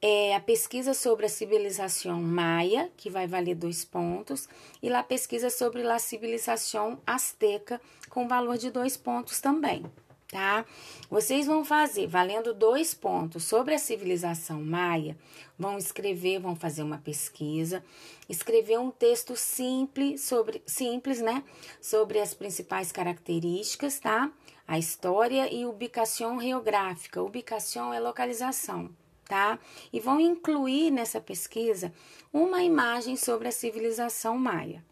É 0.00 0.34
a 0.34 0.40
pesquisa 0.40 0.94
sobre 0.94 1.26
a 1.26 1.28
civilização 1.28 2.18
maia, 2.18 2.90
que 2.96 3.10
vai 3.10 3.26
valer 3.26 3.54
dois 3.54 3.84
pontos, 3.84 4.48
e 4.82 4.88
lá 4.88 5.00
a 5.00 5.04
pesquisa 5.04 5.50
sobre 5.50 5.86
a 5.86 5.98
civilização 5.98 6.98
asteca, 7.06 7.78
com 8.08 8.26
valor 8.26 8.56
de 8.56 8.70
dois 8.70 8.96
pontos 8.96 9.38
também 9.38 9.84
tá? 10.30 10.64
Vocês 11.10 11.46
vão 11.46 11.64
fazer, 11.64 12.06
valendo 12.06 12.54
dois 12.54 12.94
pontos 12.94 13.44
sobre 13.44 13.74
a 13.74 13.78
civilização 13.78 14.62
maia, 14.62 15.16
vão 15.58 15.76
escrever, 15.76 16.38
vão 16.38 16.54
fazer 16.54 16.82
uma 16.82 16.98
pesquisa, 16.98 17.84
escrever 18.28 18.78
um 18.78 18.90
texto 18.90 19.34
simples 19.34 20.22
sobre, 20.22 20.62
simples, 20.64 21.20
né? 21.20 21.42
Sobre 21.80 22.20
as 22.20 22.32
principais 22.32 22.92
características, 22.92 23.98
tá? 23.98 24.30
A 24.66 24.78
história 24.78 25.52
e 25.52 25.66
ubicação 25.66 26.40
geográfica. 26.40 27.20
Ubicação 27.20 27.92
é 27.92 27.98
localização, 27.98 28.88
tá? 29.24 29.58
E 29.92 29.98
vão 29.98 30.20
incluir 30.20 30.92
nessa 30.92 31.20
pesquisa 31.20 31.92
uma 32.32 32.62
imagem 32.62 33.16
sobre 33.16 33.48
a 33.48 33.52
civilização 33.52 34.38
maia. 34.38 34.84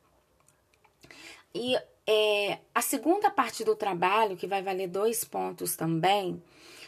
E 1.55 1.79
é, 2.10 2.60
a 2.74 2.80
segunda 2.80 3.30
parte 3.30 3.62
do 3.62 3.76
trabalho, 3.76 4.34
que 4.34 4.46
vai 4.46 4.62
valer 4.62 4.88
dois 4.88 5.24
pontos 5.24 5.76
também, 5.76 6.42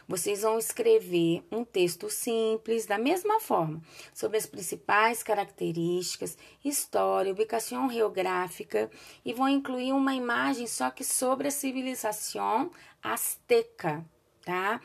vocês 0.08 0.40
vão 0.40 0.58
escrever 0.58 1.44
um 1.52 1.62
texto 1.62 2.08
simples, 2.08 2.86
da 2.86 2.96
mesma 2.96 3.38
forma, 3.38 3.82
sobre 4.14 4.38
as 4.38 4.46
principais 4.46 5.22
características, 5.22 6.38
história, 6.64 7.30
ubicação 7.30 7.90
geográfica 7.90 8.90
e 9.22 9.34
vão 9.34 9.46
incluir 9.46 9.92
uma 9.92 10.14
imagem 10.14 10.66
só 10.66 10.90
que 10.90 11.04
sobre 11.04 11.48
a 11.48 11.50
civilização 11.50 12.70
asteca, 13.02 14.02
tá? 14.42 14.80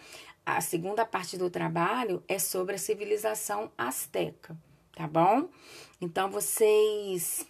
A 0.45 0.59
segunda 0.59 1.05
parte 1.05 1.37
do 1.37 1.49
trabalho 1.49 2.21
é 2.27 2.37
sobre 2.37 2.75
a 2.75 2.77
civilização 2.77 3.71
asteca, 3.77 4.55
tá 4.93 5.07
bom? 5.07 5.47
Então 6.01 6.29
vocês 6.29 7.47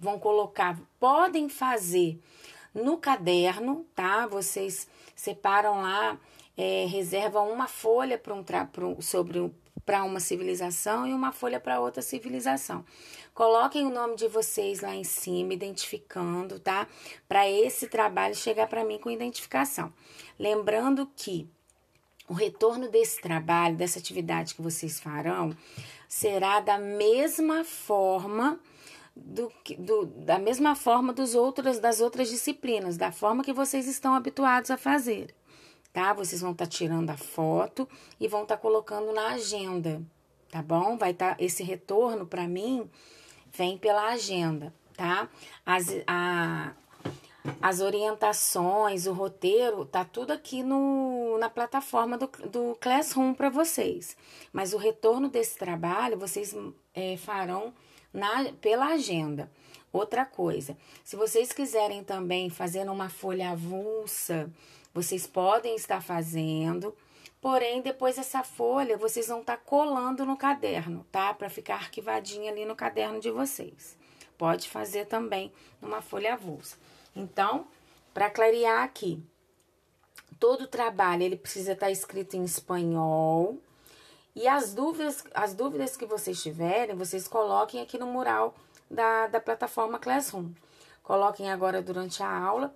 vão 0.00 0.18
colocar, 0.18 0.80
podem 0.98 1.48
fazer 1.48 2.18
no 2.74 2.96
caderno, 2.96 3.86
tá? 3.94 4.26
Vocês 4.26 4.88
separam 5.14 5.82
lá, 5.82 6.18
é, 6.56 6.86
reservam 6.86 7.52
uma 7.52 7.68
folha 7.68 8.16
para 8.16 8.34
um, 8.34 8.44
um, 8.88 9.00
sobre 9.00 9.52
para 9.84 10.04
uma 10.04 10.20
civilização 10.20 11.06
e 11.06 11.12
uma 11.12 11.32
folha 11.32 11.58
para 11.58 11.80
outra 11.80 12.02
civilização. 12.02 12.84
Coloquem 13.34 13.86
o 13.86 13.90
nome 13.90 14.14
de 14.14 14.28
vocês 14.28 14.80
lá 14.80 14.94
em 14.94 15.04
cima, 15.04 15.54
identificando, 15.54 16.60
tá? 16.60 16.86
Para 17.26 17.48
esse 17.48 17.88
trabalho 17.88 18.34
chegar 18.34 18.66
para 18.68 18.84
mim 18.84 18.98
com 18.98 19.10
identificação. 19.10 19.92
Lembrando 20.38 21.10
que 21.16 21.48
o 22.28 22.34
retorno 22.34 22.88
desse 22.88 23.20
trabalho, 23.20 23.76
dessa 23.76 23.98
atividade 23.98 24.54
que 24.54 24.62
vocês 24.62 25.00
farão, 25.00 25.56
será 26.06 26.60
da 26.60 26.78
mesma 26.78 27.64
forma 27.64 28.60
do, 29.24 29.52
do, 29.78 30.06
da 30.06 30.38
mesma 30.38 30.74
forma 30.74 31.12
dos 31.12 31.34
outros, 31.34 31.78
das 31.78 32.00
outras 32.00 32.28
disciplinas, 32.28 32.96
da 32.96 33.12
forma 33.12 33.44
que 33.44 33.52
vocês 33.52 33.86
estão 33.86 34.14
habituados 34.14 34.70
a 34.70 34.76
fazer, 34.76 35.34
tá? 35.92 36.12
Vocês 36.12 36.40
vão 36.40 36.52
estar 36.52 36.64
tá 36.64 36.70
tirando 36.70 37.10
a 37.10 37.16
foto 37.16 37.88
e 38.18 38.26
vão 38.26 38.42
estar 38.42 38.56
tá 38.56 38.62
colocando 38.62 39.12
na 39.12 39.28
agenda, 39.28 40.02
tá 40.50 40.62
bom? 40.62 40.96
Vai 40.96 41.10
estar 41.10 41.36
tá, 41.36 41.42
esse 41.42 41.62
retorno 41.62 42.26
para 42.26 42.48
mim 42.48 42.88
vem 43.52 43.76
pela 43.76 44.08
agenda, 44.08 44.72
tá? 44.96 45.28
As, 45.64 45.88
a, 46.06 46.72
as 47.60 47.80
orientações, 47.80 49.06
o 49.06 49.12
roteiro, 49.12 49.84
tá 49.84 50.04
tudo 50.04 50.32
aqui 50.32 50.62
no, 50.62 51.36
na 51.38 51.50
plataforma 51.50 52.16
do, 52.16 52.26
do 52.48 52.76
Classroom 52.80 53.34
para 53.34 53.50
vocês. 53.50 54.16
Mas 54.52 54.72
o 54.72 54.78
retorno 54.78 55.28
desse 55.28 55.58
trabalho 55.58 56.18
vocês 56.18 56.54
é, 56.94 57.16
farão 57.16 57.72
na, 58.12 58.52
pela 58.60 58.86
agenda. 58.86 59.50
Outra 59.92 60.24
coisa, 60.24 60.76
se 61.02 61.16
vocês 61.16 61.52
quiserem 61.52 62.04
também 62.04 62.48
fazer 62.48 62.88
uma 62.88 63.08
folha 63.08 63.50
avulsa, 63.50 64.48
vocês 64.94 65.26
podem 65.26 65.74
estar 65.74 66.00
fazendo, 66.00 66.94
porém 67.40 67.82
depois 67.82 68.16
essa 68.16 68.44
folha 68.44 68.96
vocês 68.96 69.26
vão 69.26 69.40
estar 69.40 69.56
colando 69.56 70.24
no 70.24 70.36
caderno, 70.36 71.04
tá? 71.10 71.34
Para 71.34 71.50
ficar 71.50 71.74
arquivadinha 71.74 72.52
ali 72.52 72.64
no 72.64 72.76
caderno 72.76 73.18
de 73.18 73.30
vocês. 73.30 73.96
Pode 74.38 74.68
fazer 74.68 75.06
também 75.06 75.52
numa 75.82 76.00
folha 76.00 76.34
avulsa. 76.34 76.76
Então, 77.14 77.66
para 78.14 78.30
clarear 78.30 78.84
aqui, 78.84 79.22
todo 80.38 80.62
o 80.62 80.68
trabalho 80.68 81.22
ele 81.24 81.36
precisa 81.36 81.72
estar 81.72 81.90
escrito 81.90 82.36
em 82.36 82.44
espanhol, 82.44 83.58
e 84.40 84.48
as 84.48 84.72
dúvidas, 84.72 85.22
as 85.34 85.52
dúvidas 85.52 85.98
que 85.98 86.06
vocês 86.06 86.42
tiverem, 86.42 86.96
vocês 86.96 87.28
coloquem 87.28 87.82
aqui 87.82 87.98
no 87.98 88.06
mural 88.06 88.54
da, 88.90 89.26
da 89.26 89.38
plataforma 89.38 89.98
Classroom. 89.98 90.52
Coloquem 91.02 91.50
agora 91.50 91.82
durante 91.82 92.22
a 92.22 92.38
aula. 92.42 92.74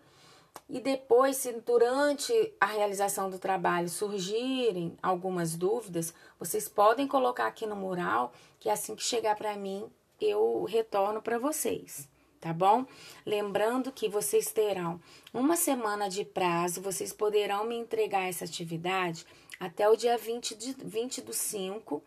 E 0.69 0.79
depois, 0.79 1.39
se 1.39 1.55
durante 1.55 2.53
a 2.61 2.67
realização 2.67 3.31
do 3.31 3.39
trabalho 3.39 3.89
surgirem 3.89 4.95
algumas 5.03 5.57
dúvidas, 5.57 6.13
vocês 6.39 6.69
podem 6.69 7.09
colocar 7.09 7.47
aqui 7.47 7.65
no 7.65 7.75
mural, 7.75 8.35
que 8.61 8.69
assim 8.69 8.95
que 8.95 9.03
chegar 9.03 9.35
para 9.35 9.57
mim, 9.57 9.87
eu 10.21 10.65
retorno 10.65 11.23
para 11.23 11.39
vocês, 11.39 12.07
tá 12.43 12.53
bom? 12.53 12.85
Lembrando 13.25 13.91
que 13.91 14.07
vocês 14.07 14.53
terão 14.53 15.01
uma 15.33 15.57
semana 15.57 16.11
de 16.11 16.27
prazo, 16.27 16.83
vocês 16.83 17.11
poderão 17.11 17.65
me 17.65 17.75
entregar 17.75 18.29
essa 18.29 18.45
atividade 18.45 19.25
até 19.65 19.89
o 19.89 19.97
dia 19.97 20.17
20, 20.17 20.55
de, 20.55 20.73
20 20.73 21.23
do 21.23 21.33
5, 21.33 22.03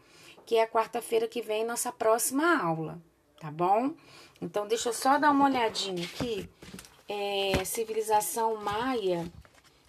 que 0.46 0.56
é 0.56 0.64
a 0.64 0.68
quarta-feira 0.68 1.28
que 1.28 1.42
vem, 1.42 1.66
nossa 1.66 1.92
próxima 1.92 2.62
aula, 2.62 3.02
tá 3.40 3.52
bom? 3.52 3.94
Então, 4.42 4.68
deixa 4.68 4.90
eu 4.90 4.94
só 4.94 5.18
dar 5.18 5.32
uma 5.32 5.46
olhadinha 5.46 6.04
aqui. 6.06 6.50
É, 7.10 7.64
civilização 7.66 8.56
Maia 8.58 9.32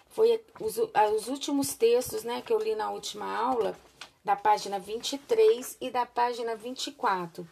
foi 0.09 0.43
os, 0.59 0.77
os 0.77 1.27
últimos 1.27 1.73
textos 1.73 2.23
né, 2.23 2.41
que 2.41 2.51
eu 2.51 2.59
li 2.59 2.75
na 2.75 2.89
última 2.89 3.31
aula, 3.31 3.77
da 4.23 4.35
página 4.35 4.79
23 4.79 5.77
e 5.79 5.89
da 5.89 6.05
página 6.05 6.55
24. 6.55 7.47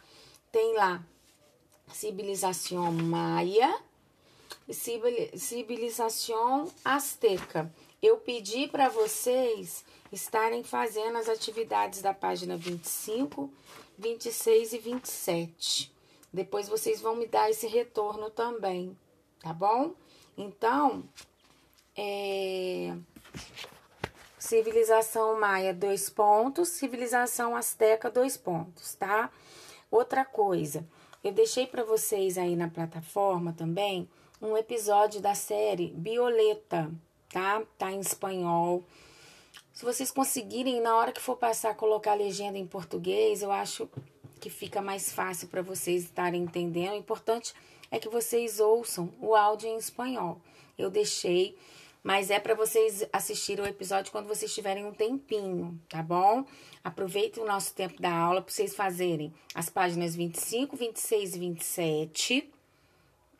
Tem 0.51 0.75
lá 0.75 1.03
civilização 1.93 2.91
Maia 2.91 3.79
e 4.67 4.73
civilização 5.37 6.71
Azteca. 6.83 7.71
Eu 8.01 8.17
pedi 8.17 8.67
para 8.67 8.89
vocês 8.89 9.83
estarem 10.11 10.63
fazendo 10.63 11.17
as 11.17 11.27
atividades 11.27 12.01
da 12.01 12.13
página 12.13 12.57
25, 12.57 13.51
26 13.97 14.73
e 14.73 14.77
27. 14.77 15.91
Depois 16.31 16.67
vocês 16.67 17.01
vão 17.01 17.15
me 17.15 17.27
dar 17.27 17.49
esse 17.49 17.67
retorno 17.67 18.29
também, 18.29 18.97
tá 19.41 19.53
bom? 19.53 19.93
Então, 20.37 21.03
é... 21.95 22.95
civilização 24.37 25.39
maia, 25.39 25.73
dois 25.73 26.09
pontos, 26.09 26.69
civilização 26.69 27.55
asteca, 27.55 28.11
dois 28.11 28.37
pontos, 28.37 28.93
tá? 28.95 29.31
Outra 29.89 30.23
coisa, 30.23 30.87
eu 31.23 31.31
deixei 31.31 31.65
para 31.65 31.83
vocês 31.83 32.37
aí 32.37 32.55
na 32.55 32.69
plataforma 32.69 33.53
também 33.53 34.07
um 34.41 34.55
episódio 34.55 35.19
da 35.19 35.33
série 35.33 35.93
Violeta, 35.97 36.91
tá? 37.29 37.63
Tá 37.77 37.91
em 37.91 37.99
espanhol. 37.99 38.83
Se 39.77 39.85
vocês 39.85 40.09
conseguirem, 40.09 40.81
na 40.81 40.95
hora 40.95 41.11
que 41.11 41.21
for 41.21 41.37
passar, 41.37 41.75
colocar 41.75 42.13
a 42.13 42.15
legenda 42.15 42.57
em 42.57 42.65
português, 42.65 43.43
eu 43.43 43.51
acho 43.51 43.87
que 44.39 44.49
fica 44.49 44.81
mais 44.81 45.11
fácil 45.11 45.47
para 45.49 45.61
vocês 45.61 46.05
estarem 46.05 46.41
entendendo. 46.41 46.93
O 46.93 46.97
importante 46.97 47.53
é 47.91 47.99
que 47.99 48.09
vocês 48.09 48.59
ouçam 48.59 49.13
o 49.21 49.35
áudio 49.35 49.69
em 49.69 49.77
espanhol. 49.77 50.41
Eu 50.79 50.89
deixei, 50.89 51.55
mas 52.03 52.31
é 52.31 52.39
para 52.39 52.55
vocês 52.55 53.07
assistirem 53.13 53.63
o 53.63 53.67
episódio 53.67 54.11
quando 54.11 54.25
vocês 54.25 54.51
tiverem 54.51 54.83
um 54.83 54.91
tempinho, 54.91 55.79
tá 55.87 56.01
bom? 56.01 56.43
Aproveitem 56.83 57.43
o 57.43 57.45
nosso 57.45 57.75
tempo 57.75 58.01
da 58.01 58.11
aula 58.11 58.41
para 58.41 58.51
vocês 58.51 58.73
fazerem 58.73 59.31
as 59.53 59.69
páginas 59.69 60.15
25, 60.15 60.75
26 60.75 61.35
e 61.35 61.39
27 61.39 62.53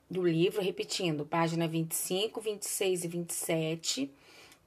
do 0.08 0.22
livro, 0.22 0.62
repetindo, 0.62 1.26
página 1.26 1.68
25, 1.68 2.40
26 2.40 3.06
e 3.06 3.08
27, 3.08 4.12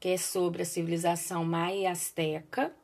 que 0.01 0.09
é 0.09 0.17
sobre 0.17 0.63
a 0.63 0.67
civilização 0.67 1.45
maia 1.45 1.75
e 1.77 1.87
asteca. 1.87 2.75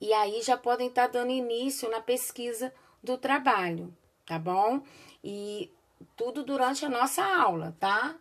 E 0.00 0.12
aí 0.12 0.42
já 0.42 0.56
podem 0.56 0.88
estar 0.88 1.06
tá 1.06 1.12
dando 1.12 1.30
início 1.30 1.88
na 1.88 2.02
pesquisa 2.02 2.74
do 3.02 3.16
trabalho, 3.16 3.94
tá 4.26 4.38
bom? 4.38 4.82
E 5.22 5.70
tudo 6.16 6.42
durante 6.42 6.84
a 6.84 6.88
nossa 6.88 7.24
aula, 7.24 7.74
tá? 7.78 8.16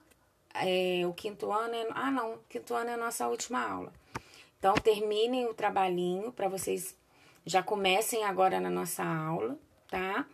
É, 0.54 1.02
o 1.08 1.14
quinto 1.14 1.52
ano 1.52 1.74
é. 1.74 1.88
Ah, 1.92 2.12
não, 2.12 2.40
quinto 2.48 2.76
ano 2.76 2.92
é 2.92 2.94
a 2.94 2.98
nossa 2.98 3.28
última 3.28 3.68
aula. 3.68 3.92
Então, 4.60 4.76
terminem 4.76 5.48
o 5.48 5.56
trabalhinho 5.56 6.32
para 6.32 6.48
vocês 6.48 6.96
já 7.46 7.64
comecem 7.64 8.24
agora 8.24 8.60
na 8.60 8.70
nossa 8.70 9.04
aula, 9.04 9.58
tá? 9.90 10.28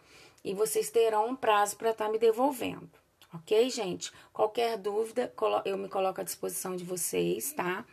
E 0.43 0.53
vocês 0.53 0.89
terão 0.89 1.29
um 1.29 1.35
prazo 1.35 1.77
para 1.77 1.91
estar 1.91 2.05
tá 2.05 2.11
me 2.11 2.19
devolvendo, 2.19 2.89
ok, 3.33 3.69
gente? 3.69 4.11
Qualquer 4.33 4.77
dúvida, 4.77 5.33
eu 5.65 5.77
me 5.77 5.87
coloco 5.87 6.21
à 6.21 6.23
disposição 6.23 6.75
de 6.75 6.83
vocês, 6.83 7.53
tá? 7.53 7.85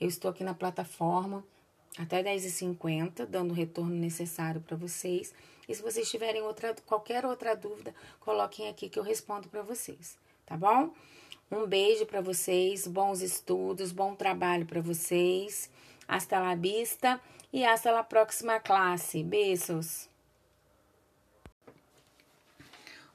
Eu 0.00 0.08
estou 0.08 0.30
aqui 0.30 0.44
na 0.44 0.54
plataforma 0.54 1.44
até 1.98 2.22
10h50, 2.22 3.26
dando 3.26 3.50
o 3.50 3.54
retorno 3.54 3.94
necessário 3.94 4.60
para 4.60 4.76
vocês. 4.76 5.34
E 5.68 5.74
se 5.74 5.82
vocês 5.82 6.10
tiverem 6.10 6.42
outra, 6.42 6.74
qualquer 6.86 7.24
outra 7.24 7.54
dúvida, 7.54 7.94
coloquem 8.20 8.68
aqui 8.68 8.88
que 8.88 8.98
eu 8.98 9.02
respondo 9.02 9.48
para 9.48 9.62
vocês, 9.62 10.18
tá 10.44 10.56
bom? 10.56 10.92
Um 11.50 11.66
beijo 11.66 12.06
para 12.06 12.20
vocês, 12.20 12.86
bons 12.86 13.20
estudos, 13.20 13.92
bom 13.92 14.14
trabalho 14.14 14.64
para 14.64 14.80
vocês. 14.80 15.70
Hasta 16.08 16.40
la 16.40 16.54
vista 16.54 17.20
e 17.52 17.64
hasta 17.64 17.90
la 17.90 18.02
próxima 18.02 18.58
classe. 18.58 19.22
Beijos. 19.22 20.11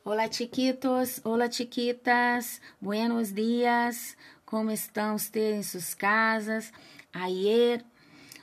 Olá, 0.10 0.32
chiquitos, 0.32 1.20
olá, 1.26 1.52
chiquitas, 1.52 2.62
buenos 2.80 3.34
dias, 3.34 4.16
como 4.46 4.72
estão 4.72 5.18
vocês 5.18 5.58
em 5.58 5.62
suas 5.62 5.94
casas? 5.94 6.72
Ayer 7.12 7.84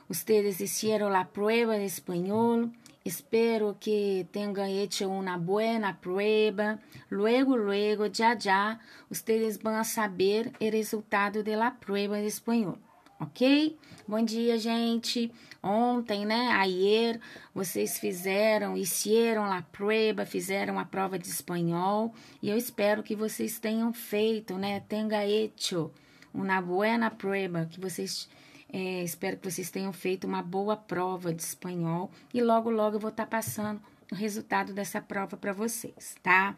Ustedes 0.07 0.61
hicieron 0.61 1.15
la 1.15 1.33
prueba 1.33 1.79
de 1.79 1.87
español. 1.87 2.71
Espero 3.03 3.79
que 3.81 4.27
tengan 4.31 4.69
hecho 4.69 5.09
una 5.09 5.39
buena 5.39 6.03
prueba. 6.03 6.81
Luego, 7.09 7.57
luego, 7.57 8.13
já 8.13 8.39
já, 8.39 8.79
ustedes 9.09 9.59
vão 9.59 9.83
saber 9.85 10.53
o 10.61 10.71
resultado 10.71 11.43
da 11.43 11.71
prova 11.71 12.21
de 12.21 12.27
espanhol. 12.27 12.77
Ok? 13.21 13.79
Bom 14.09 14.23
dia, 14.25 14.59
gente. 14.59 15.33
Ontem, 15.63 16.27
né? 16.27 16.49
Ayer, 16.53 17.21
vocês 17.55 17.99
fizeram, 17.99 18.77
hicieron 18.77 19.45
a 19.45 19.63
prova, 19.63 20.27
fizeram 20.27 20.79
a 20.79 20.85
prova 20.85 21.19
de 21.19 21.29
espanhol. 21.29 22.13
E 22.43 22.51
eu 22.51 22.57
espero 22.57 23.03
que 23.03 23.15
vocês 23.15 23.59
tenham 23.59 23.93
feito, 23.93 24.59
né? 24.59 24.81
Tenha 24.81 25.27
hecho 25.27 25.91
uma 26.33 26.61
boa 26.61 27.11
prova, 27.11 27.67
que 27.67 27.81
vocês 27.81 28.29
é, 28.73 29.05
espero 29.05 29.37
que 29.37 29.49
vocês 29.49 29.71
tenham 29.71 29.93
feito 29.93 30.27
uma 30.27 30.43
boa 30.43 30.77
prova 30.77 31.33
de 31.33 31.41
espanhol 31.41 32.11
e 32.33 32.43
logo, 32.43 32.69
logo 32.71 32.97
eu 32.97 33.01
vou 33.01 33.11
estar 33.11 33.25
tá 33.25 33.31
passando 33.31 33.81
o 34.11 34.17
resultado 34.17 34.73
dessa 34.73 35.01
prova 35.01 35.37
para 35.37 35.53
vocês, 35.53 36.17
tá? 36.21 36.57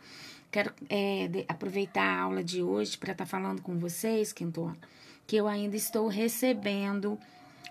Quero 0.50 0.72
é, 0.88 1.44
aproveitar 1.46 2.04
a 2.04 2.22
aula 2.22 2.42
de 2.42 2.62
hoje 2.62 2.96
para 2.96 3.12
estar 3.12 3.24
tá 3.24 3.30
falando 3.30 3.60
com 3.60 3.78
vocês, 3.78 4.32
Quinto 4.32 4.74
que 5.26 5.36
eu 5.36 5.46
ainda 5.48 5.76
estou 5.76 6.08
recebendo 6.08 7.18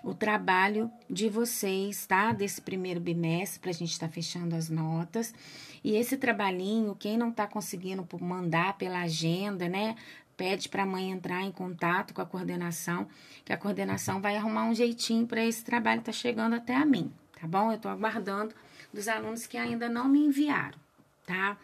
o 0.02 0.14
trabalho 0.14 0.90
de 1.10 1.28
vocês, 1.28 2.06
tá? 2.06 2.32
Desse 2.32 2.60
primeiro 2.60 3.00
bimestre, 3.00 3.58
para 3.60 3.70
a 3.70 3.74
gente 3.74 3.92
estar 3.92 4.06
tá 4.06 4.12
fechando 4.12 4.54
as 4.54 4.68
notas. 4.68 5.34
E 5.82 5.96
esse 5.96 6.16
trabalhinho, 6.16 6.94
quem 6.94 7.16
não 7.16 7.30
está 7.30 7.46
conseguindo 7.46 8.06
mandar 8.20 8.76
pela 8.76 9.00
agenda, 9.00 9.68
né? 9.68 9.96
pede 10.36 10.68
para 10.68 10.82
a 10.82 10.86
mãe 10.86 11.10
entrar 11.10 11.42
em 11.42 11.50
contato 11.50 12.12
com 12.12 12.20
a 12.20 12.26
coordenação, 12.26 13.08
que 13.44 13.52
a 13.52 13.56
coordenação 13.56 14.20
vai 14.20 14.36
arrumar 14.36 14.64
um 14.64 14.74
jeitinho 14.74 15.26
para 15.26 15.44
esse 15.44 15.64
trabalho 15.64 16.02
tá 16.02 16.12
chegando 16.12 16.54
até 16.54 16.76
a 16.76 16.84
mim, 16.84 17.10
tá 17.40 17.46
bom? 17.46 17.70
Eu 17.70 17.76
estou 17.76 17.90
aguardando 17.90 18.54
dos 18.92 19.08
alunos 19.08 19.46
que 19.46 19.56
ainda 19.56 19.88
não 19.88 20.08
me 20.08 20.18
enviaram, 20.26 20.78
tá? 21.24 21.56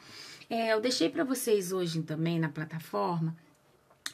É, 0.49 0.73
eu 0.73 0.81
deixei 0.81 1.11
para 1.11 1.23
vocês 1.25 1.71
hoje 1.71 2.03
também 2.03 2.39
na 2.39 2.49
plataforma 2.49 3.37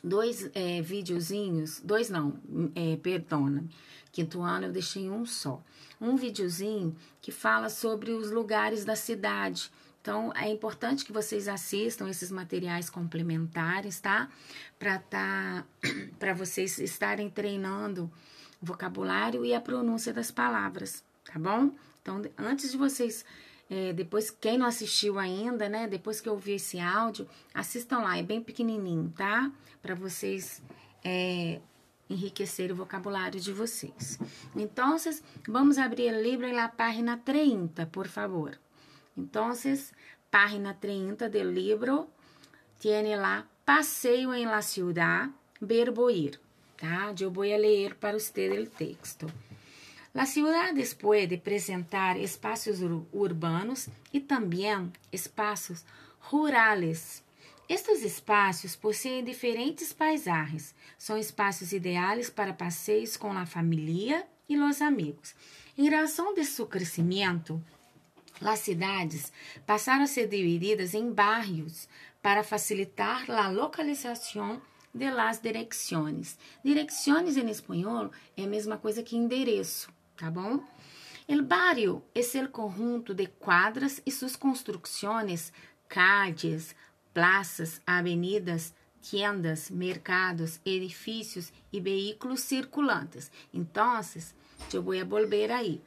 dois 0.03 0.51
é, 0.55 0.81
videozinhos, 0.83 1.81
dois 1.81 2.11
não, 2.11 2.39
é, 2.75 2.97
perdona, 2.97 3.65
quinto 4.13 4.43
ano 4.43 4.67
eu 4.67 4.73
deixei 4.73 5.11
um 5.11 5.25
só. 5.25 5.63
Um 6.01 6.17
videozinho 6.17 6.95
que 7.21 7.33
fala 7.33 7.69
sobre 7.69 8.13
os 8.13 8.31
lugares 8.31 8.85
da 8.85 8.95
cidade, 8.95 9.71
então, 10.09 10.33
é 10.35 10.49
importante 10.49 11.05
que 11.05 11.13
vocês 11.13 11.49
assistam 11.49 12.09
esses 12.09 12.31
materiais 12.31 12.89
complementares, 12.89 14.01
tá? 14.01 14.31
Para 14.79 14.99
tá, 14.99 15.67
para 16.19 16.33
vocês 16.33 16.79
estarem 16.79 17.29
treinando 17.29 18.11
o 18.59 18.65
vocabulário 18.65 19.45
e 19.45 19.53
a 19.53 19.61
pronúncia 19.61 20.11
das 20.11 20.31
palavras, 20.31 21.05
tá 21.25 21.39
bom? 21.39 21.73
Então, 22.01 22.23
antes 22.39 22.71
de 22.71 22.79
vocês, 22.79 23.23
é, 23.71 23.93
depois, 23.93 24.31
quem 24.31 24.57
não 24.57 24.67
assistiu 24.67 25.19
ainda, 25.19 25.69
né? 25.69 25.87
Depois 25.87 26.21
que 26.21 26.29
ouvir 26.29 26.55
esse 26.55 26.81
áudio, 26.81 27.29
assistam 27.53 27.99
lá, 27.99 28.17
é 28.17 28.23
bem 28.23 28.41
pequenininho, 28.41 29.13
tá? 29.17 29.53
Para 29.83 29.95
vocês 29.95 30.63
é, 31.05 31.61
enriquecer 32.09 32.73
o 32.73 32.77
vocabulário 32.77 33.39
de 33.39 33.53
vocês. 33.53 34.19
Então, 34.57 34.97
vamos 35.47 35.77
abrir 35.77 36.13
o 36.15 36.23
livro 36.23 36.51
na 36.53 36.69
página 36.69 37.19
30, 37.19 37.87
por 37.87 38.09
favor. 38.09 38.59
Entonces, 39.17 39.93
página 40.31 40.73
30 40.73 41.29
del 41.29 41.53
libro 41.53 42.09
tiene 42.79 43.17
lá 43.17 43.47
Passeio 43.65 44.33
em 44.33 44.47
la 44.47 44.63
ciudad, 44.63 45.29
verbo 45.61 46.09
ir. 46.09 46.41
Tá? 46.79 47.13
Eu 47.21 47.31
vou 47.31 47.45
ler 47.45 47.97
para 47.97 48.19
você 48.19 48.49
o 48.49 48.67
texto. 48.67 49.27
Las 50.15 50.31
ciudades 50.31 50.95
puede 50.95 51.37
presentar 51.37 52.17
espaços 52.19 52.81
ur 52.81 53.07
urbanos 53.13 53.89
e 54.13 54.19
também 54.19 54.91
espaços 55.13 55.85
rurales. 56.19 57.23
Estes 57.69 58.03
espaços 58.03 58.75
possuem 58.75 59.23
diferentes 59.23 59.93
paisagens. 59.93 60.75
São 60.97 61.19
espaços 61.19 61.73
ideais 61.73 62.31
para 62.31 62.55
passeios 62.55 63.17
com 63.17 63.31
a 63.33 63.45
família 63.45 64.27
e 64.49 64.59
os 64.59 64.81
amigos. 64.81 65.35
Em 65.77 65.91
razão 65.91 66.33
de 66.35 66.45
seu 66.45 66.67
crescimento, 66.67 67.63
as 68.41 68.61
cidades 68.61 69.31
passaram 69.67 70.05
a 70.05 70.07
ser 70.07 70.27
divididas 70.27 70.95
em 70.95 71.13
bairros 71.13 71.87
para 72.23 72.43
facilitar 72.43 73.31
a 73.31 73.51
localização 73.51 74.61
de 74.95 75.11
las 75.11 75.39
direcciones. 75.39 76.39
Direcciones 76.65 77.37
em 77.37 77.49
espanhol 77.51 78.11
é 78.37 78.45
a 78.45 78.49
mesma 78.49 78.79
coisa 78.79 79.03
que 79.03 79.17
endereço, 79.17 79.93
tá 80.19 80.31
bom? 80.31 80.63
El 81.29 81.43
barrio 81.43 82.05
es 82.15 82.35
el 82.35 82.51
conjunto 82.51 83.15
de 83.15 83.29
quadras 83.29 84.03
e 84.05 84.11
suas 84.11 84.35
construções, 84.35 85.53
calles, 85.87 86.75
plazas, 87.15 87.81
avenidas, 87.87 88.75
tiendas, 89.01 89.71
mercados, 89.71 90.61
edifícios 90.65 91.53
e 91.73 91.81
veículos 91.81 92.41
circulantes. 92.41 93.31
Então, 93.53 94.01
eu 94.73 94.83
vou 94.83 95.07
volver 95.07 95.51
aí. 95.51 95.81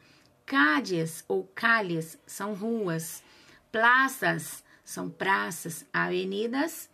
Calles 0.46 1.24
ou 1.28 1.44
calles 1.54 2.18
são 2.26 2.54
ruas, 2.54 3.24
praças 3.72 4.64
são 4.84 5.10
praças, 5.10 5.86
avenidas, 5.94 6.90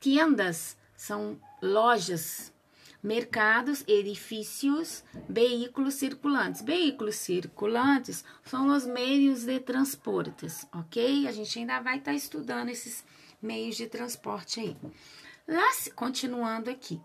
tiendas 0.00 0.76
são 0.96 1.38
lojas, 1.60 2.51
mercados, 3.02 3.82
edifícios, 3.88 5.02
veículos 5.28 5.94
circulantes. 5.94 6.62
Veículos 6.62 7.16
circulantes 7.16 8.24
são 8.44 8.68
os 8.68 8.86
meios 8.86 9.44
de 9.44 9.58
transportes, 9.58 10.66
ok? 10.72 11.26
A 11.26 11.32
gente 11.32 11.58
ainda 11.58 11.80
vai 11.80 11.98
estar 11.98 12.12
tá 12.12 12.16
estudando 12.16 12.68
esses 12.68 13.04
meios 13.40 13.76
de 13.76 13.88
transporte 13.88 14.60
aí. 14.60 14.76
Lá, 15.48 15.68
continuando 15.96 16.70
aqui. 16.70 17.00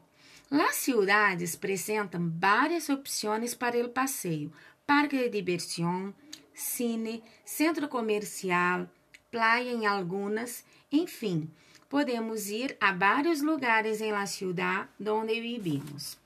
Las 0.49 0.75
ciudades 0.75 1.55
apresentam 1.55 2.31
várias 2.39 2.87
opções 2.87 3.53
para 3.53 3.83
o 3.83 3.89
passeio, 3.89 4.53
parque 4.85 5.17
de 5.17 5.29
diversão, 5.29 6.13
cine, 6.53 7.21
centro 7.43 7.89
comercial, 7.89 8.89
playa 9.29 9.71
em 9.73 9.85
algunas, 9.85 10.63
enfim, 10.89 11.51
podemos 11.89 12.49
ir 12.49 12.77
a 12.79 12.93
vários 12.93 13.41
lugares 13.41 14.01
em 14.01 14.11
la 14.11 14.27
ciudad 14.27 14.89
donde 14.99 15.39
vivimos. 15.39 16.17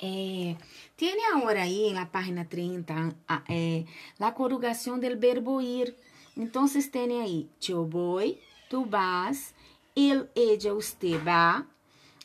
Eh, 0.00 0.56
tiene 0.96 1.20
ahora 1.34 1.62
ahí 1.62 1.88
en 1.88 1.96
la 1.96 2.10
página 2.10 2.48
30 2.48 3.14
eh, 3.48 3.84
la 4.18 4.34
conjugación 4.34 5.00
del 5.00 5.16
verbo 5.16 5.60
ir. 5.60 5.96
Entonces 6.36 6.90
tiene 6.90 7.20
ahí, 7.20 7.50
yo 7.60 7.84
voy, 7.84 8.38
tú 8.70 8.84
vas, 8.84 9.54
él, 9.96 10.30
ella, 10.36 10.72
usted 10.72 11.20
va, 11.26 11.66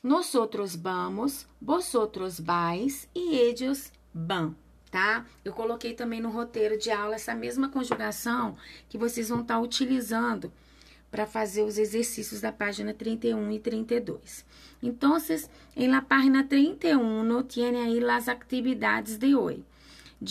nosotros 0.03 0.79
vamos, 0.79 1.47
vosotros 1.59 2.39
vais 2.39 3.09
e 3.15 3.39
ellos 3.39 3.91
vão, 4.13 4.55
tá? 4.91 5.25
Eu 5.43 5.51
coloquei 5.51 5.95
também 5.95 6.21
no 6.21 6.29
roteiro 6.29 6.77
de 6.77 6.91
aula 6.91 7.15
essa 7.15 7.33
mesma 7.33 7.69
conjugação 7.69 8.55
que 8.87 8.99
vocês 8.99 9.29
vão 9.29 9.41
estar 9.41 9.55
tá 9.55 9.59
utilizando 9.59 10.53
para 11.13 11.27
fazer 11.27 11.61
os 11.61 11.77
exercícios 11.77 12.41
da 12.41 12.51
página 12.51 12.91
31 12.91 13.51
e 13.51 13.59
32. 13.59 14.43
Então, 14.81 15.15
em 15.75 15.87
la 15.87 16.01
página 16.01 16.43
31 16.43 17.43
tiene 17.43 17.77
aí 17.77 18.03
as 18.03 18.27
atividades 18.27 19.19
de 19.19 19.35
hoje. 19.35 19.63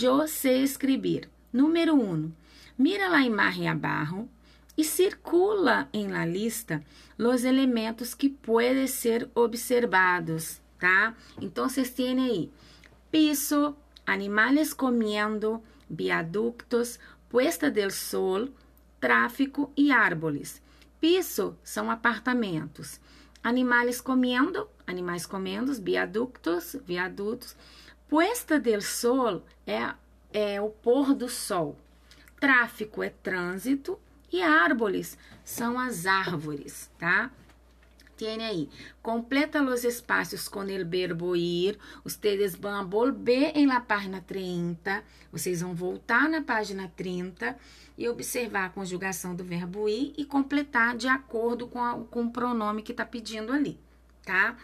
Eu 0.03 0.27
sei 0.27 0.65
escrever. 0.65 1.31
Número 1.53 1.95
1. 1.95 2.33
Mira 2.77 3.09
a 3.15 3.25
imagem 3.25 3.69
abaixo 3.69 4.29
e 4.77 4.83
circula 4.83 5.89
em 5.93 6.09
la 6.09 6.27
lista 6.27 6.83
os 7.17 7.45
elementos 7.45 8.13
que 8.13 8.29
podem 8.29 8.89
ser 8.89 9.31
observados, 9.37 10.61
tá? 10.81 11.15
Então, 11.41 11.69
vocês 11.69 11.91
têm 11.91 12.19
aí 12.19 12.51
piso, 13.09 13.77
animais 14.05 14.75
comendo, 14.75 15.63
viaductos, 15.89 16.99
puesta 17.29 17.71
del 17.71 17.93
sol, 17.93 18.49
tráfico 18.99 19.73
e 19.77 19.93
árvores. 19.93 20.62
Piso 21.03 21.59
são 21.65 21.91
apartamentos. 21.91 23.01
Animais 23.43 24.01
comendo, 24.01 24.69
animais 24.87 25.27
comendo, 25.27 25.75
viaductos, 25.75 26.77
viadutos. 26.87 27.57
Puesta 28.09 28.61
del 28.61 28.81
sol 28.81 29.45
é, 29.67 29.95
é 30.33 30.61
o 30.61 30.69
pôr 30.69 31.13
do 31.13 31.29
sol. 31.29 31.77
Tráfico 32.39 33.03
é 33.03 33.11
trânsito 33.11 33.99
e 34.31 34.43
árvores 34.43 35.19
são 35.45 35.77
as 35.77 36.07
árvores, 36.07 36.89
tá? 36.97 37.33
Tiene 38.23 38.45
aí, 38.45 38.71
completa 39.03 39.61
os 39.61 39.83
espaços 39.83 40.47
com 40.47 40.61
o 40.61 40.89
verbo 40.89 41.35
ir. 41.35 41.77
Ustedes 42.05 42.55
vão 42.55 42.89
volver 42.89 43.51
em 43.57 43.67
la 43.67 43.81
página 43.81 44.21
30. 44.21 45.03
Vocês 45.33 45.61
vão 45.61 45.75
voltar 45.75 46.29
na 46.29 46.41
página 46.41 46.89
30 46.95 47.59
e 47.99 48.09
observar 48.09 48.67
a 48.67 48.69
conjugação 48.69 49.35
do 49.35 49.43
verbo 49.43 49.89
ir 49.89 50.15
e 50.17 50.25
completar 50.25 50.97
de 50.97 51.09
acordo 51.09 51.67
com, 51.67 51.83
a, 51.83 51.99
com 51.99 52.27
o 52.27 52.31
pronome 52.31 52.83
que 52.83 52.93
está 52.93 53.05
pedindo 53.05 53.53
ali, 53.53 53.77
tá? 54.25 54.57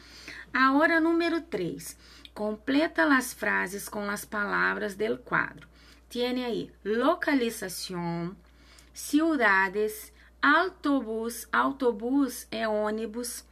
A 0.54 0.74
hora 0.74 1.00
número 1.00 1.40
3. 1.40 1.96
Completa 2.32 3.12
as 3.12 3.32
frases 3.32 3.88
com 3.88 4.08
as 4.08 4.24
palavras 4.24 4.94
del 4.94 5.18
quadro. 5.18 5.66
Tiene 6.08 6.44
aí 6.44 6.70
localização 6.84 8.36
ciudades, 8.94 10.12
autobus, 10.40 11.48
autobus 11.50 12.46
é 12.52 12.68
ônibus, 12.68 13.47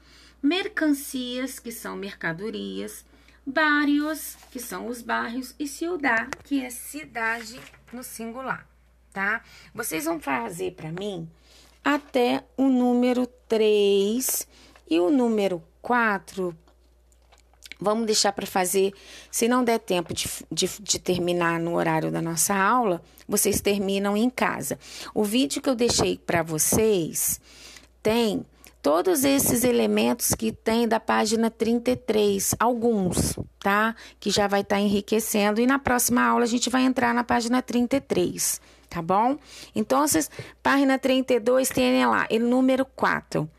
mercancias, 0.47 1.59
que 1.59 1.73
são 1.73 1.97
mercadorias, 1.97 3.05
barrios, 3.45 4.37
que 4.53 4.61
são 4.61 4.87
os 4.87 5.03
bairros, 5.03 5.55
e 5.59 5.67
ciudad, 5.67 6.29
que 6.45 6.65
é 6.65 6.71
cidade 6.71 7.61
no 7.93 8.05
singular, 8.05 8.65
tá? 9.13 9.43
Vocês 9.75 10.05
vão 10.05 10.21
fazer 10.21 10.73
para 10.73 10.93
mim 10.93 11.29
até 11.85 12.45
o 12.57 12.69
número 12.69 13.27
3 13.49 14.47
e 14.89 15.01
o 15.01 15.11
número 15.11 15.63
4 15.83 16.57
Vamos 17.79 18.07
deixar 18.07 18.33
para 18.33 18.47
fazer, 18.47 18.95
se 19.31 19.47
não 19.47 19.63
der 19.63 19.79
tempo 19.79 20.15
de, 20.15 20.27
de, 20.51 20.67
de, 20.81 20.99
terminar 20.99 21.61
no 21.61 21.75
horário 21.75 22.11
da 22.11 22.23
nossa 22.23 22.55
aula, 22.55 23.03
vocês 23.29 23.61
terminam 23.61 24.17
em 24.17 24.31
casa. 24.31 24.79
O 25.13 25.23
vídeo 25.23 25.61
que 25.61 25.69
eu 25.69 25.75
deixei 25.75 26.17
para 26.17 26.43
vocês 26.43 27.39
tem 28.03 28.47
todos 28.87 29.25
esses 29.25 29.65
elementos 29.65 30.33
que 30.33 30.53
tem 30.53 30.87
da 30.87 31.01
página 31.01 31.51
33, 31.51 32.55
alguns, 32.57 33.37
tá? 33.59 33.97
Que 34.21 34.31
já 34.31 34.47
vai 34.47 34.61
estar 34.61 34.77
tá 34.77 34.81
enriquecendo. 34.81 35.61
E 35.61 35.67
na 35.67 35.77
próxima 35.77 36.23
aula 36.23 36.45
a 36.45 36.47
gente 36.47 36.71
vai 36.71 36.85
entrar 36.85 37.13
na 37.13 37.25
página 37.25 37.61
33, 37.61 38.61
tá 38.89 39.03
bom? 39.03 39.39
Então, 39.75 40.05
página 40.63 41.01
32 41.01 41.69
tem 41.69 42.07
lá, 42.07 42.29
o 42.31 42.39
número 42.39 42.85
4. 42.85 43.51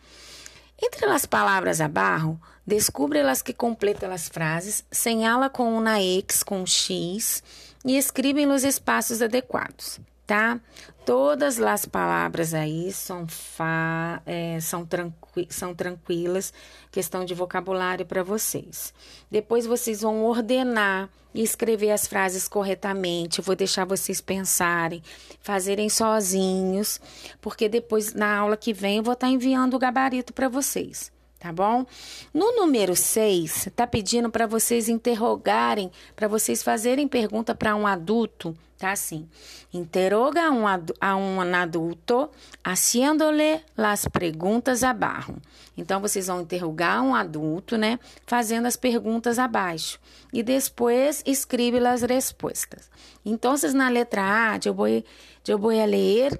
Entre 0.81 1.05
as 1.07 1.25
palavras 1.25 1.81
abaixo, 1.81 2.39
Descubra 2.65 3.23
las 3.23 3.41
que 3.41 3.53
completam 3.53 4.11
as 4.11 4.27
frases, 4.27 4.83
señala 4.91 5.49
com 5.49 5.77
uma 5.77 6.01
X 6.01 6.43
com 6.43 6.63
um 6.63 6.65
X 6.65 7.41
e 7.85 7.97
escreve 7.97 8.45
nos 8.45 8.65
espaços 8.65 9.21
adequados, 9.21 10.01
tá? 10.27 10.59
Todas 11.05 11.59
as 11.61 11.85
palavras 11.85 12.53
aí 12.53 12.91
são, 12.91 13.25
fa, 13.27 14.21
é, 14.25 14.59
são, 14.59 14.85
tranqui, 14.85 15.47
são 15.49 15.73
tranquilas, 15.73 16.53
questão 16.91 17.23
de 17.23 17.33
vocabulário 17.33 18.05
para 18.05 18.21
vocês. 18.21 18.93
Depois 19.31 19.65
vocês 19.65 20.01
vão 20.01 20.25
ordenar 20.25 21.09
e 21.33 21.41
escrever 21.41 21.91
as 21.91 22.05
frases 22.05 22.45
corretamente. 22.45 23.39
Eu 23.39 23.45
vou 23.45 23.55
deixar 23.55 23.85
vocês 23.85 24.19
pensarem, 24.19 25.01
fazerem 25.39 25.89
sozinhos, 25.89 26.99
porque 27.39 27.69
depois 27.69 28.13
na 28.13 28.37
aula 28.37 28.57
que 28.57 28.73
vem 28.73 28.97
eu 28.97 29.03
vou 29.03 29.13
estar 29.13 29.29
enviando 29.29 29.75
o 29.75 29.79
gabarito 29.79 30.33
para 30.33 30.49
vocês 30.49 31.15
tá 31.39 31.51
bom? 31.51 31.85
No 32.33 32.55
número 32.55 32.95
6, 32.95 33.69
tá 33.75 33.85
pedindo 33.85 34.29
para 34.29 34.47
vocês 34.47 34.89
interrogarem, 34.89 35.91
para 36.15 36.27
vocês 36.27 36.63
fazerem 36.63 37.07
pergunta 37.07 37.53
para 37.53 37.75
um 37.75 37.85
adulto, 37.85 38.57
tá 38.77 38.91
assim? 38.91 39.27
Interroga 39.73 40.51
um, 40.51 40.65
a 40.67 41.15
um 41.15 41.41
adulto 41.55 42.29
haciéndole 42.63 43.61
las 43.75 44.07
perguntas 44.07 44.83
abaixo. 44.83 45.35
Então, 45.77 46.01
vocês 46.01 46.27
vão 46.27 46.41
interrogar 46.41 47.03
um 47.03 47.13
adulto, 47.13 47.77
né? 47.77 47.99
Fazendo 48.25 48.65
as 48.65 48.75
perguntas 48.75 49.37
abaixo. 49.37 49.99
E 50.33 50.41
depois 50.41 51.21
escreve 51.25 51.77
as 51.85 52.01
respostas. 52.01 52.89
Então, 53.23 53.55
na 53.73 53.89
letra 53.89 54.21
A, 54.53 54.59
eu 54.65 54.73
vou, 54.73 54.87
eu 54.87 55.57
vou 55.59 55.69
ler 55.69 56.39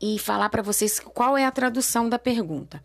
e 0.00 0.18
falar 0.18 0.48
para 0.48 0.62
vocês 0.62 0.98
qual 0.98 1.36
é 1.36 1.44
a 1.44 1.50
tradução 1.50 2.08
da 2.08 2.18
pergunta. 2.18 2.82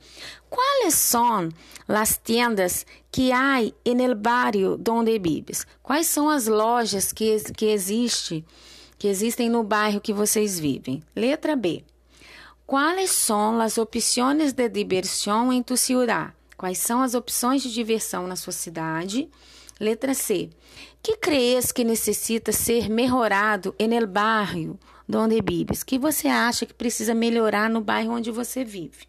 Quais 0.49 0.95
são 0.95 1.49
as 1.87 2.19
tiendas 2.21 2.85
que 3.11 3.31
há 3.31 3.61
en 3.61 4.01
el 4.01 4.15
barrio 4.15 4.77
donde 4.77 5.17
vives? 5.17 5.65
Quais 5.81 6.07
são 6.07 6.29
as 6.29 6.47
lojas 6.47 7.13
que, 7.13 7.37
que, 7.53 7.67
existe, 7.67 8.43
que 8.97 9.07
existem 9.07 9.49
no 9.49 9.63
bairro 9.63 10.01
que 10.01 10.11
vocês 10.11 10.59
vivem? 10.59 11.01
Letra 11.15 11.55
B. 11.55 11.83
Quais 12.67 13.11
são 13.11 13.61
as 13.61 13.77
opções 13.77 14.53
de 14.53 14.67
diversão 14.67 15.53
em 15.53 15.63
tu 15.63 15.77
ciudad? 15.77 16.33
Quais 16.57 16.79
são 16.79 17.01
as 17.01 17.13
opções 17.13 17.61
de 17.61 17.71
diversão 17.71 18.27
na 18.27 18.35
sua 18.35 18.53
cidade? 18.53 19.29
Letra 19.79 20.13
C. 20.13 20.49
Que 21.03 21.17
crees 21.17 21.71
que 21.71 21.83
necessita 21.83 22.51
ser 22.51 22.89
melhorado 22.89 23.75
en 23.77 23.93
el 23.93 24.07
barrio 24.07 24.79
donde 25.07 25.41
vives? 25.41 25.83
Que 25.83 25.97
você 25.97 26.27
acha 26.27 26.65
que 26.65 26.73
precisa 26.73 27.13
melhorar 27.13 27.69
no 27.69 27.81
bairro 27.81 28.13
onde 28.13 28.31
você 28.31 28.63
vive? 28.63 29.07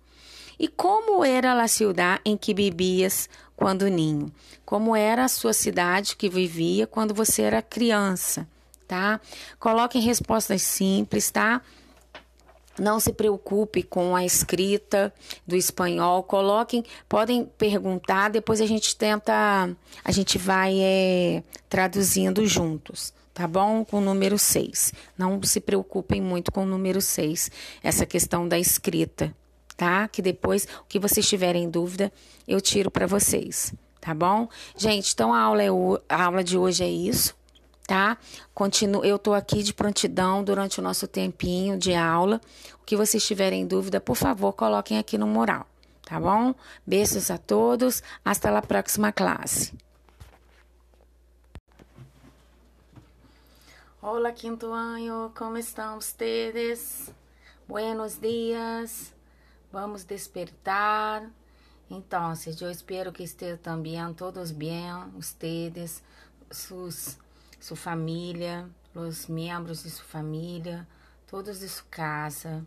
E 0.58 0.68
como 0.68 1.24
era 1.24 1.60
a 1.62 1.68
ciudad 1.68 2.20
em 2.24 2.36
que 2.36 2.54
vivias 2.54 3.28
quando 3.54 3.88
ninho? 3.88 4.32
Como 4.64 4.96
era 4.96 5.24
a 5.24 5.28
sua 5.28 5.52
cidade 5.52 6.16
que 6.16 6.28
vivia 6.28 6.86
quando 6.86 7.14
você 7.14 7.42
era 7.42 7.60
criança, 7.60 8.48
tá? 8.88 9.20
Coloquem 9.58 10.00
respostas 10.00 10.62
simples, 10.62 11.30
tá? 11.30 11.60
Não 12.78 13.00
se 13.00 13.12
preocupe 13.12 13.82
com 13.82 14.14
a 14.14 14.24
escrita 14.24 15.12
do 15.46 15.56
espanhol. 15.56 16.22
Coloquem, 16.22 16.84
podem 17.08 17.44
perguntar, 17.44 18.28
depois 18.28 18.60
a 18.60 18.66
gente 18.66 18.94
tenta, 18.96 19.70
a 20.04 20.12
gente 20.12 20.36
vai 20.36 20.78
é, 20.80 21.42
traduzindo 21.68 22.46
juntos, 22.46 23.14
tá 23.36 23.46
bom? 23.46 23.84
Com 23.84 23.98
o 23.98 24.00
número 24.00 24.38
6. 24.38 24.94
Não 25.16 25.42
se 25.42 25.60
preocupem 25.60 26.22
muito 26.22 26.50
com 26.50 26.62
o 26.62 26.66
número 26.66 27.02
6, 27.02 27.50
essa 27.82 28.06
questão 28.06 28.48
da 28.48 28.58
escrita, 28.58 29.36
tá? 29.76 30.08
Que 30.08 30.22
depois, 30.22 30.66
o 30.80 30.84
que 30.88 30.98
vocês 30.98 31.28
tiverem 31.28 31.68
dúvida, 31.68 32.10
eu 32.48 32.62
tiro 32.62 32.90
para 32.90 33.06
vocês, 33.06 33.74
tá 34.00 34.14
bom? 34.14 34.48
Gente, 34.74 35.12
então 35.12 35.34
a 35.34 35.40
aula, 35.40 35.62
é 35.62 35.70
o, 35.70 36.00
a 36.08 36.24
aula 36.24 36.42
de 36.42 36.56
hoje 36.56 36.82
é 36.82 36.88
isso 36.88 37.36
tá? 37.86 38.18
Continuo, 38.52 39.04
eu 39.04 39.16
tô 39.16 39.32
aqui 39.32 39.62
de 39.62 39.72
prontidão 39.72 40.42
durante 40.42 40.80
o 40.80 40.82
nosso 40.82 41.06
tempinho 41.06 41.78
de 41.78 41.94
aula. 41.94 42.40
O 42.82 42.84
que 42.84 42.96
vocês 42.96 43.24
tiverem 43.24 43.64
dúvida, 43.64 44.00
por 44.00 44.16
favor, 44.16 44.52
coloquem 44.54 44.98
aqui 44.98 45.16
no 45.16 45.24
mural, 45.24 45.68
tá 46.04 46.18
bom? 46.18 46.52
Beijos 46.84 47.30
a 47.30 47.38
todos, 47.38 48.02
hasta 48.24 48.50
la 48.50 48.60
próxima 48.60 49.12
classe. 49.12 49.72
Olá, 54.08 54.30
quinto 54.30 54.72
ano, 54.72 55.32
como 55.36 55.58
estão 55.58 56.00
vocês? 56.00 57.12
Buenos 57.66 58.16
dias. 58.20 59.12
Vamos 59.72 60.04
despertar. 60.04 61.28
Então, 61.90 62.32
eu 62.60 62.70
espero 62.70 63.10
que 63.10 63.24
estejam 63.24 63.58
também 63.58 64.14
todos 64.14 64.52
bem, 64.52 64.92
ustedes, 65.16 66.04
sus, 66.52 67.18
sua 67.58 67.76
família, 67.76 68.70
os 68.94 69.26
membros 69.26 69.82
de 69.82 69.90
sua 69.90 70.04
família, 70.04 70.86
todos 71.26 71.58
de 71.58 71.68
sua 71.68 71.86
casa. 71.90 72.64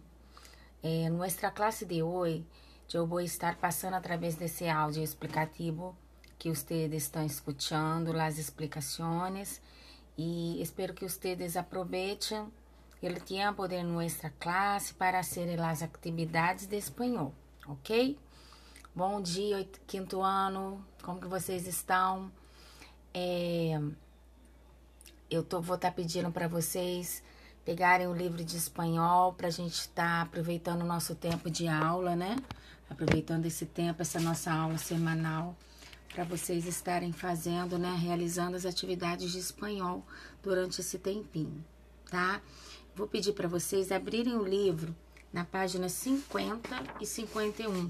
É, 0.83 1.09
nossa 1.09 1.49
classe 1.49 1.85
de 1.85 2.03
hoje, 2.03 2.45
eu 2.93 3.07
vou 3.07 3.21
estar 3.21 3.55
passando 3.55 3.93
através 3.93 4.35
desse 4.35 4.67
áudio 4.67 5.01
explicativo 5.01 5.95
que 6.37 6.49
vocês 6.49 6.91
estão 6.91 7.25
escutando, 7.25 8.11
as 8.19 8.37
explicações, 8.37 9.61
e 10.21 10.61
espero 10.61 10.93
que 10.93 11.07
vocês 11.07 11.55
aproveitem 11.55 12.41
o 13.01 13.19
tempo 13.21 13.65
de 13.69 13.81
nossa 13.81 14.29
classe 14.31 14.93
para 14.93 15.23
fazer 15.23 15.57
as 15.61 15.81
atividades 15.81 16.67
de 16.67 16.75
espanhol, 16.75 17.33
ok? 17.65 18.19
Bom 18.93 19.21
dia, 19.21 19.65
quinto 19.87 20.21
ano, 20.21 20.85
como 21.01 21.21
que 21.21 21.27
vocês 21.27 21.65
estão? 21.65 22.29
É, 23.13 23.79
eu 25.31 25.41
tô, 25.41 25.61
vou 25.61 25.77
estar 25.77 25.91
tá 25.91 25.95
pedindo 25.95 26.29
para 26.33 26.49
vocês 26.49 27.23
pegarem 27.63 28.07
o 28.07 28.13
livro 28.13 28.43
de 28.43 28.57
espanhol 28.57 29.31
para 29.31 29.47
a 29.47 29.51
gente 29.51 29.75
estar 29.75 30.03
tá 30.03 30.21
aproveitando 30.23 30.81
o 30.81 30.85
nosso 30.85 31.15
tempo 31.15 31.49
de 31.49 31.69
aula, 31.69 32.13
né? 32.13 32.35
Aproveitando 32.89 33.45
esse 33.45 33.65
tempo, 33.65 34.01
essa 34.01 34.19
nossa 34.19 34.51
aula 34.51 34.77
semanal, 34.77 35.55
para 36.13 36.23
vocês 36.23 36.65
estarem 36.65 37.11
fazendo, 37.11 37.77
né? 37.77 37.95
Realizando 37.95 38.55
as 38.55 38.65
atividades 38.65 39.31
de 39.31 39.39
espanhol 39.39 40.03
durante 40.43 40.81
esse 40.81 40.97
tempinho, 40.97 41.63
tá? 42.09 42.41
Vou 42.95 43.07
pedir 43.07 43.33
para 43.33 43.47
vocês 43.47 43.91
abrirem 43.91 44.35
o 44.35 44.43
livro 44.43 44.95
na 45.31 45.45
página 45.45 45.87
50 45.87 46.69
e 46.99 47.05
51. 47.05 47.89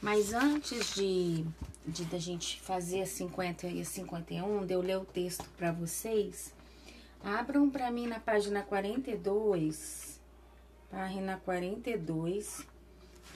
Mas 0.00 0.32
antes 0.32 0.94
de, 0.94 1.44
de 1.86 2.04
da 2.06 2.18
gente 2.18 2.60
fazer 2.60 3.02
a 3.02 3.06
50 3.06 3.66
e 3.66 3.82
a 3.82 3.84
51, 3.84 4.66
de 4.66 4.74
eu 4.74 4.80
ler 4.80 4.98
o 4.98 5.04
texto 5.04 5.44
para 5.56 5.70
vocês, 5.70 6.54
Abram 7.22 7.68
para 7.68 7.90
mim 7.90 8.06
na 8.06 8.18
página 8.18 8.62
42, 8.62 10.18
página 10.90 11.36
42, 11.44 12.66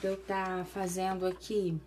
para 0.01 0.09
eu 0.09 0.17
tá 0.17 0.65
fazendo 0.73 1.27
aqui, 1.27 1.79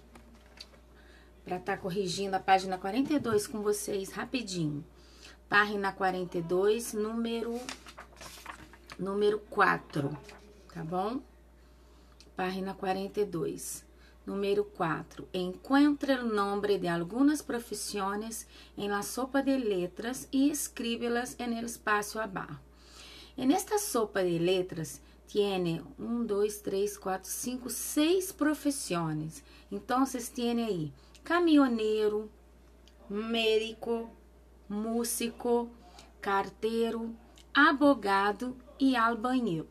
para 1.49 1.57
estar 1.57 1.77
tá 1.77 1.83
corrigindo 1.83 2.37
a 2.37 2.41
página 2.41 2.77
42 2.77 3.47
com 3.47 3.63
vocês 3.63 4.11
rapidinho. 4.11 4.85
Página 5.49 5.91
42, 5.91 6.93
número, 6.93 7.59
número 8.99 9.39
4, 9.49 10.11
tá 10.75 10.85
bom? 10.85 11.23
Página 12.37 12.75
42. 12.75 13.83
Número 14.27 14.63
4. 14.63 15.27
Encuentre 15.33 16.13
o 16.17 16.27
nome 16.27 16.77
de 16.77 16.87
algumas 16.87 17.41
profissões 17.41 18.47
em 18.77 18.87
la 18.87 19.03
sopa 19.03 19.43
de 19.43 19.57
letras 19.57 20.29
e 20.31 20.51
escríbelas 20.51 21.35
en 21.39 21.57
el 21.57 21.65
espaço 21.65 22.21
abaixo. 22.21 22.61
En 23.39 23.53
esta 23.53 23.79
sopa 23.79 24.23
de 24.23 24.39
letras 24.39 25.01
tiene 25.27 25.83
1, 25.99 26.27
2, 26.27 26.63
3, 26.63 26.99
4, 26.99 27.31
5, 27.31 27.71
6 27.71 28.33
profissões. 28.33 29.43
Então, 29.71 30.05
tiene 30.35 30.65
aí 30.65 30.93
caminhoneiro, 31.25 32.31
médico, 33.09 34.11
músico, 34.69 35.71
carteiro, 36.21 37.15
abogado 37.55 38.57
e 38.79 38.97
albañil, 38.97 39.67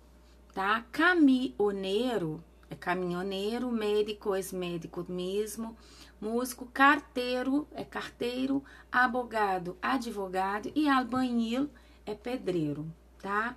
tá? 0.54 0.86
Caminhoneiro 0.92 2.44
é 2.70 2.76
caminhoneiro, 2.76 3.72
médico 3.72 4.36
é 4.36 4.42
médico 4.54 5.06
mesmo, 5.08 5.78
músico, 6.20 6.66
carteiro 6.68 7.68
é 7.72 7.84
carteiro, 7.84 8.64
abogado, 8.92 9.78
advogado 9.82 10.72
e 10.76 10.90
albanil 10.90 11.70
é 12.06 12.14
pedreiro, 12.14 12.86
tá? 13.22 13.56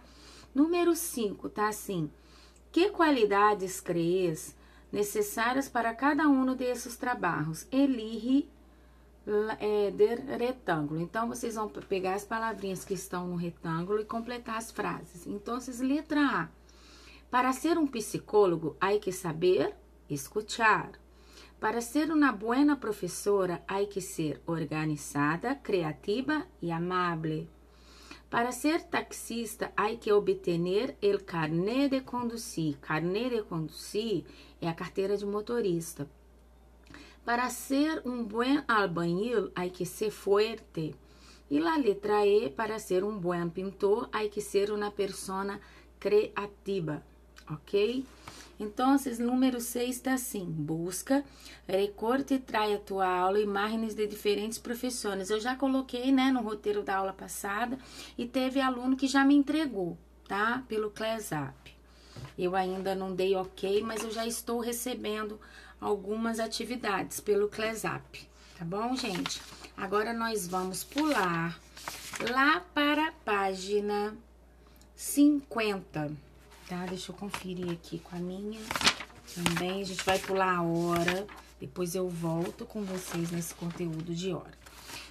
Número 0.54 0.94
5, 0.94 1.48
tá 1.48 1.68
assim. 1.68 2.10
Que 2.72 2.90
qualidades 2.90 3.80
crees 3.80 4.54
necessárias 4.92 5.68
para 5.68 5.94
cada 5.94 6.28
um 6.28 6.54
desses 6.54 6.96
trabalhos? 6.96 7.66
Elige 7.70 8.48
é, 9.58 9.92
retângulo. 10.36 11.00
Então, 11.00 11.28
vocês 11.28 11.54
vão 11.54 11.68
pegar 11.68 12.14
as 12.14 12.24
palavrinhas 12.24 12.84
que 12.84 12.94
estão 12.94 13.28
no 13.28 13.36
retângulo 13.36 14.00
e 14.00 14.04
completar 14.04 14.56
as 14.56 14.70
frases. 14.70 15.26
Então, 15.26 15.58
letra 15.80 16.20
A 16.20 16.60
para 17.30 17.52
ser 17.52 17.78
um 17.78 17.86
psicólogo, 17.86 18.76
há 18.80 18.98
que 18.98 19.12
saber 19.12 19.72
escuchar. 20.08 20.90
Para 21.60 21.80
ser 21.80 22.10
uma 22.10 22.32
boa 22.32 22.74
professora, 22.74 23.62
há 23.68 23.84
que 23.84 24.00
ser 24.00 24.42
organizada, 24.46 25.54
criativa 25.54 26.44
e 26.60 26.72
amável. 26.72 27.46
Para 28.30 28.52
ser 28.52 28.84
taxista, 28.84 29.72
há 29.76 29.94
que 29.96 30.12
obter 30.12 30.96
o 31.02 31.24
carnet 31.24 31.90
de 31.90 32.00
conduzir. 32.00 32.78
Carnet 32.78 33.30
de 33.30 33.42
conduzir 33.42 34.24
é 34.60 34.68
a 34.68 34.74
carteira 34.74 35.16
de 35.16 35.26
motorista. 35.26 36.08
Para 37.24 37.50
ser 37.50 38.00
um 38.06 38.24
bom 38.24 38.62
albañil, 38.68 39.50
há 39.54 39.68
que 39.68 39.84
ser 39.84 40.12
forte. 40.12 40.94
E 41.50 41.58
a 41.58 41.76
letra 41.76 42.24
E, 42.24 42.48
para 42.50 42.78
ser 42.78 43.02
um 43.02 43.18
bom 43.18 43.48
pintor, 43.50 44.08
há 44.12 44.26
que 44.28 44.40
ser 44.40 44.70
uma 44.70 44.92
pessoa 44.92 45.60
criativa 45.98 47.02
ok? 47.50 48.04
Então, 48.60 48.94
número 49.18 49.58
6 49.58 49.96
está 49.96 50.12
assim: 50.12 50.44
busca, 50.44 51.24
recorte 51.66 52.34
e 52.34 52.38
trai 52.38 52.74
a 52.74 52.78
tua 52.78 53.08
aula 53.08 53.40
imagens 53.40 53.94
de 53.94 54.06
diferentes 54.06 54.58
profissões. 54.58 55.30
Eu 55.30 55.40
já 55.40 55.56
coloquei, 55.56 56.12
né, 56.12 56.30
no 56.30 56.42
roteiro 56.42 56.82
da 56.82 56.96
aula 56.96 57.14
passada 57.14 57.78
e 58.18 58.26
teve 58.26 58.60
aluno 58.60 58.98
que 58.98 59.06
já 59.06 59.24
me 59.24 59.34
entregou, 59.34 59.96
tá? 60.28 60.62
Pelo 60.68 60.90
ClassApp. 60.90 61.74
Eu 62.38 62.54
ainda 62.54 62.94
não 62.94 63.14
dei 63.14 63.34
ok, 63.34 63.82
mas 63.82 64.04
eu 64.04 64.10
já 64.10 64.26
estou 64.26 64.60
recebendo 64.60 65.40
algumas 65.80 66.38
atividades 66.38 67.18
pelo 67.18 67.48
ClassApp, 67.48 68.28
tá 68.58 68.64
bom, 68.66 68.94
gente? 68.94 69.40
Agora 69.74 70.12
nós 70.12 70.46
vamos 70.46 70.84
pular 70.84 71.58
lá 72.30 72.60
para 72.74 73.08
a 73.08 73.12
página 73.24 74.14
50 74.94 76.29
tá? 76.70 76.86
Deixa 76.86 77.10
eu 77.10 77.16
conferir 77.16 77.68
aqui 77.72 77.98
com 77.98 78.14
a 78.14 78.20
minha 78.20 78.60
também. 79.34 79.82
A 79.82 79.84
gente 79.84 80.04
vai 80.04 80.20
pular 80.20 80.58
a 80.58 80.62
hora, 80.62 81.26
depois 81.60 81.96
eu 81.96 82.08
volto 82.08 82.64
com 82.64 82.84
vocês 82.84 83.32
nesse 83.32 83.52
conteúdo 83.54 84.14
de 84.14 84.32
hora. 84.32 84.58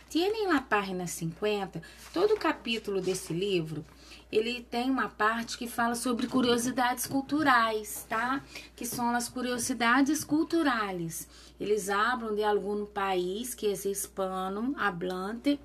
Tienen 0.10 0.47
na 0.47 0.62
página 0.62 1.05
50, 1.05 1.84
todo 2.14 2.38
capítulo 2.38 2.99
desse 3.01 3.34
livro, 3.34 3.86
ele 4.32 4.62
tem 4.62 4.89
uma 4.89 5.10
parte 5.10 5.57
que 5.57 5.68
fala 5.68 5.93
sobre 5.95 6.28
curiosidades 6.28 7.05
culturais, 7.05 8.05
tá? 8.07 8.41
Que 8.76 8.86
são 8.86 9.14
as 9.14 9.28
curiosidades 9.28 10.24
culturais. 10.24 11.28
Eles 11.60 11.89
abram 11.89 12.34
de 12.34 12.43
algum 12.43 12.86
país 12.86 13.53
que 13.53 13.68
é 13.68 13.72
hispano, 13.72 14.74
hablante, 14.80 15.60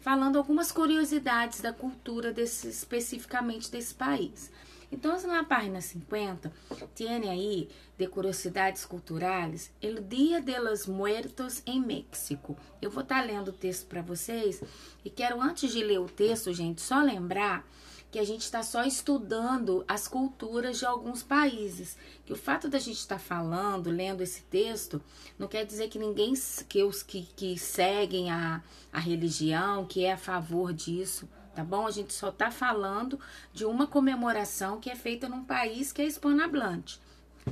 falando 0.00 0.38
algumas 0.38 0.72
curiosidades 0.72 1.60
da 1.60 1.72
cultura 1.72 2.32
desse, 2.32 2.68
especificamente 2.68 3.70
desse 3.70 3.94
país. 3.94 4.50
Então, 4.92 5.18
na 5.26 5.42
página 5.42 5.80
50, 5.80 6.52
tem 6.94 7.30
aí 7.30 7.70
de 7.96 8.06
curiosidades 8.06 8.84
culturais 8.84 9.72
o 9.82 10.00
Dia 10.02 10.38
de 10.38 10.58
los 10.58 10.86
Muertos 10.86 11.62
em 11.64 11.80
México. 11.80 12.58
Eu 12.80 12.90
vou 12.90 13.02
estar 13.02 13.20
tá 13.20 13.24
lendo 13.24 13.48
o 13.48 13.52
texto 13.52 13.86
para 13.86 14.02
vocês 14.02 14.62
e 15.02 15.08
quero, 15.08 15.40
antes 15.40 15.72
de 15.72 15.82
ler 15.82 15.98
o 15.98 16.10
texto, 16.10 16.52
gente, 16.52 16.82
só 16.82 17.00
lembrar 17.00 17.66
que 18.10 18.18
a 18.18 18.24
gente 18.24 18.42
está 18.42 18.62
só 18.62 18.84
estudando 18.84 19.82
as 19.88 20.06
culturas 20.06 20.78
de 20.78 20.84
alguns 20.84 21.22
países. 21.22 21.96
Que 22.26 22.32
o 22.34 22.36
fato 22.36 22.68
da 22.68 22.78
gente 22.78 22.98
estar 22.98 23.16
tá 23.16 23.18
falando, 23.18 23.88
lendo 23.88 24.22
esse 24.22 24.42
texto, 24.42 25.00
não 25.38 25.48
quer 25.48 25.64
dizer 25.64 25.88
que 25.88 25.98
ninguém, 25.98 26.34
que 26.68 26.84
os 26.84 27.02
que, 27.02 27.22
que 27.34 27.58
seguem 27.58 28.30
a, 28.30 28.62
a 28.92 29.00
religião, 29.00 29.86
que 29.86 30.04
é 30.04 30.12
a 30.12 30.18
favor 30.18 30.70
disso, 30.74 31.26
tá 31.54 31.64
bom? 31.64 31.86
A 31.86 31.90
gente 31.90 32.12
só 32.12 32.30
tá 32.30 32.50
falando 32.50 33.18
de 33.52 33.64
uma 33.64 33.86
comemoração 33.86 34.80
que 34.80 34.90
é 34.90 34.96
feita 34.96 35.28
num 35.28 35.44
país 35.44 35.92
que 35.92 36.02
é 36.02 36.06
hispanohablante, 36.06 37.00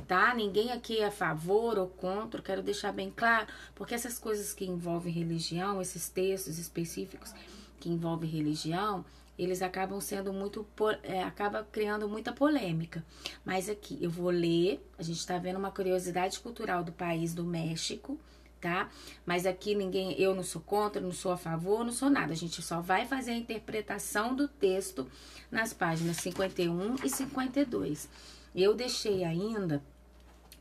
tá? 0.07 0.33
Ninguém 0.33 0.71
aqui 0.71 0.99
é 0.99 1.07
a 1.07 1.11
favor 1.11 1.77
ou 1.77 1.87
contra, 1.87 2.41
quero 2.41 2.61
deixar 2.61 2.91
bem 2.91 3.11
claro, 3.15 3.47
porque 3.75 3.95
essas 3.95 4.17
coisas 4.17 4.53
que 4.53 4.65
envolvem 4.65 5.13
religião, 5.13 5.81
esses 5.81 6.09
textos 6.09 6.57
específicos 6.57 7.33
que 7.79 7.89
envolvem 7.89 8.29
religião, 8.29 9.03
eles 9.37 9.61
acabam 9.61 9.99
sendo 9.99 10.31
muito, 10.31 10.65
é, 11.03 11.23
acaba 11.23 11.67
criando 11.71 12.07
muita 12.07 12.31
polêmica. 12.31 13.03
Mas 13.43 13.69
aqui 13.69 13.97
eu 14.01 14.09
vou 14.09 14.29
ler, 14.29 14.85
a 14.97 15.03
gente 15.03 15.17
está 15.17 15.37
vendo 15.37 15.57
uma 15.57 15.71
curiosidade 15.71 16.39
cultural 16.39 16.83
do 16.83 16.91
país 16.91 17.33
do 17.33 17.43
México, 17.43 18.19
tá? 18.61 18.89
Mas 19.25 19.45
aqui 19.45 19.73
ninguém, 19.73 20.13
eu 20.21 20.35
não 20.35 20.43
sou 20.43 20.61
contra, 20.61 21.01
não 21.01 21.11
sou 21.11 21.31
a 21.31 21.37
favor, 21.37 21.83
não 21.83 21.91
sou 21.91 22.09
nada. 22.09 22.31
A 22.31 22.35
gente 22.35 22.61
só 22.61 22.79
vai 22.79 23.05
fazer 23.07 23.31
a 23.31 23.35
interpretação 23.35 24.35
do 24.35 24.47
texto 24.47 25.09
nas 25.49 25.73
páginas 25.73 26.17
51 26.17 26.95
e 27.03 27.09
52. 27.09 28.07
Eu 28.55 28.75
deixei 28.75 29.23
ainda 29.23 29.83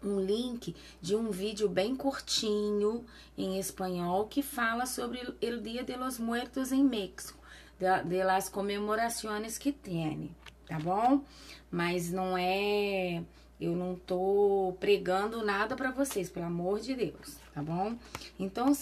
um 0.03 0.18
link 0.18 0.74
de 1.01 1.14
um 1.14 1.30
vídeo 1.30 1.68
bem 1.68 1.94
curtinho 1.94 3.05
em 3.36 3.59
espanhol 3.59 4.26
que 4.26 4.42
fala 4.42 4.86
sobre 4.86 5.20
o 5.20 5.61
Dia 5.61 5.84
de 5.84 5.94
los 5.94 6.18
Muertos 6.18 6.72
em 6.72 6.82
México, 6.82 7.38
de, 7.78 8.09
de 8.09 8.24
las 8.24 8.48
comemorações 8.48 9.59
que 9.59 9.72
tem, 9.72 10.34
tá 10.66 10.78
bom? 10.78 11.22
Mas 11.70 12.11
não 12.11 12.36
é, 12.36 13.22
eu 13.61 13.76
não 13.76 13.94
tô 13.94 14.74
pregando 14.80 15.44
nada 15.44 15.76
para 15.76 15.90
vocês, 15.90 16.30
pelo 16.30 16.46
amor 16.46 16.80
de 16.80 16.94
Deus, 16.94 17.36
tá 17.53 17.62
bom? 17.62 17.96
Então, 18.38 18.72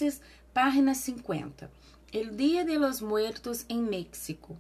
página 0.53 0.95
50. 0.95 1.71
El 2.13 2.37
Dia 2.37 2.65
de 2.65 2.79
los 2.79 3.01
Muertos 3.01 3.65
em 3.69 3.83
México. 3.83 4.57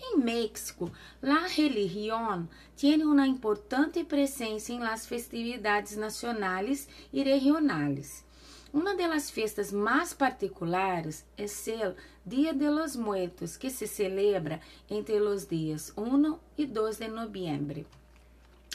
Em 0.00 0.18
México, 0.18 0.90
a 1.22 1.46
religião 1.46 2.48
tem 2.76 3.02
uma 3.02 3.26
importante 3.26 4.04
presença 4.04 4.72
em 4.72 4.78
las 4.78 5.06
festividades 5.06 5.96
nacionais 5.96 6.88
e 7.12 7.22
regionais. 7.22 8.24
Uma 8.72 8.94
das 8.94 9.30
festas 9.30 9.72
mais 9.72 10.12
particulares 10.12 11.24
é 11.36 11.44
o 11.44 11.94
Dia 12.24 12.52
de 12.52 12.68
los 12.68 12.94
Muertos, 12.96 13.56
que 13.56 13.70
se 13.70 13.86
celebra 13.86 14.60
entre 14.90 15.20
os 15.20 15.46
dias 15.46 15.92
1 15.96 16.38
e 16.56 16.66
2 16.66 16.98
de 16.98 17.08
novembro. 17.08 17.86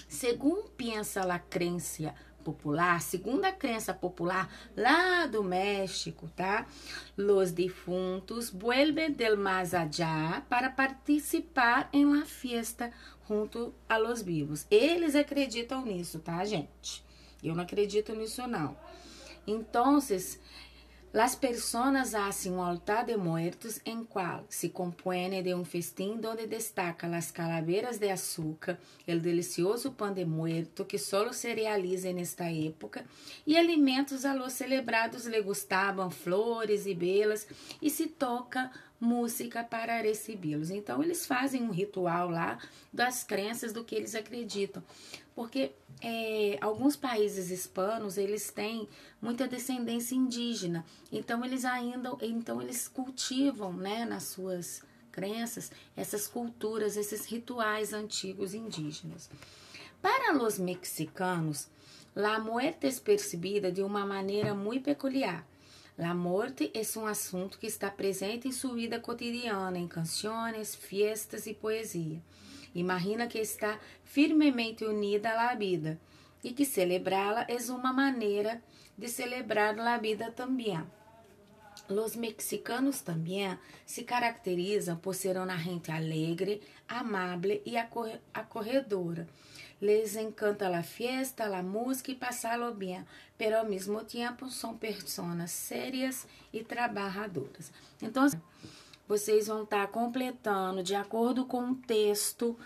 Segundo 0.10 0.70
pensa 0.72 1.22
a 1.22 1.40
crença 1.40 2.14
popular, 2.44 3.02
segundo 3.02 3.46
a 3.46 3.52
crença 3.52 3.94
popular 3.94 4.54
lá 4.76 5.26
do 5.26 5.44
México, 5.44 6.30
tá? 6.36 6.68
Los 7.18 7.54
difuntos 7.54 8.52
vuelven 8.52 9.16
del 9.16 9.38
más 9.38 9.74
allá 9.74 10.44
para 10.50 10.70
participar 10.70 11.90
em 11.94 12.06
la 12.06 12.26
fiesta 12.26 12.92
junto 13.28 13.74
a 13.88 13.98
los 13.98 14.22
vivos. 14.22 14.68
Eles 14.70 15.16
acreditam 15.16 15.86
nisso, 15.86 16.20
tá, 16.20 16.44
gente? 16.46 17.04
Eu 17.44 17.56
não 17.56 17.64
acredito 17.64 18.14
nisso 18.14 18.46
não. 18.48 18.76
Então, 19.46 20.00
Las 21.14 21.36
personas 21.36 22.16
hacen 22.16 22.54
un 22.54 22.66
altar 22.66 23.06
de 23.06 23.18
muertos 23.18 23.80
en 23.86 24.04
cual 24.04 24.44
se 24.50 24.72
compone 24.72 25.44
de 25.44 25.54
un 25.54 25.64
festín 25.64 26.20
donde 26.20 26.48
destaca 26.48 27.08
las 27.08 27.32
calaveras 27.32 28.00
de 28.00 28.12
azúcar, 28.12 28.80
el 29.06 29.22
delicioso 29.22 29.94
pan 29.94 30.16
de 30.16 30.26
muerto 30.26 30.88
que 30.88 30.98
solo 30.98 31.32
se 31.32 31.54
realiza 31.54 32.12
nesta 32.12 32.50
época 32.50 33.06
e 33.46 33.56
alimentos 33.56 34.26
a 34.26 34.34
los 34.34 34.54
celebrados 34.54 35.26
le 35.26 35.40
gustavam 35.42 36.10
flores 36.10 36.88
e 36.88 36.96
belas 36.96 37.46
e 37.80 37.92
se 37.92 38.08
toca 38.08 38.72
música 39.00 39.64
para 39.64 40.02
recebê-los. 40.02 40.72
Então 40.72 41.04
eles 41.04 41.28
fazem 41.28 41.62
um 41.62 41.72
ritual 41.72 42.30
lá 42.30 42.58
das 42.92 43.24
crenças 43.24 43.72
do 43.72 43.84
que 43.84 43.94
eles 43.94 44.16
acreditam 44.16 44.82
porque 45.36 45.72
é, 46.02 46.58
alguns 46.62 46.96
países 46.96 47.50
hispanos 47.50 48.18
eles 48.18 48.52
têm 48.52 48.88
muita 49.22 49.48
descendência 49.48 50.16
indígena, 50.16 50.86
então 51.12 51.44
eles 51.44 51.66
ainda, 51.66 52.16
então 52.22 52.62
eles 52.62 52.88
cultivam, 52.88 53.74
né, 53.74 54.06
nas 54.06 54.24
suas 54.24 54.84
crenças 55.12 55.72
essas 55.96 56.28
culturas, 56.28 56.98
esses 56.98 57.26
rituais 57.26 57.94
antigos 57.94 58.54
indígenas. 58.54 59.30
Para 60.02 60.38
os 60.38 60.60
mexicanos, 60.60 61.68
la 62.16 62.38
muerte 62.40 62.88
es 62.88 63.00
percebida 63.00 63.72
de 63.72 63.82
uma 63.82 64.06
maneira 64.06 64.54
muito 64.54 64.84
peculiar. 64.84 65.48
La 65.98 66.14
morte 66.14 66.72
é 66.74 67.00
um 67.00 67.06
assunto 67.06 67.60
que 67.60 67.68
está 67.68 67.90
presente 67.90 68.48
em 68.48 68.52
sua 68.52 68.74
vida 68.74 69.00
cotidiana, 69.00 69.78
em 69.78 69.88
canções, 69.88 70.74
fiestas 70.76 71.46
e 71.46 71.54
poesia. 71.54 72.20
Imagina 72.76 73.28
que 73.28 73.40
está 73.40 73.80
firmemente 74.04 74.84
unida 74.84 75.30
à 75.50 75.56
vida 75.56 76.00
e 76.44 76.52
que 76.52 76.66
celebrá-la 76.66 77.46
é 77.48 77.58
uma 77.72 77.94
maneira 77.94 78.62
de 78.98 79.08
celebrar 79.08 79.80
a 79.80 79.98
vida 79.98 80.32
também. 80.32 80.84
Os 81.90 82.16
mexicanos 82.16 83.02
também 83.02 83.58
se 83.86 84.04
caracterizam 84.04 84.98
por 84.98 85.14
ser 85.14 85.38
uma 85.38 85.58
gente 85.58 85.92
alegre, 85.92 86.62
amável 86.88 87.62
e 87.66 87.76
acorredora. 88.34 89.28
Les 89.82 90.16
encanta 90.16 90.70
a 90.70 90.82
fiesta, 90.82 91.44
a 91.44 91.62
música 91.62 92.12
e 92.12 92.16
passá-lo 92.16 92.74
bem, 92.74 93.04
pero 93.38 93.58
ao 93.58 93.66
mesmo 93.66 94.02
tempo 94.06 94.50
são 94.50 94.78
pessoas 94.78 95.52
sérias 95.52 96.26
e 96.54 96.64
trabalhadoras. 96.64 97.70
Então, 98.02 98.26
vocês 99.08 99.48
vão 99.48 99.64
estar 99.64 99.88
tá 99.88 99.92
completando 99.92 100.84
de 100.84 100.96
acordo 100.96 101.46
com 101.46 101.72
o 101.72 101.76
texto 101.76 102.58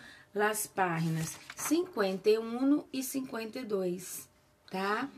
as 0.42 0.68
páginas 0.68 1.38
51 1.56 2.84
e 2.94 3.02
52, 3.02 4.28
tá? 4.70 5.10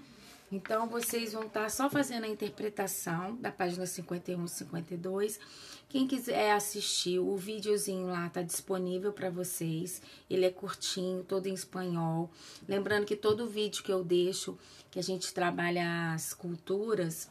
Então, 0.52 0.88
vocês 0.88 1.34
vão 1.34 1.44
estar 1.44 1.64
tá 1.64 1.70
só 1.70 1.90
fazendo 1.90 2.24
a 2.24 2.28
interpretação 2.28 3.36
da 3.36 3.52
página 3.52 3.86
51 3.86 4.46
e 4.46 4.50
52. 4.50 5.40
Quem 5.88 6.08
quiser 6.08 6.52
assistir, 6.54 7.20
o 7.20 7.36
videozinho 7.38 8.08
lá 8.08 8.30
tá 8.30 8.42
disponível 8.42 9.14
para 9.14 9.30
vocês. 9.30 10.02
Ele 10.28 10.46
é 10.46 10.50
curtinho, 10.50 11.24
todo 11.24 11.48
em 11.48 11.54
espanhol. 11.54 12.32
Lembrando 12.68 13.06
que 13.06 13.16
todo 13.16 13.48
vídeo 13.48 13.84
que 13.84 13.92
eu 13.92 14.04
deixo, 14.04 14.58
que 14.90 14.98
a 14.98 15.04
gente 15.04 15.34
trabalha 15.34 16.14
as 16.14 16.34
culturas, 16.34 17.30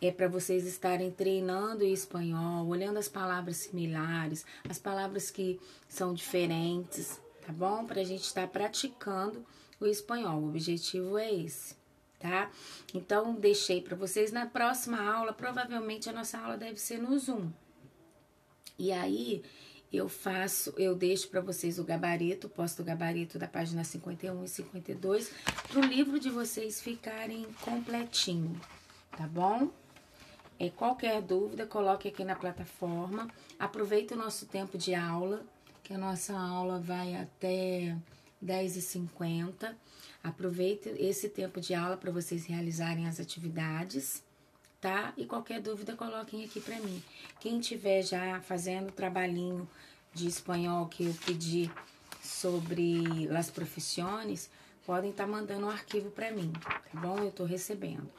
é 0.00 0.10
para 0.10 0.28
vocês 0.28 0.66
estarem 0.66 1.10
treinando 1.10 1.84
em 1.84 1.92
espanhol, 1.92 2.66
olhando 2.66 2.98
as 2.98 3.08
palavras 3.08 3.58
similares, 3.58 4.46
as 4.68 4.78
palavras 4.78 5.30
que 5.30 5.60
são 5.88 6.14
diferentes, 6.14 7.20
tá 7.46 7.52
bom? 7.52 7.84
Para 7.84 8.00
a 8.00 8.04
gente 8.04 8.24
estar 8.24 8.42
tá 8.42 8.48
praticando 8.48 9.44
o 9.78 9.86
espanhol. 9.86 10.40
O 10.40 10.48
objetivo 10.48 11.18
é 11.18 11.32
esse, 11.32 11.76
tá? 12.18 12.50
Então, 12.94 13.34
deixei 13.34 13.82
para 13.82 13.96
vocês 13.96 14.32
na 14.32 14.46
próxima 14.46 15.02
aula. 15.02 15.32
Provavelmente 15.32 16.08
a 16.08 16.12
nossa 16.12 16.38
aula 16.38 16.56
deve 16.56 16.80
ser 16.80 16.98
no 16.98 17.18
Zoom. 17.18 17.50
E 18.78 18.92
aí, 18.92 19.42
eu 19.92 20.08
faço, 20.08 20.72
eu 20.78 20.94
deixo 20.94 21.28
para 21.28 21.40
vocês 21.40 21.78
o 21.78 21.84
gabarito, 21.84 22.48
posto 22.48 22.80
o 22.80 22.84
gabarito 22.84 23.38
da 23.38 23.46
página 23.48 23.84
51 23.84 24.44
e 24.44 24.48
52, 24.48 25.30
para 25.68 25.80
o 25.80 25.84
livro 25.84 26.18
de 26.18 26.30
vocês 26.30 26.80
ficarem 26.80 27.44
completinho, 27.60 28.58
tá 29.16 29.26
bom? 29.26 29.70
É, 30.60 30.68
qualquer 30.68 31.22
dúvida, 31.22 31.64
coloque 31.64 32.08
aqui 32.08 32.22
na 32.22 32.36
plataforma. 32.36 33.30
Aproveite 33.58 34.12
o 34.12 34.16
nosso 34.16 34.44
tempo 34.44 34.76
de 34.76 34.94
aula, 34.94 35.42
que 35.82 35.94
a 35.94 35.96
nossa 35.96 36.38
aula 36.38 36.78
vai 36.78 37.14
até 37.16 37.96
10h50. 38.44 39.74
Aproveite 40.22 40.90
esse 40.98 41.30
tempo 41.30 41.62
de 41.62 41.72
aula 41.72 41.96
para 41.96 42.12
vocês 42.12 42.44
realizarem 42.44 43.08
as 43.08 43.18
atividades, 43.18 44.22
tá? 44.82 45.14
E 45.16 45.24
qualquer 45.24 45.62
dúvida, 45.62 45.96
coloquem 45.96 46.44
aqui 46.44 46.60
para 46.60 46.78
mim. 46.78 47.02
Quem 47.40 47.58
tiver 47.58 48.02
já 48.02 48.38
fazendo 48.42 48.90
o 48.90 48.92
trabalhinho 48.92 49.66
de 50.12 50.28
espanhol 50.28 50.88
que 50.88 51.06
eu 51.06 51.14
pedi 51.24 51.70
sobre 52.22 53.34
as 53.34 53.50
profissões, 53.50 54.50
podem 54.84 55.10
estar 55.10 55.24
tá 55.24 55.30
mandando 55.30 55.64
um 55.64 55.70
arquivo 55.70 56.10
para 56.10 56.30
mim, 56.30 56.52
tá 56.52 57.00
bom? 57.00 57.16
Eu 57.16 57.28
estou 57.28 57.46
recebendo. 57.46 58.10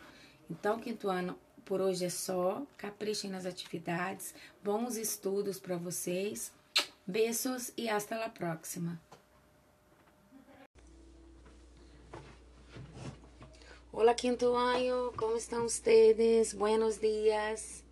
Então, 0.49 0.79
quinto 0.79 1.07
ano, 1.07 1.37
por 1.72 1.80
hoje 1.80 2.03
é 2.03 2.09
só. 2.09 2.67
Caprichem 2.76 3.32
nas 3.32 3.45
atividades. 3.45 4.36
Bons 4.61 4.97
estudos 4.97 5.57
para 5.57 5.78
vocês. 5.78 6.51
Beijos 7.07 7.72
e 7.78 7.88
hasta 7.88 8.17
la 8.17 8.28
próxima. 8.28 9.01
Olá, 13.89 14.13
quinto 14.13 14.53
ano, 14.53 15.13
como 15.15 15.38
estão 15.38 15.65
vocês? 15.65 16.51
Buenos 16.51 16.99
dias. 16.99 17.86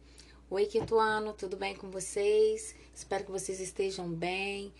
Oi, 0.50 0.66
quinto 0.66 1.00
ano, 1.00 1.32
tudo 1.32 1.56
bem 1.56 1.74
com 1.74 1.90
vocês? 1.90 2.76
Espero 2.94 3.24
que 3.24 3.32
vocês 3.32 3.62
estejam 3.62 4.12
bem, 4.12 4.74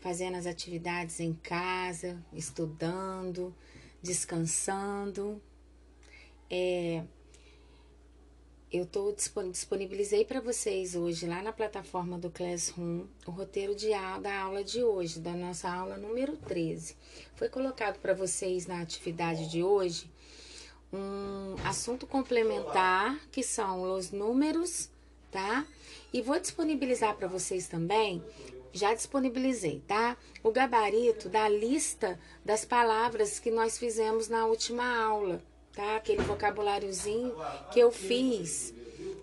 fazendo 0.00 0.36
as 0.36 0.46
atividades 0.46 1.20
em 1.20 1.32
casa, 1.32 2.20
estudando, 2.32 3.54
descansando. 4.02 5.40
É, 6.50 7.04
eu 8.72 8.86
tô, 8.86 9.12
disponibilizei 9.12 10.24
para 10.24 10.40
vocês 10.40 10.96
hoje 10.96 11.26
lá 11.26 11.42
na 11.42 11.52
plataforma 11.52 12.16
do 12.16 12.30
Classroom 12.30 13.04
o 13.26 13.30
roteiro 13.30 13.74
de 13.74 13.90
da 14.22 14.40
aula 14.40 14.64
de 14.64 14.82
hoje, 14.82 15.20
da 15.20 15.32
nossa 15.32 15.70
aula 15.70 15.98
número 15.98 16.38
13. 16.38 16.96
Foi 17.36 17.50
colocado 17.50 17.98
para 17.98 18.14
vocês 18.14 18.66
na 18.66 18.80
atividade 18.80 19.50
de 19.50 19.62
hoje 19.62 20.10
um 20.90 21.54
assunto 21.66 22.06
complementar 22.06 23.20
que 23.30 23.42
são 23.42 23.94
os 23.94 24.10
números, 24.10 24.88
tá? 25.30 25.66
E 26.10 26.22
vou 26.22 26.40
disponibilizar 26.40 27.14
para 27.14 27.28
vocês 27.28 27.68
também 27.68 28.24
já 28.72 28.94
disponibilizei, 28.94 29.82
tá? 29.86 30.16
O 30.42 30.50
gabarito 30.50 31.28
da 31.28 31.46
lista 31.46 32.18
das 32.42 32.64
palavras 32.64 33.38
que 33.38 33.50
nós 33.50 33.76
fizemos 33.76 34.28
na 34.28 34.46
última 34.46 34.96
aula 35.04 35.42
tá? 35.74 35.96
Aquele 35.96 36.22
vocabuláriozinho 36.22 37.34
que 37.72 37.80
eu 37.80 37.90
fiz 37.90 38.74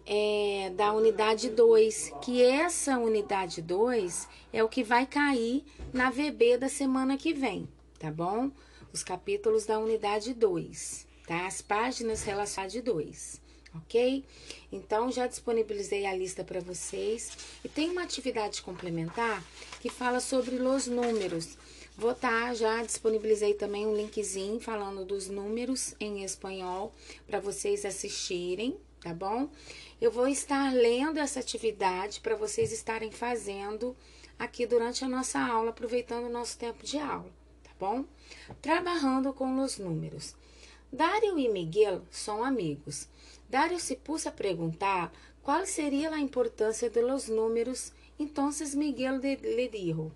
é, 0.05 0.71
da 0.75 0.93
unidade 0.93 1.49
2, 1.49 2.13
que 2.21 2.43
essa 2.43 2.97
unidade 2.97 3.61
2 3.61 4.27
é 4.51 4.63
o 4.63 4.69
que 4.69 4.83
vai 4.83 5.05
cair 5.05 5.63
na 5.93 6.09
VB 6.09 6.57
da 6.57 6.69
semana 6.69 7.17
que 7.17 7.33
vem, 7.33 7.67
tá 7.99 8.11
bom? 8.11 8.51
os 8.91 9.03
capítulos 9.03 9.65
da 9.65 9.79
unidade 9.79 10.33
2, 10.33 11.07
tá? 11.27 11.45
As 11.45 11.61
páginas 11.61 12.23
relacionadas 12.23 12.73
de 12.73 12.81
2, 12.81 13.41
ok? 13.75 14.25
Então, 14.71 15.11
já 15.11 15.27
disponibilizei 15.27 16.05
a 16.05 16.15
lista 16.15 16.43
para 16.43 16.59
vocês. 16.59 17.37
E 17.63 17.69
tem 17.69 17.89
uma 17.89 18.03
atividade 18.03 18.61
complementar 18.61 19.43
que 19.79 19.89
fala 19.89 20.19
sobre 20.19 20.55
os 20.55 20.87
números. 20.87 21.57
Vou 21.99 22.15
tá, 22.15 22.53
já 22.53 22.81
disponibilizei 22.81 23.53
também 23.53 23.85
um 23.85 23.93
linkzinho 23.93 24.57
falando 24.57 25.03
dos 25.03 25.27
números 25.27 25.93
em 25.99 26.23
espanhol 26.23 26.93
para 27.27 27.41
vocês 27.41 27.83
assistirem, 27.83 28.77
tá 29.01 29.13
bom? 29.13 29.49
Eu 29.99 30.09
vou 30.09 30.25
estar 30.25 30.73
lendo 30.73 31.19
essa 31.19 31.41
atividade 31.41 32.21
para 32.21 32.37
vocês 32.37 32.71
estarem 32.71 33.11
fazendo 33.11 33.97
aqui 34.39 34.65
durante 34.65 35.03
a 35.03 35.09
nossa 35.09 35.41
aula, 35.41 35.71
aproveitando 35.71 36.27
o 36.27 36.31
nosso 36.31 36.57
tempo 36.57 36.85
de 36.85 36.97
aula, 36.97 37.29
tá 37.65 37.71
bom? 37.77 38.05
Trabalhando 38.61 39.33
com 39.33 39.61
os 39.61 39.77
números. 39.77 40.33
Dario 40.89 41.37
e 41.37 41.49
Miguel 41.49 42.03
são 42.09 42.45
amigos. 42.45 43.09
Dario 43.49 43.77
se 43.77 43.97
pôs 43.97 44.25
a 44.25 44.31
perguntar 44.31 45.11
qual 45.43 45.65
seria 45.65 46.09
a 46.11 46.19
importância 46.21 46.89
dos 46.89 47.27
números. 47.27 47.91
Então 48.17 48.49
Miguel 48.73 49.17
lhe 49.17 49.67
dijo: 49.67 50.09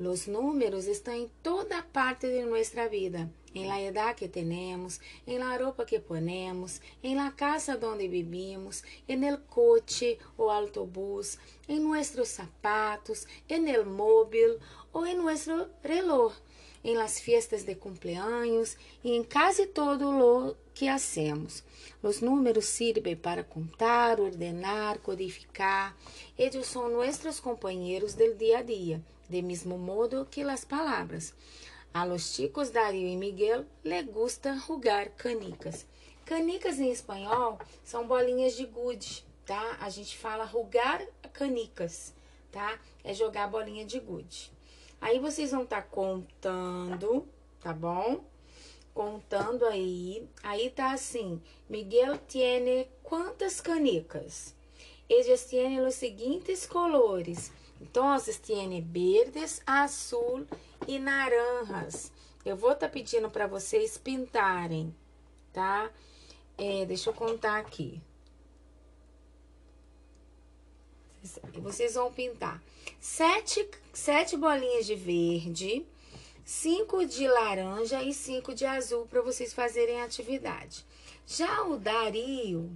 Los 0.00 0.28
números 0.28 0.86
estão 0.86 1.12
em 1.12 1.28
toda 1.42 1.82
parte 1.82 2.28
de 2.28 2.44
nossa 2.44 2.88
vida, 2.88 3.28
em 3.52 3.66
la 3.66 3.82
edad 3.82 4.14
que 4.14 4.28
temos, 4.28 5.00
em 5.26 5.38
la 5.38 5.56
roupa 5.56 5.84
que 5.84 5.98
ponemos, 5.98 6.80
em 7.02 7.16
la 7.16 7.32
casa 7.32 7.76
donde 7.76 8.06
vivimos, 8.06 8.84
en 9.08 9.24
el 9.24 9.38
coche 9.38 10.16
o 10.36 10.50
autobús, 10.50 11.36
em 11.68 11.80
nossos 11.80 12.28
sapatos, 12.28 13.26
en 13.48 13.66
el 13.66 13.84
móvil 13.86 14.60
ou 14.92 15.04
em 15.04 15.16
nosso 15.16 15.68
reloj, 15.82 16.32
em 16.84 16.94
las 16.94 17.18
fiestas 17.18 17.64
de 17.64 17.74
cumpleaños 17.74 18.76
e 19.02 19.16
em 19.16 19.24
quase 19.24 19.66
todo 19.66 20.12
lo 20.12 20.56
que 20.72 20.88
hacemos. 20.88 21.64
Os 22.00 22.20
números 22.20 22.66
servem 22.66 23.16
para 23.16 23.42
contar, 23.42 24.20
ordenar, 24.20 25.00
codificar. 25.00 25.96
Eles 26.38 26.68
são 26.68 26.88
nossos 26.88 27.40
companheiros 27.40 28.14
del 28.14 28.36
dia 28.36 28.58
a 28.58 28.62
dia 28.62 29.02
de 29.28 29.42
mismo 29.42 29.78
modo 29.78 30.26
que 30.30 30.44
las 30.44 30.64
palabras. 30.64 31.34
A 31.92 32.04
los 32.04 32.34
chicos 32.34 32.70
Dario 32.70 33.08
e 33.08 33.16
Miguel 33.16 33.66
le 33.82 34.02
gusta 34.02 34.58
jugar 34.58 35.10
canicas. 35.10 35.86
Canicas 36.24 36.78
em 36.78 36.90
espanhol 36.90 37.58
são 37.82 38.06
bolinhas 38.06 38.54
de 38.54 38.66
gude, 38.66 39.24
tá? 39.46 39.78
A 39.80 39.88
gente 39.88 40.16
fala 40.18 40.44
rugar 40.44 41.02
canicas, 41.32 42.12
tá? 42.52 42.78
É 43.02 43.14
jogar 43.14 43.48
bolinha 43.48 43.84
de 43.84 43.98
gude. 43.98 44.52
Aí 45.00 45.18
vocês 45.18 45.52
vão 45.52 45.62
estar 45.62 45.82
tá 45.82 45.88
contando, 45.88 47.26
tá 47.60 47.72
bom? 47.72 48.24
Contando 48.92 49.64
aí. 49.64 50.28
Aí 50.42 50.70
tá 50.70 50.92
assim: 50.92 51.40
Miguel 51.68 52.18
tiene 52.28 52.88
quantas 53.02 53.60
canicas? 53.60 54.54
Eles 55.08 55.46
têm 55.46 55.80
os 55.80 55.94
seguintes 55.94 56.66
colores: 56.66 57.50
Entonces 57.80 58.38
tiene 58.38 58.80
verdes, 58.80 59.62
azul 59.66 60.46
e 60.86 60.98
naranjas. 60.98 62.12
Eu 62.44 62.56
vou 62.56 62.72
estar 62.72 62.86
tá 62.86 62.92
pedindo 62.92 63.30
para 63.30 63.46
vocês 63.46 63.98
pintarem, 63.98 64.94
tá? 65.52 65.90
É, 66.56 66.84
deixa 66.86 67.10
eu 67.10 67.14
contar 67.14 67.58
aqui. 67.58 68.00
Vocês 71.54 71.94
vão 71.94 72.12
pintar 72.12 72.62
sete, 73.00 73.68
sete 73.92 74.36
bolinhas 74.36 74.86
de 74.86 74.94
verde, 74.94 75.86
cinco 76.44 77.04
de 77.04 77.28
laranja 77.28 78.02
e 78.02 78.14
cinco 78.14 78.54
de 78.54 78.64
azul 78.64 79.06
para 79.06 79.20
vocês 79.20 79.52
fazerem 79.52 80.00
a 80.00 80.04
atividade. 80.04 80.84
Já 81.26 81.64
o 81.64 81.76
Dario 81.76 82.70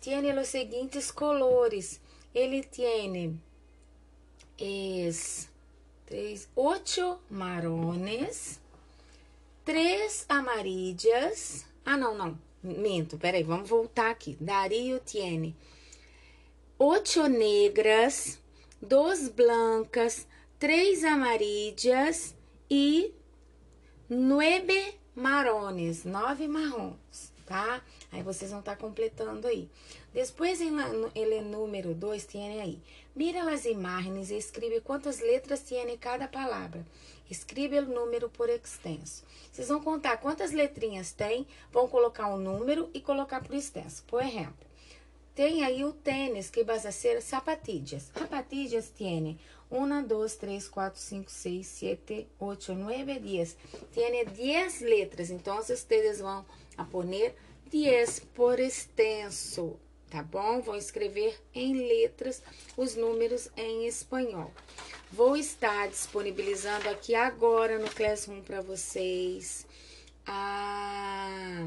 tem 0.00 0.38
os 0.38 0.48
seguintes 0.48 1.10
colores. 1.10 2.00
Ele 2.34 2.62
tem 2.62 3.40
es 4.58 5.48
tres, 6.06 6.48
ocho 6.54 7.20
marrones, 7.30 8.60
três 9.64 10.24
amarillas. 10.28 11.64
Ah, 11.84 11.96
não, 11.96 12.16
não. 12.16 12.38
Minto, 12.62 13.18
peraí, 13.18 13.42
vamos 13.42 13.68
voltar 13.68 14.10
aqui. 14.10 14.36
Dario 14.40 15.00
tiene 15.00 15.56
ocho 16.78 17.28
negras, 17.28 18.40
dos 18.80 19.28
blancas, 19.28 20.26
três 20.58 21.04
amarillas 21.04 22.34
e 22.68 23.14
nueve 24.08 24.94
marrones, 25.14 26.04
nove 26.04 26.48
marrons, 26.48 27.32
tá? 27.46 27.82
Aí 28.10 28.22
vocês 28.22 28.50
vão 28.50 28.60
estar 28.60 28.76
tá 28.76 28.80
completando 28.80 29.46
aí. 29.46 29.68
Depois, 30.12 30.60
ele 30.60 31.40
número 31.40 31.94
2, 31.94 32.26
tem 32.26 32.60
aí. 32.60 32.78
Mira 33.14 33.42
as 33.52 33.66
imagens 33.66 34.30
e 34.30 34.38
escreve 34.38 34.80
quantas 34.80 35.20
letras 35.20 35.60
tem 35.60 35.98
cada 35.98 36.26
palavra. 36.26 36.86
Escreve 37.30 37.78
o 37.78 37.86
número 37.86 38.30
por 38.30 38.48
extenso. 38.48 39.22
Vocês 39.52 39.68
vão 39.68 39.82
contar 39.82 40.16
quantas 40.16 40.50
letrinhas 40.50 41.12
tem, 41.12 41.46
vão 41.70 41.86
colocar 41.86 42.28
um 42.28 42.38
número 42.38 42.88
e 42.94 43.02
colocar 43.02 43.42
por 43.42 43.54
extenso. 43.54 44.02
Por 44.04 44.22
exemplo, 44.22 44.66
tem 45.34 45.62
aí 45.62 45.84
o 45.84 45.92
tênis, 45.92 46.48
que 46.48 46.64
vai 46.64 46.78
ser 46.80 47.20
zapatillas. 47.20 48.10
Zapatillas 48.18 48.88
tem 48.88 49.38
1, 49.70 50.02
2, 50.04 50.36
3, 50.36 50.68
4, 50.68 51.00
5, 51.00 51.30
6, 51.30 51.66
7, 51.66 52.28
8, 52.38 52.74
9, 52.74 53.18
10. 53.18 53.56
Tem 53.94 54.24
10 54.24 54.80
letras, 54.80 55.30
então 55.30 55.56
vocês 55.56 56.18
vão 56.18 56.46
a 56.78 56.84
poner 56.84 57.34
10 57.70 58.20
por 58.34 58.58
extenso 58.58 59.78
tá 60.12 60.22
bom? 60.22 60.60
Vou 60.60 60.76
escrever 60.76 61.40
em 61.54 61.72
letras 61.88 62.42
os 62.76 62.94
números 62.94 63.48
em 63.56 63.86
espanhol. 63.86 64.52
Vou 65.10 65.38
estar 65.38 65.88
disponibilizando 65.88 66.86
aqui 66.90 67.14
agora 67.14 67.78
no 67.78 67.88
Classroom 67.88 68.42
para 68.42 68.60
vocês 68.60 69.66
a, 70.26 71.66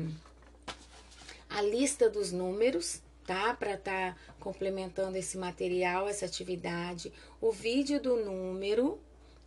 a 1.50 1.62
lista 1.64 2.08
dos 2.08 2.32
números, 2.32 3.02
tá? 3.26 3.56
Para 3.56 3.74
estar 3.74 4.14
tá 4.14 4.18
complementando 4.39 5.18
esse 5.18 5.39
material, 5.39 6.08
essa 6.08 6.28
atividade, 6.28 7.12
o 7.41 7.52
vídeo 7.52 8.00
do 8.00 8.16
número, 8.16 9.00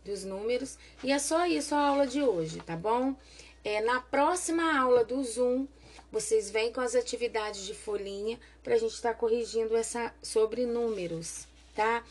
dos 0.03 0.25
números, 0.25 0.77
e 1.01 1.13
é 1.13 1.19
só 1.19 1.45
isso 1.45 1.73
a 1.73 1.87
aula 1.87 2.05
de 2.05 2.21
hoje, 2.21 2.59
tá 2.59 2.75
bom? 2.75 3.15
É, 3.63 3.81
na 3.81 4.01
próxima 4.01 4.77
aula 4.77 5.05
do 5.05 5.23
Zoom, 5.23 5.67
vocês 6.11 6.49
vêm 6.49 6.71
com 6.71 6.81
as 6.81 6.95
atividades 6.95 7.65
de 7.65 7.73
folhinha 7.73 8.39
para 8.63 8.75
a 8.75 8.77
gente 8.77 8.93
estar 8.93 9.13
tá 9.13 9.19
corrigindo 9.19 9.75
essa 9.75 10.13
sobre 10.21 10.65
números, 10.65 11.47
tá? 11.75 12.03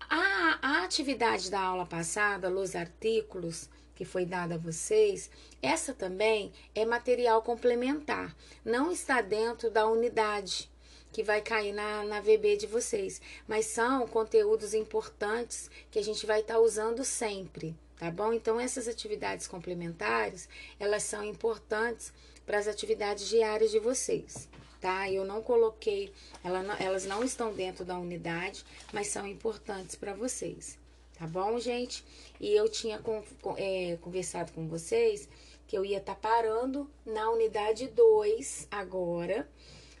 A, 0.00 0.58
a 0.62 0.84
atividade 0.84 1.50
da 1.50 1.60
aula 1.60 1.84
passada, 1.84 2.50
os 2.50 2.74
artículos 2.74 3.68
que 3.94 4.04
foi 4.04 4.24
dada 4.24 4.54
a 4.54 4.58
vocês, 4.58 5.28
essa 5.60 5.92
também 5.92 6.52
é 6.72 6.84
material 6.84 7.42
complementar, 7.42 8.34
não 8.64 8.92
está 8.92 9.20
dentro 9.20 9.70
da 9.70 9.88
unidade 9.88 10.70
que 11.12 11.22
vai 11.22 11.40
cair 11.40 11.72
na, 11.72 12.04
na 12.04 12.20
VB 12.20 12.56
de 12.56 12.66
vocês, 12.66 13.20
mas 13.46 13.66
são 13.66 14.06
conteúdos 14.06 14.72
importantes 14.72 15.70
que 15.90 15.98
a 15.98 16.04
gente 16.04 16.24
vai 16.26 16.40
estar 16.40 16.54
tá 16.54 16.60
usando 16.60 17.04
sempre, 17.04 17.74
tá 17.98 18.10
bom? 18.10 18.32
Então 18.32 18.60
essas 18.60 18.86
atividades 18.86 19.48
complementares, 19.48 20.48
elas 20.78 21.02
são 21.02 21.24
importantes 21.24 22.12
para 22.48 22.58
as 22.58 22.66
atividades 22.66 23.28
diárias 23.28 23.70
de 23.70 23.78
vocês, 23.78 24.48
tá? 24.80 25.10
Eu 25.12 25.22
não 25.22 25.42
coloquei, 25.42 26.10
ela 26.42 26.62
não, 26.62 26.74
elas 26.76 27.04
não 27.04 27.22
estão 27.22 27.52
dentro 27.52 27.84
da 27.84 27.98
unidade, 27.98 28.64
mas 28.90 29.08
são 29.08 29.26
importantes 29.26 29.94
para 29.94 30.14
vocês, 30.14 30.78
tá 31.18 31.26
bom, 31.26 31.60
gente? 31.60 32.02
E 32.40 32.50
eu 32.56 32.66
tinha 32.66 32.98
com, 33.00 33.22
é, 33.58 33.98
conversado 34.00 34.50
com 34.52 34.66
vocês 34.66 35.28
que 35.66 35.76
eu 35.76 35.84
ia 35.84 35.98
estar 35.98 36.14
tá 36.14 36.20
parando 36.20 36.90
na 37.04 37.30
unidade 37.30 37.86
2 37.88 38.68
agora, 38.70 39.46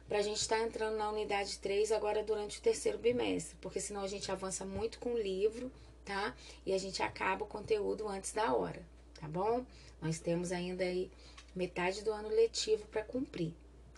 para 0.08 0.16
a 0.16 0.22
gente 0.22 0.40
estar 0.40 0.56
tá 0.56 0.64
entrando 0.64 0.96
na 0.96 1.10
unidade 1.10 1.58
3 1.58 1.92
agora 1.92 2.22
durante 2.22 2.60
o 2.60 2.62
terceiro 2.62 2.96
bimestre, 2.96 3.58
porque 3.60 3.78
senão 3.78 4.00
a 4.00 4.08
gente 4.08 4.32
avança 4.32 4.64
muito 4.64 4.98
com 5.00 5.12
o 5.12 5.18
livro, 5.18 5.70
tá? 6.02 6.34
E 6.64 6.72
a 6.72 6.78
gente 6.78 7.02
acaba 7.02 7.44
o 7.44 7.46
conteúdo 7.46 8.08
antes 8.08 8.32
da 8.32 8.54
hora, 8.54 8.80
tá 9.20 9.28
bom? 9.28 9.66
Nós 10.00 10.18
temos 10.18 10.50
ainda 10.50 10.82
aí 10.84 11.10
metade 11.58 12.02
do 12.02 12.12
ano 12.12 12.28
letivo 12.28 12.86
para 12.86 13.02
cumprir, 13.02 13.52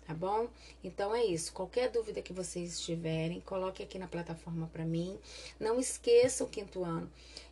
tá 0.06 0.14
bom? 0.14 0.48
Então 0.82 1.14
é 1.14 1.22
isso. 1.24 1.52
Qualquer 1.52 1.90
dúvida 1.90 2.22
que 2.22 2.32
vocês 2.32 2.80
tiverem, 2.80 3.40
coloque 3.42 3.82
aqui 3.82 3.98
na 3.98 4.08
plataforma 4.08 4.68
para 4.72 4.84
mim. 4.84 5.18
Não 5.61 5.78
esqueça 5.78 6.42
o 6.42 6.48
quinto 6.48 6.82
ano 6.82 7.11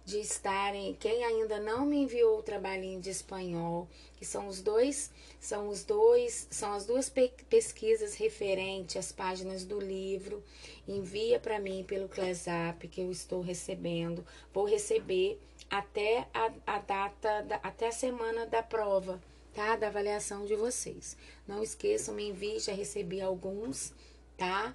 de 0.09 0.21
estarem, 0.21 0.95
quem 0.95 1.23
ainda 1.23 1.61
não 1.61 1.85
me 1.85 1.99
enviou 1.99 2.39
o 2.39 2.43
trabalhinho 2.43 2.99
de 2.99 3.11
espanhol, 3.11 3.87
que 4.17 4.25
são 4.25 4.49
os 4.49 4.63
dois, 4.63 5.11
são 5.39 5.69
os 5.69 5.85
dois, 5.85 6.49
são 6.51 6.73
as 6.73 6.87
duas 6.87 7.13
pesquisas 7.51 8.15
referentes 8.15 8.97
às 8.97 9.13
páginas 9.13 9.67
do 9.67 9.79
livro, 9.79 10.43
envia 10.89 11.39
para 11.39 11.61
mim 11.61 11.85
pelo 11.87 12.09
ClassApp 12.09 12.89
que 12.89 13.03
eu 13.03 13.11
estou 13.11 13.43
recebendo. 13.43 14.27
Vou 14.51 14.65
receber 14.65 15.39
até 15.69 16.27
a, 16.33 16.51
a 16.67 16.79
data, 16.79 17.43
da, 17.43 17.57
até 17.57 17.89
a 17.89 17.93
semana 17.93 18.47
da 18.47 18.63
prova, 18.63 19.21
tá? 19.59 19.75
Da 19.75 19.89
avaliação 19.89 20.45
de 20.45 20.55
vocês. 20.55 21.17
Não 21.45 21.61
esqueçam, 21.61 22.15
me 22.15 22.29
envie, 22.29 22.61
já 22.61 22.73
recebi 22.73 23.21
alguns, 23.21 23.93
tá? 24.37 24.73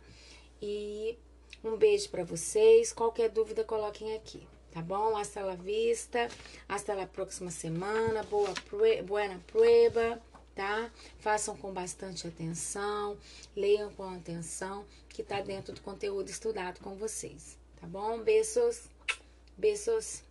E 0.61 1.17
um 1.63 1.77
beijo 1.77 2.09
para 2.09 2.25
vocês. 2.25 2.91
Qualquer 2.91 3.29
dúvida, 3.29 3.63
coloquem 3.63 4.13
aqui, 4.13 4.45
tá 4.73 4.81
bom? 4.81 5.15
Hasta 5.15 5.41
la 5.41 5.55
vista, 5.55 6.27
hasta 6.67 6.93
la 6.93 7.07
próxima 7.07 7.49
semana. 7.49 8.23
Boa, 8.23 8.53
buena 9.05 9.39
prueba, 9.47 10.21
tá? 10.53 10.91
Façam 11.17 11.55
com 11.55 11.71
bastante 11.71 12.27
atenção, 12.27 13.17
leiam 13.55 13.89
com 13.93 14.03
atenção, 14.09 14.85
que 15.07 15.23
tá 15.23 15.39
dentro 15.39 15.73
do 15.73 15.79
conteúdo 15.79 16.29
estudado 16.29 16.81
com 16.81 16.93
vocês, 16.95 17.57
tá 17.79 17.87
bom? 17.87 18.19
Beijos, 18.19 18.81
beijos. 19.57 20.23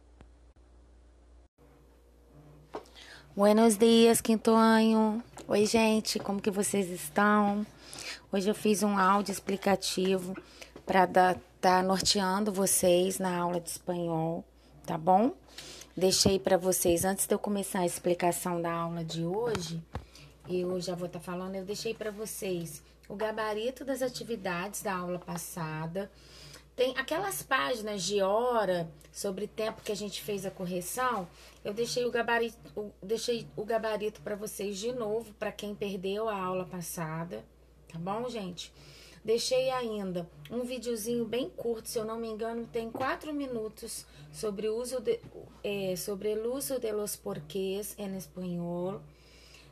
Buenos 3.34 3.78
dias, 3.78 4.20
quinto 4.20 4.50
ano. 4.50 5.24
Oi, 5.48 5.64
gente, 5.64 6.18
como 6.18 6.38
que 6.38 6.50
vocês 6.50 6.90
estão? 6.90 7.66
Hoje 8.30 8.50
eu 8.50 8.54
fiz 8.54 8.82
um 8.82 8.98
áudio 8.98 9.32
explicativo 9.32 10.36
para 10.84 11.04
estar 11.04 11.38
tá 11.58 11.82
norteando 11.82 12.52
vocês 12.52 13.18
na 13.18 13.34
aula 13.34 13.58
de 13.58 13.70
espanhol, 13.70 14.44
tá 14.84 14.98
bom? 14.98 15.32
Deixei 15.96 16.38
para 16.38 16.58
vocês, 16.58 17.06
antes 17.06 17.26
de 17.26 17.34
eu 17.34 17.38
começar 17.38 17.78
a 17.78 17.86
explicação 17.86 18.60
da 18.60 18.70
aula 18.70 19.02
de 19.02 19.24
hoje, 19.24 19.82
eu 20.46 20.78
já 20.78 20.94
vou 20.94 21.06
estar 21.06 21.18
tá 21.18 21.24
falando, 21.24 21.54
eu 21.54 21.64
deixei 21.64 21.94
para 21.94 22.10
vocês 22.10 22.82
o 23.08 23.16
gabarito 23.16 23.82
das 23.82 24.02
atividades 24.02 24.82
da 24.82 24.94
aula 24.94 25.18
passada. 25.18 26.10
Tem 26.74 26.96
aquelas 26.96 27.42
páginas 27.42 28.02
de 28.02 28.22
hora 28.22 28.90
sobre 29.12 29.46
tempo 29.46 29.82
que 29.82 29.92
a 29.92 29.96
gente 29.96 30.22
fez 30.22 30.46
a 30.46 30.50
correção. 30.50 31.28
Eu 31.62 31.74
deixei 31.74 32.06
o 32.06 32.10
gabarito, 32.10 32.56
deixei 33.02 33.46
o 33.54 33.64
gabarito 33.64 34.22
para 34.22 34.34
vocês 34.34 34.78
de 34.78 34.90
novo, 34.90 35.34
para 35.34 35.52
quem 35.52 35.74
perdeu 35.74 36.28
a 36.28 36.36
aula 36.36 36.64
passada, 36.64 37.44
tá 37.88 37.98
bom, 37.98 38.26
gente? 38.28 38.72
Deixei 39.22 39.70
ainda 39.70 40.28
um 40.50 40.62
videozinho 40.62 41.24
bem 41.26 41.48
curto, 41.48 41.88
se 41.88 41.98
eu 41.98 42.04
não 42.04 42.18
me 42.18 42.26
engano, 42.26 42.66
tem 42.66 42.90
quatro 42.90 43.32
minutos 43.32 44.04
sobre 44.32 44.66
o 44.68 44.76
uso 44.76 44.98
de, 44.98 45.20
é, 45.62 45.94
sobre 45.94 46.34
o 46.34 46.54
uso 46.54 46.80
de 46.80 46.90
los 46.90 47.14
porquês 47.14 47.94
em 47.98 48.16
espanhol. 48.16 49.00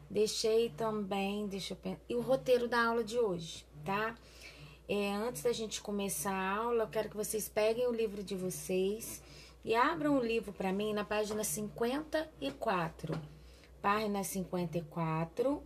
Deixei 0.08 0.68
também, 0.70 1.48
deixa 1.48 1.72
eu 1.72 1.76
pensar, 1.78 2.00
e 2.08 2.14
o 2.14 2.20
roteiro 2.20 2.68
da 2.68 2.84
aula 2.84 3.02
de 3.02 3.18
hoje, 3.18 3.64
tá? 3.84 4.16
É, 4.92 5.14
antes 5.14 5.42
da 5.42 5.52
gente 5.52 5.80
começar 5.80 6.32
a 6.32 6.56
aula, 6.56 6.82
eu 6.82 6.88
quero 6.88 7.08
que 7.08 7.16
vocês 7.16 7.48
peguem 7.48 7.86
o 7.86 7.92
livro 7.92 8.24
de 8.24 8.34
vocês 8.34 9.22
e 9.64 9.72
abram 9.72 10.18
o 10.18 10.20
livro 10.20 10.52
para 10.52 10.72
mim 10.72 10.92
na 10.92 11.04
página 11.04 11.44
54. 11.44 13.16
Página 13.80 14.24
54 14.24 15.62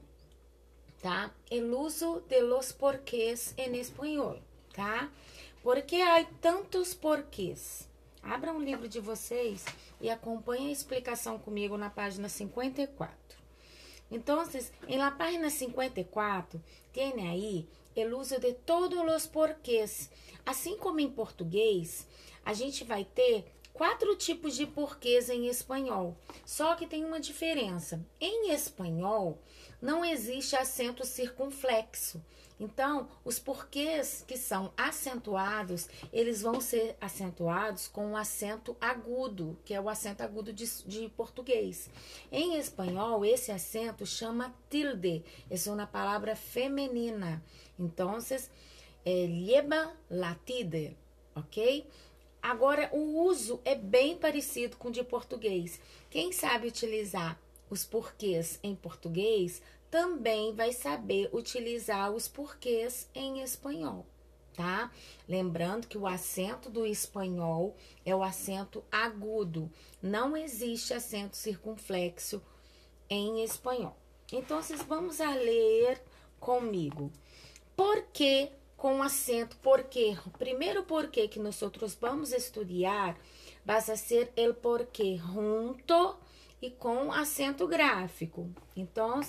tá? 1.00 1.30
El 1.50 1.72
uso 1.72 2.22
de 2.28 2.42
los 2.42 2.70
porquês 2.70 3.54
en 3.56 3.74
espanhol, 3.76 4.38
tá? 4.74 5.10
Porque 5.62 5.96
há 6.02 6.22
tantos 6.42 6.92
porquês. 6.92 7.88
Abram 8.22 8.58
o 8.58 8.62
livro 8.62 8.86
de 8.86 9.00
vocês 9.00 9.64
e 10.02 10.10
acompanhem 10.10 10.68
a 10.68 10.72
explicação 10.72 11.38
comigo 11.38 11.78
na 11.78 11.88
página 11.88 12.28
54. 12.28 13.14
Então, 14.10 14.46
em 14.86 14.98
la 14.98 15.10
página 15.10 15.48
54, 15.48 16.62
tem 16.92 17.26
aí 17.26 17.66
o 17.96 18.18
uso 18.18 18.40
de 18.40 18.52
todos 18.52 18.98
os 18.98 19.26
porquês. 19.26 20.10
Assim 20.44 20.76
como 20.76 21.00
em 21.00 21.10
português, 21.10 22.06
a 22.44 22.52
gente 22.52 22.84
vai 22.84 23.04
ter 23.04 23.44
quatro 23.72 24.14
tipos 24.16 24.56
de 24.56 24.66
porquês 24.66 25.30
em 25.30 25.46
espanhol. 25.46 26.16
Só 26.44 26.74
que 26.74 26.86
tem 26.86 27.04
uma 27.04 27.20
diferença. 27.20 28.04
Em 28.20 28.50
espanhol, 28.50 29.38
não 29.80 30.04
existe 30.04 30.56
acento 30.56 31.04
circunflexo. 31.04 32.22
Então, 32.58 33.08
os 33.24 33.38
porquês 33.38 34.24
que 34.26 34.36
são 34.36 34.72
acentuados, 34.76 35.88
eles 36.12 36.42
vão 36.42 36.60
ser 36.60 36.96
acentuados 37.00 37.88
com 37.88 38.06
um 38.06 38.16
acento 38.16 38.76
agudo, 38.80 39.58
que 39.64 39.74
é 39.74 39.80
o 39.80 39.88
acento 39.88 40.22
agudo 40.22 40.52
de, 40.52 40.64
de 40.84 41.08
português. 41.10 41.90
Em 42.30 42.56
espanhol, 42.56 43.24
esse 43.24 43.50
acento 43.50 44.06
chama 44.06 44.54
tilde, 44.70 45.24
é 45.50 45.70
uma 45.70 45.86
palavra 45.86 46.36
feminina. 46.36 47.42
Então, 47.78 48.18
é 49.04 49.26
lleva 49.26 49.92
latide, 50.08 50.96
ok? 51.34 51.86
Agora, 52.40 52.88
o 52.92 53.24
uso 53.24 53.60
é 53.64 53.74
bem 53.74 54.16
parecido 54.16 54.76
com 54.76 54.88
o 54.88 54.92
de 54.92 55.02
português. 55.02 55.80
Quem 56.08 56.30
sabe 56.30 56.68
utilizar 56.68 57.40
os 57.70 57.84
porquês 57.84 58.58
em 58.62 58.74
português 58.74 59.62
também 59.94 60.52
vai 60.52 60.72
saber 60.72 61.30
utilizar 61.32 62.10
os 62.10 62.26
porquês 62.26 63.08
em 63.14 63.42
espanhol, 63.42 64.04
tá? 64.52 64.90
Lembrando 65.28 65.86
que 65.86 65.96
o 65.96 66.04
acento 66.04 66.68
do 66.68 66.84
espanhol 66.84 67.76
é 68.04 68.12
o 68.12 68.24
acento 68.24 68.82
agudo, 68.90 69.70
não 70.02 70.36
existe 70.36 70.92
acento 70.92 71.36
circunflexo 71.36 72.42
em 73.08 73.44
espanhol. 73.44 73.96
Então, 74.32 74.60
vamos 74.88 75.20
a 75.20 75.30
ler 75.30 76.02
comigo. 76.40 77.12
Por 77.76 78.02
que 78.12 78.50
com 78.76 79.00
acento? 79.00 79.56
Porque 79.58 80.18
o 80.26 80.30
primeiro 80.30 80.82
porquê 80.82 81.28
que 81.28 81.38
nós 81.38 81.60
vamos 82.00 82.32
estudar 82.32 83.16
vai 83.64 83.80
ser 83.80 84.32
el 84.34 84.54
porquê 84.54 85.18
junto 85.18 86.16
e 86.64 86.70
com 86.70 87.12
acento 87.12 87.66
gráfico. 87.66 88.50
Então, 88.74 89.20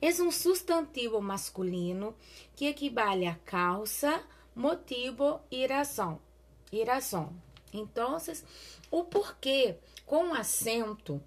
é 0.00 0.22
um 0.22 0.30
substantivo 0.30 1.20
masculino 1.20 2.14
que 2.54 2.66
equivale 2.66 3.26
a 3.26 3.34
causa, 3.34 4.22
motivo 4.54 5.40
e 5.50 5.66
razão. 5.66 6.20
E 6.70 6.84
razão. 6.84 7.34
Então, 7.72 8.16
o 8.88 9.02
porquê 9.02 9.78
com 10.06 10.32
acento 10.32 11.20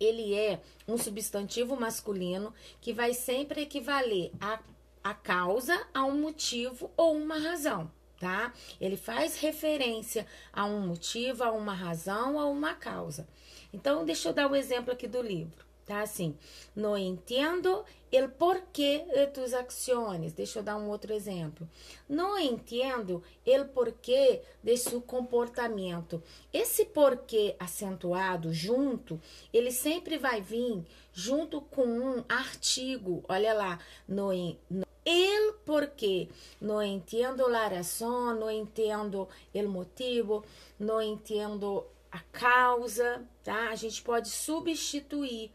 ele 0.00 0.34
é 0.34 0.62
um 0.88 0.96
substantivo 0.96 1.78
masculino 1.78 2.54
que 2.80 2.94
vai 2.94 3.12
sempre 3.12 3.60
equivaler 3.60 4.32
a, 4.40 4.58
a 5.04 5.12
causa, 5.12 5.86
a 5.92 6.02
um 6.04 6.18
motivo 6.18 6.90
ou 6.96 7.14
uma 7.14 7.38
razão, 7.38 7.92
tá? 8.18 8.54
Ele 8.80 8.96
faz 8.96 9.38
referência 9.38 10.26
a 10.50 10.64
um 10.64 10.80
motivo, 10.80 11.44
a 11.44 11.52
uma 11.52 11.74
razão, 11.74 12.40
a 12.40 12.46
uma 12.46 12.74
causa. 12.74 13.28
Então, 13.72 14.04
deixa 14.04 14.28
eu 14.28 14.32
dar 14.32 14.46
o 14.46 14.52
um 14.52 14.56
exemplo 14.56 14.92
aqui 14.92 15.06
do 15.06 15.22
livro, 15.22 15.64
tá? 15.86 16.02
Assim, 16.02 16.36
não 16.76 16.96
entendo 16.96 17.84
el 18.12 18.28
porquê 18.28 19.04
tus 19.32 19.54
acciones. 19.54 20.34
Deixa 20.34 20.58
eu 20.58 20.62
dar 20.62 20.76
um 20.76 20.90
outro 20.90 21.12
exemplo. 21.12 21.66
Não 22.06 22.38
entendo 22.38 23.22
el 23.46 23.64
porquê 23.68 24.42
de 24.62 24.76
seu 24.76 25.00
comportamento. 25.00 26.22
Esse 26.52 26.84
porquê 26.84 27.56
acentuado 27.58 28.52
junto, 28.52 29.18
ele 29.52 29.70
sempre 29.70 30.18
vai 30.18 30.42
vir 30.42 30.84
junto 31.12 31.62
com 31.62 31.86
um 31.86 32.24
artigo. 32.28 33.24
Olha 33.26 33.54
lá, 33.54 33.78
no, 34.06 34.28
no 34.68 34.86
el 35.04 35.54
porquê. 35.64 36.28
Não 36.60 36.82
entendo 36.82 37.48
la 37.48 37.68
razão, 37.68 38.38
não 38.38 38.50
entendo 38.50 39.26
el 39.54 39.68
motivo, 39.68 40.44
não 40.78 41.00
entendo 41.00 41.86
a 42.12 42.20
causa, 42.30 43.26
tá? 43.42 43.70
A 43.70 43.74
gente 43.74 44.02
pode 44.02 44.28
substituir 44.28 45.50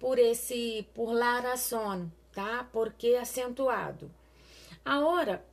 por 0.00 0.18
esse, 0.18 0.86
por 0.92 1.12
la 1.12 1.38
razón, 1.38 2.08
tá? 2.32 2.68
Porque 2.72 3.14
acentuado. 3.14 4.10
Agora, 4.84 5.44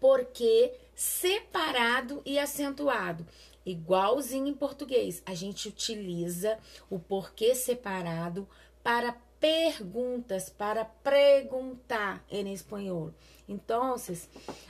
porque 0.00 0.74
separado 0.96 2.20
e 2.26 2.40
acentuado. 2.40 3.24
Igualzinho 3.64 4.48
em 4.48 4.54
português, 4.54 5.22
a 5.24 5.34
gente 5.34 5.68
utiliza 5.68 6.58
o 6.90 6.98
porquê 6.98 7.54
separado 7.54 8.48
para 8.82 9.16
perguntas, 9.38 10.50
para 10.50 10.84
perguntar 10.84 12.24
em 12.28 12.52
espanhol. 12.52 13.14
Então, 13.48 13.94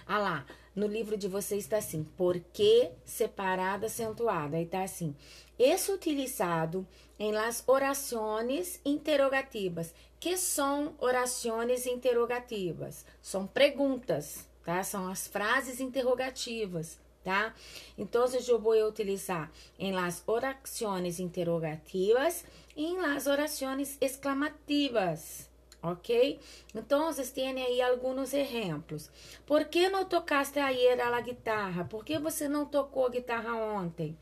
ah 0.07 0.19
lá, 0.19 0.47
no 0.75 0.87
livro 0.87 1.17
de 1.17 1.29
vocês 1.29 1.65
está 1.65 1.79
assim, 1.79 2.05
porquê 2.17 2.93
separado 3.05 3.87
acentuado. 3.87 4.57
Aí 4.57 4.65
está 4.65 4.83
assim, 4.83 5.15
es 5.59 5.89
utilizado 5.89 6.87
em 7.19 7.33
las 7.33 7.63
orações 7.67 8.81
interrogativas. 8.85 9.95
Que 10.19 10.37
são 10.37 10.95
orações 10.99 11.87
interrogativas? 11.87 13.05
São 13.21 13.47
perguntas, 13.47 14.49
tá? 14.65 14.83
São 14.83 15.09
as 15.09 15.27
frases 15.27 15.81
interrogativas, 15.81 16.99
tá? 17.25 17.55
Então, 17.99 18.25
eu 18.49 18.59
vou 18.59 18.75
utilizar 18.87 19.51
em 19.79 19.93
las 19.93 20.23
orações 20.27 21.19
interrogativas 21.19 22.45
e 22.77 22.85
em 22.85 22.99
las 22.99 23.27
orações 23.27 23.99
exclamativas 24.01 25.52
ok? 25.83 26.39
Então, 26.75 27.13
tem 27.35 27.63
aí 27.63 27.83
alguns 27.83 28.33
exemplos. 28.33 29.11
Por 29.45 29.65
que 29.65 29.89
não 29.89 30.05
tocaste 30.05 30.59
ayer 30.59 31.01
a 31.01 31.21
guitarra? 31.21 31.85
Por 31.85 32.05
que 32.05 32.19
você 32.19 32.49
não 32.49 32.65
tocou 32.65 33.07
a 33.07 33.11
guitarra 33.11 33.55
ontem? 33.55 34.17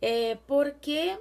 É, 0.00 0.36
porque 0.46 1.18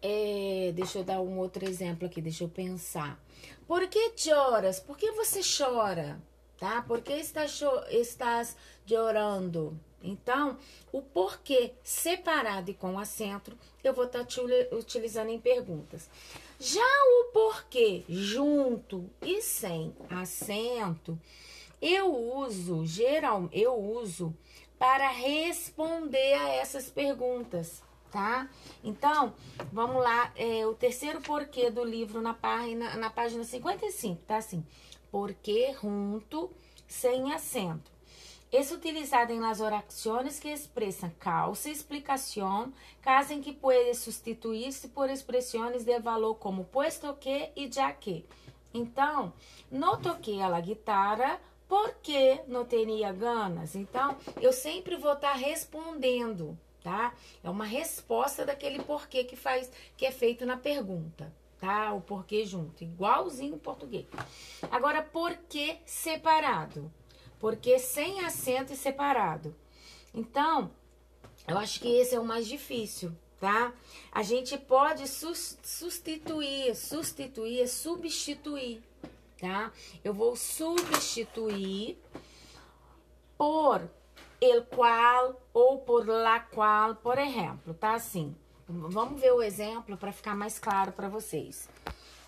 é, 0.00 0.72
deixa 0.74 0.98
eu 0.98 1.04
dar 1.04 1.20
um 1.20 1.38
outro 1.38 1.68
exemplo 1.68 2.06
aqui, 2.06 2.20
deixa 2.20 2.44
eu 2.44 2.48
pensar. 2.48 3.20
Por 3.66 3.88
que 3.88 4.12
choras? 4.16 4.80
Por 4.80 4.96
que 4.96 5.10
você 5.12 5.40
chora? 5.42 6.20
Tá? 6.58 6.82
Por 6.82 7.02
que 7.02 7.12
estás, 7.12 7.60
estás 7.90 8.56
chorando? 8.86 9.78
Então, 10.02 10.56
o 10.92 11.02
porquê 11.02 11.74
separado 11.82 12.70
e 12.70 12.74
com 12.74 12.98
acento, 12.98 13.56
eu 13.82 13.92
vou 13.92 14.04
estar 14.04 14.24
tá 14.24 14.42
utilizando 14.72 15.30
em 15.30 15.40
perguntas. 15.40 16.08
Já 16.58 16.80
o 16.80 17.32
porquê 17.32 18.02
junto 18.08 19.10
e 19.20 19.42
sem 19.42 19.94
acento, 20.08 21.18
eu 21.82 22.14
uso, 22.14 22.86
geral, 22.86 23.48
eu 23.52 23.74
uso 23.74 24.34
para 24.78 25.08
responder 25.08 26.34
a 26.34 26.48
essas 26.48 26.90
perguntas, 26.90 27.82
tá? 28.10 28.48
Então, 28.82 29.34
vamos 29.70 30.02
lá, 30.02 30.32
é, 30.34 30.66
o 30.66 30.72
terceiro 30.74 31.20
porquê 31.20 31.70
do 31.70 31.84
livro 31.84 32.22
na 32.22 32.32
página, 32.32 32.96
na 32.96 33.10
página 33.10 33.44
55, 33.44 34.22
tá 34.26 34.38
assim, 34.38 34.64
porquê 35.10 35.74
junto, 35.80 36.50
sem 36.88 37.34
acento. 37.34 37.95
Es 38.52 38.70
utilizado 38.70 39.32
en 39.32 39.42
las 39.42 39.60
oraciones 39.60 40.38
que 40.38 40.52
expresan 40.52 41.10
causa 41.18 41.68
explicación, 41.68 42.72
caso 43.00 43.32
en 43.32 43.42
que 43.42 43.52
puede 43.52 43.92
sustituir-se 43.94 44.88
por 44.88 45.10
expressões 45.10 45.84
de 45.84 45.98
valor 45.98 46.38
como 46.38 46.64
puesto 46.64 47.18
que 47.18 47.50
e 47.56 47.70
já 47.70 47.92
que. 47.92 48.24
Então, 48.72 49.32
não 49.70 50.00
toquei 50.00 50.40
a 50.40 50.60
guitarra 50.60 51.40
porque 51.66 52.40
não 52.46 52.64
teria 52.64 53.12
ganas. 53.12 53.74
Então, 53.74 54.16
eu 54.40 54.52
sempre 54.52 54.96
vou 54.96 55.14
estar 55.14 55.32
tá 55.32 55.36
respondendo, 55.36 56.56
tá? 56.84 57.14
É 57.42 57.50
uma 57.50 57.64
resposta 57.64 58.44
daquele 58.44 58.80
porquê 58.82 59.24
que 59.24 59.34
faz, 59.34 59.70
que 59.96 60.06
é 60.06 60.12
feito 60.12 60.46
na 60.46 60.56
pergunta, 60.56 61.32
tá? 61.58 61.92
O 61.92 62.00
porquê 62.00 62.44
junto, 62.44 62.84
igualzinho 62.84 63.56
em 63.56 63.58
português. 63.58 64.06
Agora, 64.70 65.02
porquê 65.02 65.78
separado? 65.84 66.92
Porque 67.38 67.78
sem 67.78 68.24
acento 68.24 68.72
e 68.72 68.76
separado. 68.76 69.54
Então, 70.14 70.70
eu 71.46 71.58
acho 71.58 71.80
que 71.80 71.88
esse 71.88 72.14
é 72.14 72.20
o 72.20 72.24
mais 72.24 72.46
difícil, 72.46 73.12
tá? 73.38 73.72
A 74.10 74.22
gente 74.22 74.56
pode 74.56 75.06
substituir, 75.06 76.74
substituir, 76.74 77.68
substituir, 77.68 78.82
tá? 79.40 79.70
Eu 80.02 80.14
vou 80.14 80.34
substituir 80.34 81.98
por 83.36 83.88
el 84.40 84.64
qual 84.64 85.40
ou 85.52 85.78
por 85.78 86.06
la 86.06 86.40
qual, 86.40 86.96
por 86.96 87.18
exemplo, 87.18 87.74
tá 87.74 87.94
assim. 87.94 88.34
Vamos 88.68 89.20
ver 89.20 89.32
o 89.32 89.42
exemplo 89.42 89.96
para 89.96 90.10
ficar 90.10 90.34
mais 90.34 90.58
claro 90.58 90.90
para 90.92 91.08
vocês. 91.08 91.68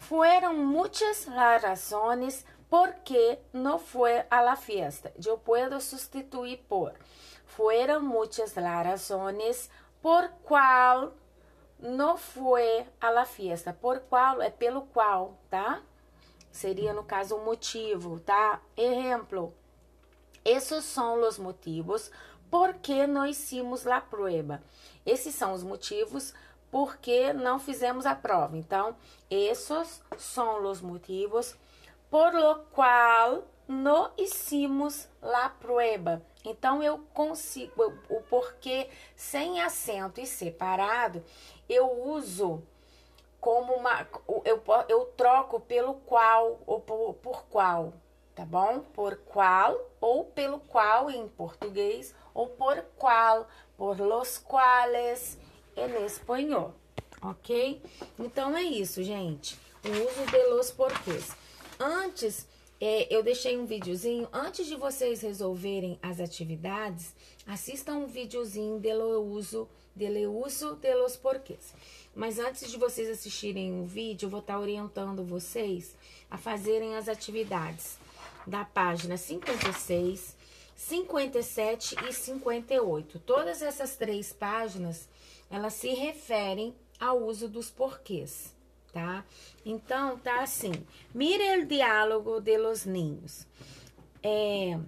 Fueron 0.01 0.55
muitas 0.55 1.27
razões 1.27 2.45
¿Por 2.58 2.58
qué 3.05 3.43
no 3.53 3.79
fue 3.79 4.27
a 4.31 4.43
la 4.43 4.57
fiesta? 4.57 5.11
Yo 5.19 5.39
puedo 5.39 5.81
sustituir 5.81 6.63
por. 6.69 6.95
Fueron 7.47 8.07
muchas 8.07 8.57
las 8.57 8.85
razones 8.85 9.71
por 10.03 10.31
cual 10.43 11.13
no 11.79 12.17
fue 12.17 12.87
a 13.01 13.11
la 13.11 13.25
fiesta. 13.25 13.73
Por 13.73 14.03
qual 14.03 14.43
é 14.43 14.51
pelo 14.51 14.87
qual, 14.93 15.39
tá? 15.51 15.81
Seria 16.51 16.93
no 16.93 17.05
caso 17.05 17.37
o 17.37 17.45
motivo, 17.45 18.21
tá? 18.21 18.61
Exemplo. 18.77 19.55
Esses 20.45 20.85
são 20.85 21.21
os 21.27 21.39
motivos 21.39 22.11
por 22.51 22.75
que 22.75 23.07
não 23.07 23.27
hicimos 23.27 23.85
la 23.85 24.01
prueba. 24.01 24.63
Esses 25.05 25.35
são 25.35 25.53
os 25.53 25.63
motivos 25.63 26.35
por 26.71 26.97
que 26.97 27.33
não 27.33 27.59
fizemos 27.59 28.07
a 28.07 28.15
prova. 28.15 28.57
Então, 28.57 28.97
esses 29.31 30.03
são 30.17 30.65
os 30.65 30.81
motivos 30.81 31.57
por 32.11 32.35
lo 32.35 32.65
qual 32.75 33.45
no 33.67 34.11
hicimos 34.17 35.09
la 35.21 35.51
prueba. 35.51 36.23
Então 36.45 36.83
eu 36.83 36.99
consigo 37.13 37.93
o 38.09 38.23
porquê 38.23 38.89
sem 39.15 39.61
acento 39.61 40.21
e 40.21 40.27
separado, 40.27 41.23
eu 41.69 41.91
uso 42.09 42.63
como 43.41 43.75
uma 43.75 44.07
eu, 44.45 44.63
eu 44.89 45.05
troco 45.17 45.61
pelo 45.61 45.95
qual 45.95 46.61
ou 46.67 46.81
por, 46.81 47.15
por 47.15 47.45
qual, 47.45 47.93
tá 48.35 48.45
bom? 48.45 48.81
Por 48.95 49.17
qual 49.19 49.79
ou 50.01 50.25
pelo 50.25 50.59
qual 50.61 51.11
em 51.11 51.29
português 51.29 52.15
ou 52.33 52.49
por 52.49 52.83
qual, 52.97 53.47
por 53.77 53.99
los 54.01 54.39
quales 54.39 55.39
em 55.77 56.05
espanhol, 56.05 56.73
ok? 57.21 57.83
Então 58.19 58.57
é 58.57 58.63
isso, 58.63 59.03
gente. 59.03 59.59
O 59.85 59.91
uso 59.91 60.31
de 60.31 60.43
los 60.49 60.71
porquês. 60.71 61.37
Antes, 61.81 62.45
é, 62.81 63.07
eu 63.15 63.23
deixei 63.23 63.57
um 63.57 63.65
videozinho. 63.65 64.29
Antes 64.33 64.67
de 64.67 64.75
vocês 64.75 65.21
resolverem 65.21 65.97
as 66.03 66.19
atividades, 66.19 67.15
assistam 67.47 67.99
um 67.99 68.07
videozinho 68.07 68.81
de 68.81 68.93
uso, 68.93 69.69
de 69.95 70.27
uso 70.27 70.75
de 70.75 70.93
los 70.95 71.17
porquês. 71.17 71.73
Mas 72.17 72.41
antes 72.41 72.69
de 72.69 72.77
vocês 72.77 73.09
assistirem 73.09 73.81
o 73.81 73.85
vídeo, 73.85 74.27
eu 74.27 74.31
vou 74.31 74.41
estar 74.41 74.59
orientando 74.59 75.25
vocês 75.25 75.95
a 76.29 76.37
fazerem 76.37 76.97
as 76.97 77.09
atividades 77.09 77.97
da 78.45 78.65
página 78.65 79.17
56, 79.17 80.37
57 80.75 81.95
e 82.09 82.13
58. 82.13 83.21
Todas 83.21 83.63
essas 83.63 83.97
três 83.97 84.33
páginas, 84.33 85.09
elas 85.49 85.75
se 85.75 85.91
referem 85.91 86.75
ao 86.99 87.23
uso 87.23 87.49
dos 87.49 87.71
porquês 87.71 88.58
tá? 88.93 89.25
Então, 89.65 90.19
tá 90.19 90.43
assim. 90.43 90.73
Mire 91.15 91.61
o 91.61 91.67
diálogo 91.67 92.41
de 92.41 92.57
los 92.57 92.85
niños. 92.85 93.47
É, 94.23 94.79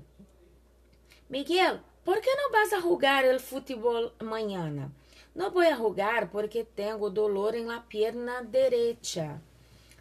Miguel, 1.28 1.80
por 2.04 2.20
que 2.20 2.34
não 2.34 2.50
vas 2.50 2.72
a 2.72 2.80
jugar 2.80 3.24
el 3.24 3.38
futebol 3.38 4.12
mañana? 4.22 4.90
Não 5.34 5.50
vou 5.50 5.62
a 5.62 5.76
jugar 5.76 6.28
porque 6.28 6.64
tenho 6.64 7.08
dolor 7.08 7.54
em 7.54 7.64
la 7.64 7.80
pierna 7.80 8.42
derecha. 8.42 9.40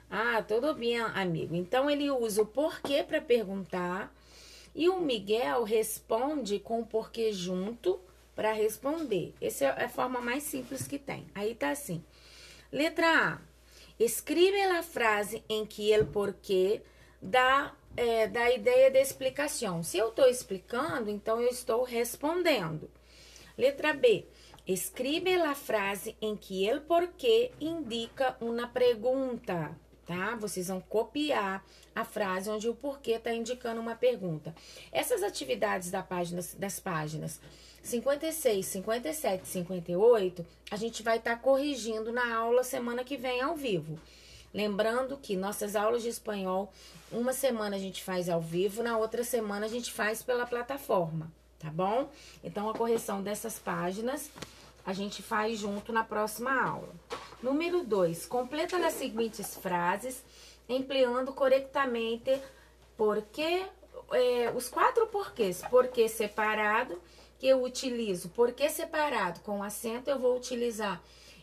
Ah, 0.10 0.42
tudo 0.42 0.74
bem, 0.74 0.98
amigo. 0.98 1.54
Então 1.54 1.88
ele 1.88 2.10
usa 2.10 2.42
o 2.42 2.46
porquê 2.48 3.04
para 3.04 3.22
perguntar 3.22 4.12
e 4.74 4.90
o 4.90 5.00
Miguel 5.00 5.64
responde 5.64 6.60
com 6.60 6.80
o 6.80 6.86
porquê 6.86 7.32
junto 7.32 8.00
para 8.36 8.52
responder. 8.54 9.36
Essa 9.40 9.66
é 9.66 9.86
a 9.86 9.90
forma 9.90 10.20
mais 10.20 10.44
simples 10.44 10.88
que 10.88 10.98
tem. 10.98 11.28
Aí 11.36 11.54
tá 11.54 11.70
assim. 11.70 12.04
Letra 12.72 13.34
A. 13.34 13.49
Escreve 14.00 14.62
a 14.62 14.82
frase 14.82 15.44
em 15.50 15.66
que 15.66 15.98
o 16.00 16.06
porquê 16.06 16.82
dá, 17.22 17.76
é, 17.98 18.28
dá 18.28 18.50
ideia 18.50 18.90
de 18.90 18.98
explicação. 19.00 19.84
Se 19.84 19.98
eu 19.98 20.10
estou 20.10 20.26
explicando, 20.28 21.10
então 21.10 21.42
eu 21.42 21.50
estou 21.50 21.84
respondendo. 21.84 22.90
Letra 23.58 23.94
B. 23.94 24.26
Escreve 24.66 25.34
a 25.34 25.54
frase 25.54 26.16
em 26.22 26.36
que 26.36 26.72
o 26.72 26.82
porquê 26.82 27.52
indica 27.60 28.38
uma 28.40 28.68
pergunta, 28.68 29.76
tá? 30.10 30.36
Vocês 30.36 30.70
vão 30.70 30.82
copiar 30.82 31.64
a 31.96 32.04
frase 32.04 32.50
onde 32.50 32.68
o 32.68 32.74
porquê 32.74 33.12
está 33.12 33.32
indicando 33.32 33.80
uma 33.80 33.94
pergunta. 33.94 34.56
Essas 34.92 35.22
atividades 35.22 35.92
da 35.92 36.02
página, 36.02 36.42
das 36.58 36.80
páginas 36.80 37.40
56, 37.84 38.66
57, 38.66 39.48
58, 39.48 40.44
a 40.72 40.76
gente 40.76 41.04
vai 41.04 41.18
estar 41.18 41.36
tá 41.36 41.42
corrigindo 41.42 42.12
na 42.12 42.36
aula 42.36 42.64
semana 42.64 43.04
que 43.04 43.18
vem 43.18 43.40
ao 43.40 43.56
vivo. 43.56 44.00
Lembrando 44.52 45.16
que 45.16 45.36
nossas 45.36 45.76
aulas 45.76 46.02
de 46.02 46.10
espanhol, 46.10 46.74
uma 47.12 47.32
semana 47.32 47.76
a 47.76 47.80
gente 47.80 48.04
faz 48.04 48.30
ao 48.30 48.42
vivo, 48.42 48.82
na 48.82 48.98
outra 48.98 49.24
semana 49.24 49.68
a 49.68 49.70
gente 49.70 49.92
faz 49.92 50.24
pela 50.24 50.48
plataforma, 50.48 51.32
tá 51.60 51.70
bom? 51.70 52.10
Então 52.44 52.68
a 52.68 52.74
correção 52.74 53.22
dessas 53.22 53.60
páginas 53.60 54.32
a 54.84 54.92
gente 54.92 55.22
faz 55.22 55.60
junto 55.60 55.94
na 55.94 56.04
próxima 56.04 56.52
aula. 56.52 56.96
Número 57.42 57.84
2, 57.84 58.26
completa 58.26 58.78
as 58.86 58.94
seguintes 58.94 59.56
frases, 59.56 60.24
empleando 60.68 61.32
corretamente 61.34 62.40
porque 62.98 63.66
é, 64.12 64.52
os 64.54 64.68
quatro 64.68 65.08
porquês, 65.08 65.62
porque 65.70 66.10
separado 66.10 67.02
que 67.40 67.48
eu 67.48 67.64
utilizo 67.64 68.30
porque 68.30 68.70
separado 68.70 69.40
com 69.40 69.64
acento, 69.64 70.10
eu 70.10 70.20
vou 70.20 70.36
utilizar 70.36 71.02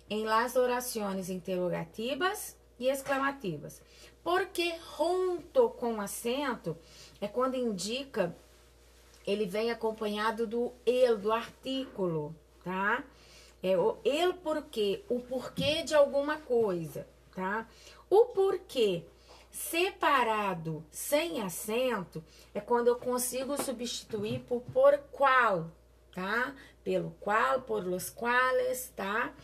em 0.09 0.25
las 0.25 0.55
orações 0.55 1.31
interrogativas 1.31 2.55
e 2.79 2.89
exclamativas. 2.89 3.81
Porque 4.23 4.75
junto 4.99 5.71
com 5.71 6.01
acento 6.01 6.77
é 7.21 7.27
quando 7.27 7.55
indica, 7.55 8.37
ele 9.27 9.47
vem 9.47 9.71
acompanhado 9.71 10.47
do 10.47 10.73
el, 10.85 11.17
do 11.17 11.33
artículo, 11.33 12.35
tá? 12.63 13.03
É 13.67 13.77
o 13.77 13.99
el 14.05 14.33
porquê, 14.35 15.03
o 15.09 15.19
porquê 15.19 15.83
de 15.83 15.93
alguma 15.93 16.39
coisa, 16.39 17.05
tá? 17.35 17.69
O 18.09 18.27
porquê 18.27 19.03
separado, 19.51 20.87
sem 20.89 21.43
acento, 21.43 22.23
é 22.55 22.61
quando 22.61 22.87
eu 22.87 22.95
consigo 22.95 23.61
substituir 23.61 24.39
por 24.43 24.61
por 24.73 24.97
qual, 25.11 25.69
tá? 26.15 26.55
Pelo 26.85 27.11
qual, 27.19 27.63
por 27.63 27.85
los 27.85 28.09
quales, 28.09 28.93
tá? 28.95 29.35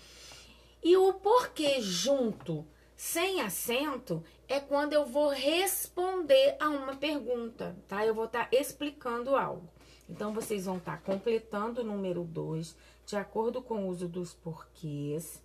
E 0.81 0.97
o 0.97 1.15
porquê 1.15 1.81
junto, 1.81 2.65
sem 2.95 3.41
acento, 3.41 4.23
é 4.47 4.61
quando 4.61 4.93
eu 4.93 5.05
vou 5.05 5.31
responder 5.31 6.55
a 6.61 6.69
uma 6.69 6.95
pergunta, 6.95 7.75
tá? 7.89 8.07
Eu 8.07 8.15
vou 8.15 8.27
estar 8.27 8.49
tá 8.49 8.57
explicando 8.57 9.35
algo. 9.35 9.69
Então, 10.09 10.33
vocês 10.33 10.67
vão 10.67 10.77
estar 10.77 10.99
tá 10.99 11.03
completando 11.03 11.81
o 11.81 11.85
número 11.85 12.23
2, 12.23 12.77
de 13.13 13.19
acordo 13.19 13.61
com 13.61 13.85
o 13.85 13.89
uso 13.89 14.09
dos 14.09 14.33
porquês. 14.33 15.43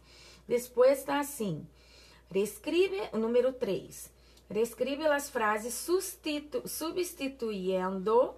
Depois 0.47 1.03
tá 1.03 1.19
assim, 1.19 1.67
reescreve 2.31 3.09
o 3.11 3.17
número 3.17 3.51
3. 3.51 4.09
Reescreve 4.49 5.05
as 5.05 5.29
frases 5.29 5.73
substitu, 5.73 6.65
substituindo 6.65 8.33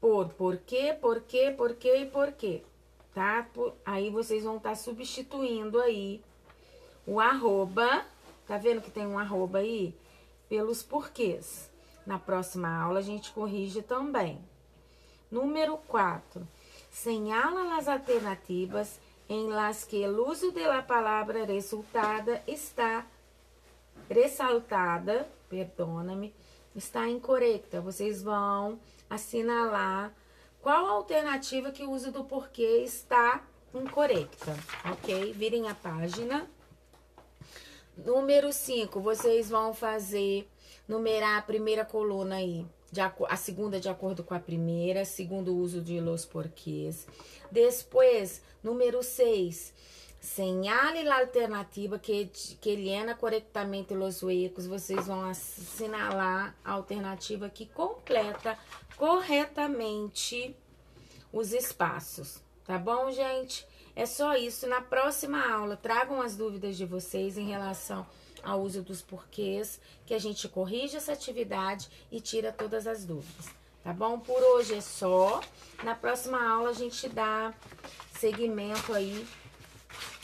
por 0.00 0.30
porquê, 0.30 0.96
porquê, 0.98 1.50
porquê 1.54 1.96
e 1.98 2.06
porquê, 2.06 2.62
tá? 3.14 3.46
Aí 3.84 4.08
vocês 4.08 4.44
vão 4.44 4.56
estar 4.56 4.70
tá 4.70 4.76
substituindo 4.76 5.78
aí 5.78 6.22
o 7.06 7.20
arroba, 7.20 8.06
tá 8.46 8.56
vendo 8.56 8.80
que 8.80 8.90
tem 8.90 9.06
um 9.06 9.18
arroba 9.18 9.58
aí? 9.58 9.94
Pelos 10.48 10.82
porquês. 10.82 11.70
Na 12.06 12.18
próxima 12.18 12.68
aula 12.82 13.00
a 13.00 13.02
gente 13.02 13.30
corrige 13.32 13.82
também. 13.82 14.40
Número 15.30 15.76
4. 15.76 16.55
Señala 16.96 17.76
as 17.76 17.88
alternativas 17.88 18.98
em 19.28 19.48
las 19.48 19.84
que 19.84 20.08
o 20.08 20.30
uso 20.30 20.50
da 20.50 20.80
palavra 20.80 21.44
resultada 21.44 22.42
está 22.46 23.06
ressaltada, 24.08 25.28
perdona-me, 25.46 26.34
está 26.74 27.06
incorreta. 27.06 27.82
Vocês 27.82 28.22
vão 28.22 28.80
assinalar 29.10 30.10
qual 30.62 30.86
a 30.86 30.92
alternativa 30.92 31.70
que 31.70 31.84
o 31.84 31.90
uso 31.90 32.10
do 32.10 32.24
porquê 32.24 32.82
está 32.82 33.44
incorreta, 33.74 34.56
ok? 34.90 35.34
Virem 35.34 35.68
a 35.68 35.74
página. 35.74 36.50
Número 37.94 38.50
5, 38.50 38.98
vocês 39.00 39.50
vão 39.50 39.74
fazer, 39.74 40.48
numerar 40.88 41.40
a 41.40 41.42
primeira 41.42 41.84
coluna 41.84 42.36
aí, 42.36 42.66
de, 42.90 43.00
a 43.00 43.36
segunda 43.36 43.80
de 43.80 43.88
acordo 43.88 44.22
com 44.22 44.34
a 44.34 44.38
primeira, 44.38 45.04
segundo 45.04 45.52
o 45.52 45.58
uso 45.58 45.80
de 45.80 46.00
los 46.00 46.24
porquês. 46.24 47.06
Depois, 47.50 48.42
número 48.62 49.02
6, 49.02 49.74
Señale 50.26 51.08
a 51.08 51.20
alternativa 51.20 52.00
que, 52.00 52.26
que 52.60 52.74
llena 52.74 53.14
corretamente 53.14 53.94
os 53.94 54.22
huecos. 54.22 54.66
Vocês 54.66 55.06
vão 55.06 55.24
assinalar 55.24 56.54
a 56.64 56.72
alternativa 56.72 57.48
que 57.48 57.64
completa 57.66 58.58
corretamente 58.96 60.56
os 61.32 61.52
espaços. 61.52 62.42
Tá 62.66 62.76
bom, 62.76 63.10
gente? 63.12 63.64
É 63.94 64.04
só 64.04 64.34
isso. 64.34 64.66
Na 64.66 64.80
próxima 64.80 65.48
aula, 65.48 65.76
tragam 65.76 66.20
as 66.20 66.36
dúvidas 66.36 66.76
de 66.76 66.84
vocês 66.84 67.38
em 67.38 67.46
relação 67.46 68.04
ao 68.42 68.60
uso 68.60 68.82
dos 68.82 69.02
porquês, 69.02 69.80
que 70.04 70.14
a 70.14 70.18
gente 70.18 70.48
corrige 70.48 70.96
essa 70.96 71.12
atividade 71.12 71.88
e 72.10 72.20
tira 72.20 72.52
todas 72.52 72.86
as 72.86 73.04
dúvidas. 73.04 73.46
Tá 73.82 73.92
bom? 73.92 74.18
Por 74.18 74.42
hoje 74.42 74.74
é 74.74 74.80
só. 74.80 75.40
Na 75.84 75.94
próxima 75.94 76.44
aula, 76.44 76.70
a 76.70 76.74
gente 76.74 77.08
dá 77.08 77.54
seguimento 78.18 78.92
aí 78.92 79.26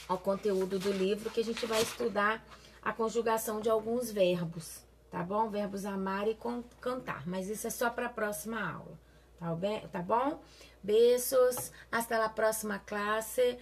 ao 0.08 0.18
conteúdo 0.18 0.78
do 0.78 0.90
livro 0.90 1.30
que 1.30 1.40
a 1.40 1.44
gente 1.44 1.64
vai 1.66 1.80
estudar 1.80 2.44
a 2.82 2.92
conjugação 2.92 3.60
de 3.60 3.70
alguns 3.70 4.10
verbos, 4.10 4.82
tá 5.10 5.22
bom? 5.22 5.48
Verbos 5.48 5.84
amar 5.84 6.26
e 6.26 6.36
cantar, 6.80 7.26
mas 7.26 7.48
isso 7.48 7.66
é 7.66 7.70
só 7.70 7.88
para 7.88 8.06
a 8.06 8.10
próxima 8.10 8.60
aula, 8.60 8.98
tá 9.38 9.54
bem? 9.54 9.86
Tá 9.88 10.00
bom? 10.00 10.42
Beijos, 10.82 11.70
hasta 11.90 12.24
a 12.24 12.28
próxima 12.28 12.80
classe. 12.80 13.56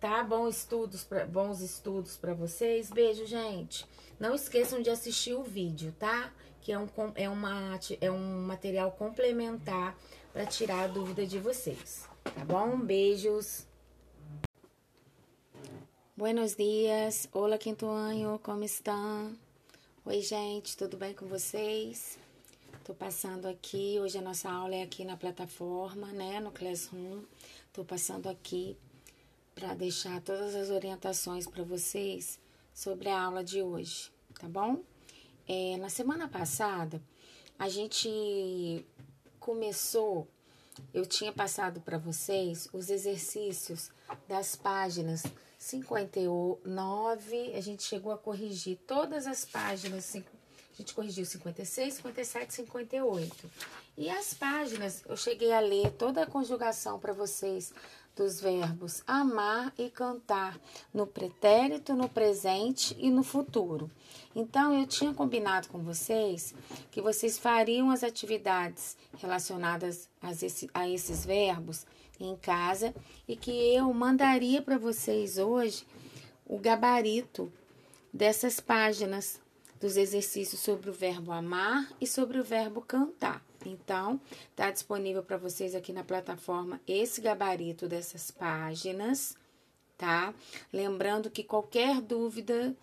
Tá? 0.00 0.22
Bom 0.22 0.46
estudos 0.46 1.02
pra, 1.02 1.26
bons 1.26 1.60
estudos 1.60 2.16
para 2.16 2.32
vocês. 2.32 2.88
Beijo, 2.88 3.26
gente. 3.26 3.84
Não 4.18 4.32
esqueçam 4.32 4.80
de 4.80 4.90
assistir 4.90 5.34
o 5.34 5.42
vídeo, 5.42 5.92
tá? 5.98 6.32
Que 6.60 6.70
é 6.70 6.78
um, 6.78 6.88
é 7.16 7.28
uma, 7.28 7.80
é 8.00 8.10
um 8.10 8.42
material 8.42 8.92
complementar 8.92 9.98
para 10.32 10.46
tirar 10.46 10.84
a 10.84 10.86
dúvida 10.86 11.26
de 11.26 11.40
vocês. 11.40 12.08
Tá 12.22 12.44
bom? 12.44 12.78
Beijos. 12.78 13.66
Buenos 16.16 16.54
dias, 16.54 17.28
olá 17.32 17.58
quinto 17.58 17.86
ano, 17.86 18.40
como 18.40 18.64
estão? 18.64 19.36
Oi 20.04 20.20
gente, 20.20 20.76
tudo 20.76 20.96
bem 20.96 21.14
com 21.14 21.26
vocês? 21.26 22.18
Tô 22.84 22.92
passando 22.92 23.46
aqui, 23.46 23.98
hoje 24.00 24.18
a 24.18 24.22
nossa 24.22 24.50
aula 24.50 24.74
é 24.74 24.82
aqui 24.82 25.04
na 25.04 25.16
plataforma, 25.16 26.08
né, 26.08 26.40
no 26.40 26.50
Classroom. 26.50 27.22
Tô 27.72 27.84
passando 27.84 28.28
aqui 28.28 28.76
para 29.58 29.74
deixar 29.74 30.20
todas 30.20 30.54
as 30.54 30.70
orientações 30.70 31.44
para 31.44 31.64
vocês 31.64 32.38
sobre 32.72 33.08
a 33.08 33.20
aula 33.20 33.42
de 33.42 33.60
hoje, 33.60 34.12
tá 34.38 34.46
bom? 34.46 34.84
É, 35.48 35.76
na 35.78 35.88
semana 35.88 36.28
passada, 36.28 37.02
a 37.58 37.68
gente 37.68 38.86
começou, 39.40 40.28
eu 40.94 41.04
tinha 41.04 41.32
passado 41.32 41.80
para 41.80 41.98
vocês 41.98 42.68
os 42.72 42.88
exercícios 42.88 43.90
das 44.28 44.54
páginas 44.54 45.24
59, 45.58 47.52
a 47.52 47.60
gente 47.60 47.82
chegou 47.82 48.12
a 48.12 48.18
corrigir 48.18 48.78
todas 48.86 49.26
as 49.26 49.44
páginas, 49.44 50.14
a 50.14 50.22
gente 50.76 50.94
corrigiu 50.94 51.24
56, 51.24 51.94
57, 51.94 52.54
58. 52.54 53.50
E 53.96 54.08
as 54.08 54.32
páginas, 54.32 55.02
eu 55.08 55.16
cheguei 55.16 55.52
a 55.52 55.58
ler 55.58 55.90
toda 55.94 56.22
a 56.22 56.26
conjugação 56.26 57.00
para 57.00 57.12
vocês 57.12 57.74
dos 58.18 58.40
verbos 58.40 59.00
amar 59.06 59.72
e 59.78 59.88
cantar 59.88 60.58
no 60.92 61.06
pretérito, 61.06 61.94
no 61.94 62.08
presente 62.08 62.96
e 62.98 63.10
no 63.10 63.22
futuro. 63.22 63.88
Então, 64.34 64.74
eu 64.76 64.84
tinha 64.86 65.14
combinado 65.14 65.68
com 65.68 65.78
vocês 65.78 66.52
que 66.90 67.00
vocês 67.00 67.38
fariam 67.38 67.92
as 67.92 68.02
atividades 68.02 68.96
relacionadas 69.18 70.10
a, 70.20 70.32
esse, 70.32 70.68
a 70.74 70.88
esses 70.88 71.24
verbos 71.24 71.86
em 72.18 72.34
casa 72.34 72.92
e 73.28 73.36
que 73.36 73.52
eu 73.52 73.92
mandaria 73.94 74.60
para 74.60 74.76
vocês 74.76 75.38
hoje 75.38 75.86
o 76.44 76.58
gabarito 76.58 77.52
dessas 78.12 78.58
páginas 78.58 79.40
dos 79.80 79.96
exercícios 79.96 80.60
sobre 80.60 80.90
o 80.90 80.92
verbo 80.92 81.30
amar 81.30 81.88
e 82.00 82.06
sobre 82.06 82.40
o 82.40 82.44
verbo 82.44 82.80
cantar. 82.80 83.47
Então, 83.66 84.20
está 84.50 84.70
disponível 84.70 85.22
para 85.22 85.36
vocês 85.36 85.74
aqui 85.74 85.92
na 85.92 86.04
plataforma 86.04 86.80
esse 86.86 87.20
gabarito 87.20 87.88
dessas 87.88 88.30
páginas, 88.30 89.36
tá? 89.96 90.32
Lembrando 90.72 91.30
que 91.30 91.42
qualquer 91.42 92.00
dúvida 92.00 92.74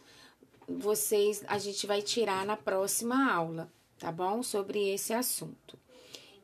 vocês 0.68 1.44
a 1.48 1.58
gente 1.58 1.86
vai 1.88 2.02
tirar 2.02 2.46
na 2.46 2.58
próxima 2.58 3.32
aula, 3.32 3.72
tá 3.98 4.12
bom? 4.12 4.44
Sobre 4.44 4.90
esse 4.90 5.14
assunto. 5.14 5.78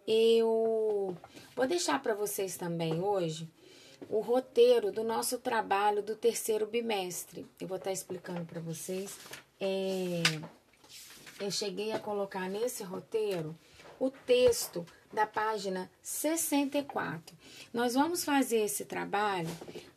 Eu 0.07 1.15
vou 1.55 1.67
deixar 1.67 2.01
para 2.01 2.15
vocês 2.15 2.57
também 2.57 3.01
hoje 3.01 3.49
o 4.09 4.19
roteiro 4.19 4.91
do 4.91 5.03
nosso 5.03 5.37
trabalho 5.37 6.01
do 6.01 6.15
terceiro 6.15 6.65
bimestre. 6.65 7.45
Eu 7.59 7.67
vou 7.67 7.77
estar 7.77 7.89
tá 7.89 7.93
explicando 7.93 8.45
para 8.45 8.59
vocês. 8.59 9.17
É, 9.59 10.23
eu 11.39 11.51
cheguei 11.51 11.91
a 11.91 11.99
colocar 11.99 12.49
nesse 12.49 12.83
roteiro 12.83 13.55
o 14.01 14.09
texto 14.09 14.83
da 15.13 15.27
página 15.27 15.87
64. 16.01 17.37
Nós 17.71 17.93
vamos 17.93 18.25
fazer 18.25 18.65
esse 18.65 18.83
trabalho 18.83 19.47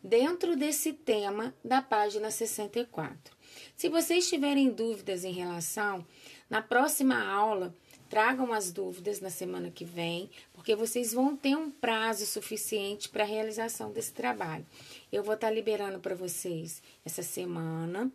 dentro 0.03 0.55
desse 0.57 0.93
tema 0.93 1.55
da 1.65 1.81
página 1.81 2.31
64. 2.31 3.35
Se 3.75 3.89
vocês 3.89 4.29
tiverem 4.29 4.69
dúvidas 4.69 5.25
em 5.25 5.33
relação, 5.33 6.05
na 6.51 6.61
próxima 6.61 7.19
aula 7.25 7.75
Tragam 8.11 8.53
as 8.53 8.71
dúvidas 8.71 9.21
na 9.21 9.31
semana 9.31 9.71
que 9.71 9.85
vem, 9.85 10.31
porque 10.53 10.77
vocês 10.77 11.13
vão 11.13 11.35
ter 11.35 11.57
um 11.57 11.69
prazo 11.69 12.27
suficiente 12.27 13.09
para 13.09 13.25
a 13.25 13.27
realização 13.27 13.91
desse 13.91 14.13
trabalho. 14.13 14.65
Eu 15.11 15.25
vou 15.25 15.35
estar 15.35 15.49
tá 15.49 15.53
liberando 15.53 15.99
para 15.99 16.15
vocês 16.15 16.81
essa 17.05 17.23
semana, 17.23 18.13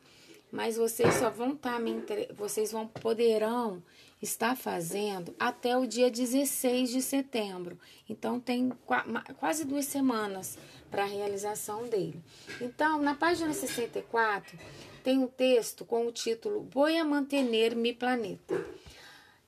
mas 0.51 0.77
vocês 0.77 1.15
só 1.15 1.29
vão 1.29 1.53
estar 1.53 1.73
tá 1.73 1.79
me 1.79 2.01
vocês 2.33 2.71
vão 2.71 2.87
poderão 2.87 3.83
estar 4.21 4.55
fazendo 4.55 5.33
até 5.39 5.77
o 5.77 5.87
dia 5.87 6.11
16 6.11 6.89
de 6.89 7.01
setembro. 7.01 7.79
Então 8.07 8.39
tem 8.39 8.71
quase 9.37 9.65
duas 9.65 9.85
semanas 9.85 10.57
para 10.89 11.03
a 11.03 11.07
realização 11.07 11.87
dele. 11.87 12.21
Então, 12.59 13.01
na 13.01 13.15
página 13.15 13.53
64 13.53 14.57
tem 15.03 15.19
um 15.19 15.27
texto 15.27 15.85
com 15.85 16.05
o 16.07 16.11
título 16.11 16.67
Voy 16.71 16.97
a 16.97 17.05
mantener 17.05 17.75
mi 17.75 17.93
planeta. 17.93 18.65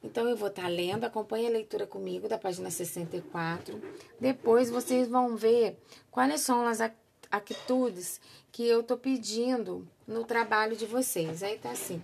Então, 0.03 0.27
eu 0.27 0.35
vou 0.35 0.47
estar 0.47 0.63
tá 0.63 0.67
lendo, 0.67 1.03
acompanhe 1.03 1.47
a 1.47 1.51
leitura 1.51 1.85
comigo 1.85 2.27
da 2.27 2.37
página 2.37 2.71
64. 2.71 3.79
Depois, 4.19 4.69
vocês 4.69 5.07
vão 5.07 5.35
ver 5.35 5.77
quais 6.09 6.41
são 6.41 6.67
as 6.67 6.79
atitudes 7.29 8.19
que 8.51 8.67
eu 8.67 8.81
estou 8.81 8.97
pedindo 8.97 9.87
no 10.07 10.23
trabalho 10.23 10.75
de 10.75 10.87
vocês. 10.87 11.43
Aí 11.43 11.59
tá 11.59 11.71
assim: 11.71 12.01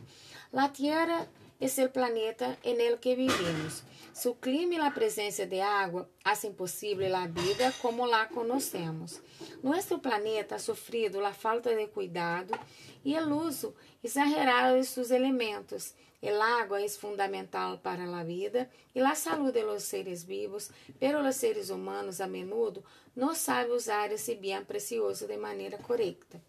La 0.53 0.69
tierra 0.69 1.27
es 1.59 1.79
el 1.79 1.89
planeta 1.89 2.57
en 2.63 2.81
el 2.81 2.99
que 2.99 3.15
vivimos. 3.15 3.83
Su 4.13 4.39
clima 4.39 4.75
y 4.75 4.77
la 4.77 4.93
presencia 4.93 5.45
de 5.47 5.61
agua 5.61 6.07
hacen 6.23 6.55
posible 6.55 7.09
la 7.09 7.27
vida 7.27 7.73
como 7.81 8.07
la 8.07 8.29
conocemos. 8.29 9.21
Nuestro 9.61 10.01
planeta 10.01 10.55
ha 10.55 10.59
sufrido 10.59 11.21
la 11.21 11.33
falta 11.33 11.69
de 11.69 11.89
cuidado 11.89 12.55
y 13.03 13.15
el 13.15 13.31
uso 13.31 13.73
exagerado 14.03 14.75
de 14.75 14.83
sus 14.83 15.11
elementos. 15.11 15.93
El 16.21 16.41
agua 16.41 16.81
es 16.81 16.97
fundamental 16.97 17.79
para 17.81 18.07
la 18.07 18.23
vida 18.23 18.69
y 18.95 18.99
la 18.99 19.13
salud 19.13 19.53
de 19.53 19.61
los 19.61 19.83
seres 19.83 20.25
vivos, 20.25 20.71
pero 20.99 21.21
los 21.21 21.35
seres 21.35 21.69
humanos 21.69 22.21
a 22.21 22.27
menudo 22.27 22.83
no 23.15 23.35
saben 23.35 23.71
usar 23.71 24.11
ese 24.11 24.35
bien 24.35 24.65
precioso 24.65 25.27
de 25.27 25.37
manera 25.37 25.77
correcta. 25.77 26.39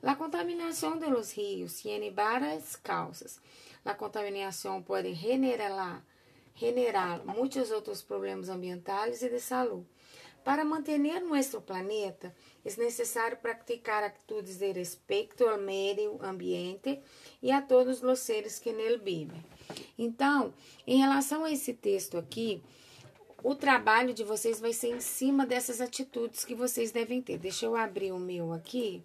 La 0.00 0.16
contaminación 0.16 0.98
de 0.98 1.10
los 1.10 1.36
ríos 1.36 1.76
tiene 1.76 2.10
varias 2.10 2.78
causas. 2.78 3.40
La 3.84 3.96
contaminación 3.96 4.84
puede 4.84 5.14
generar 5.14 6.02
generar 6.60 7.24
muitos 7.24 7.70
outros 7.70 8.02
problemas 8.02 8.48
ambientais 8.48 9.22
e 9.22 9.30
de 9.30 9.40
saúde. 9.40 9.86
Para 10.44 10.64
manter 10.64 10.98
nosso 10.98 11.60
planeta, 11.60 12.34
é 12.64 12.76
necessário 12.76 13.36
praticar 13.36 14.02
atitudes 14.02 14.56
de 14.56 14.72
respeito 14.72 15.44
ao 15.46 15.58
meio 15.58 16.18
ambiente 16.22 17.00
e 17.42 17.52
a 17.52 17.60
todos 17.60 18.02
os 18.02 18.18
seres 18.20 18.58
que 18.58 18.72
nele 18.72 18.98
vivem. 18.98 19.44
Então, 19.98 20.52
em 20.86 20.98
relação 20.98 21.44
a 21.44 21.52
esse 21.52 21.74
texto 21.74 22.16
aqui, 22.16 22.62
o 23.42 23.54
trabalho 23.54 24.14
de 24.14 24.24
vocês 24.24 24.60
vai 24.60 24.72
ser 24.72 24.88
em 24.88 25.00
cima 25.00 25.46
dessas 25.46 25.80
atitudes 25.80 26.44
que 26.44 26.54
vocês 26.54 26.90
devem 26.90 27.20
ter. 27.20 27.38
Deixa 27.38 27.66
eu 27.66 27.76
abrir 27.76 28.12
o 28.12 28.18
meu 28.18 28.52
aqui. 28.52 29.02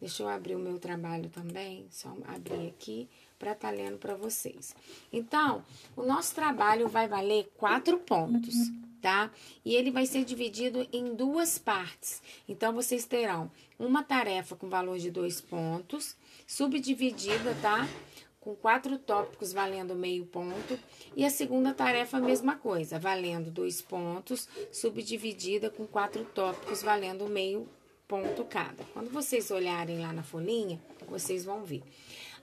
Deixa 0.00 0.22
eu 0.22 0.28
abrir 0.28 0.54
o 0.54 0.60
meu 0.60 0.78
trabalho 0.78 1.28
também. 1.30 1.86
Só 1.90 2.14
abrir 2.26 2.68
aqui 2.68 3.08
para 3.38 3.52
estar 3.52 3.68
tá 3.68 3.74
lendo 3.74 3.98
para 3.98 4.14
vocês. 4.14 4.74
Então, 5.12 5.64
o 5.96 6.02
nosso 6.02 6.34
trabalho 6.34 6.88
vai 6.88 7.06
valer 7.06 7.50
quatro 7.56 7.98
pontos, 7.98 8.54
tá? 9.00 9.30
E 9.64 9.74
ele 9.74 9.90
vai 9.90 10.06
ser 10.06 10.24
dividido 10.24 10.86
em 10.92 11.14
duas 11.14 11.58
partes. 11.58 12.20
Então, 12.48 12.72
vocês 12.72 13.04
terão 13.04 13.50
uma 13.78 14.02
tarefa 14.02 14.56
com 14.56 14.68
valor 14.68 14.98
de 14.98 15.10
dois 15.10 15.40
pontos, 15.40 16.16
subdividida, 16.46 17.54
tá? 17.62 17.88
Com 18.40 18.54
quatro 18.54 18.98
tópicos 18.98 19.52
valendo 19.52 19.94
meio 19.94 20.26
ponto. 20.26 20.78
E 21.14 21.24
a 21.24 21.30
segunda 21.30 21.72
tarefa, 21.72 22.16
a 22.16 22.20
mesma 22.20 22.56
coisa, 22.56 22.98
valendo 22.98 23.50
dois 23.50 23.80
pontos, 23.80 24.48
subdividida 24.72 25.70
com 25.70 25.86
quatro 25.86 26.24
tópicos 26.24 26.82
valendo 26.82 27.28
meio 27.28 27.68
ponto 28.08 28.42
cada. 28.44 28.82
Quando 28.94 29.10
vocês 29.10 29.50
olharem 29.50 30.00
lá 30.00 30.12
na 30.14 30.22
folhinha, 30.22 30.80
vocês 31.06 31.44
vão 31.44 31.62
ver. 31.62 31.82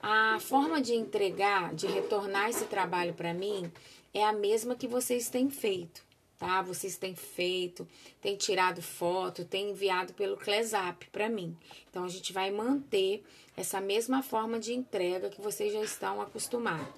A 0.07 0.39
forma 0.39 0.79
de 0.79 0.93
entregar, 0.93 1.73
de 1.73 1.87
retornar 1.87 2.47
esse 2.47 2.65
trabalho 2.65 3.15
para 3.15 3.33
mim 3.33 3.71
é 4.13 4.23
a 4.23 4.31
mesma 4.31 4.75
que 4.75 4.87
vocês 4.87 5.31
têm 5.31 5.49
feito, 5.49 6.05
tá? 6.37 6.61
Vocês 6.61 6.95
têm 6.95 7.15
feito, 7.15 7.87
têm 8.21 8.37
tirado 8.37 8.83
foto, 8.83 9.43
têm 9.43 9.71
enviado 9.71 10.13
pelo 10.13 10.37
Clesap 10.37 11.09
para 11.09 11.27
mim. 11.27 11.57
Então 11.89 12.03
a 12.03 12.07
gente 12.07 12.31
vai 12.31 12.51
manter 12.51 13.23
essa 13.57 13.81
mesma 13.81 14.21
forma 14.21 14.59
de 14.59 14.75
entrega 14.75 15.31
que 15.31 15.41
vocês 15.41 15.73
já 15.73 15.81
estão 15.81 16.21
acostumados, 16.21 16.93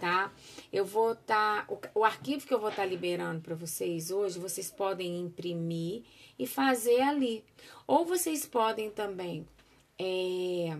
tá? 0.00 0.32
Eu 0.72 0.84
vou 0.84 1.12
estar 1.12 1.64
tá, 1.64 1.72
o, 1.72 2.00
o, 2.00 2.04
arquivo 2.04 2.48
que 2.48 2.52
eu 2.52 2.58
vou 2.58 2.70
estar 2.70 2.82
tá 2.82 2.88
liberando 2.88 3.42
para 3.42 3.54
vocês 3.54 4.10
hoje, 4.10 4.40
vocês 4.40 4.72
podem 4.72 5.20
imprimir 5.20 6.02
e 6.36 6.48
fazer 6.48 7.00
ali. 7.00 7.44
Ou 7.86 8.04
vocês 8.04 8.44
podem 8.44 8.90
também 8.90 9.46
é, 9.96 10.76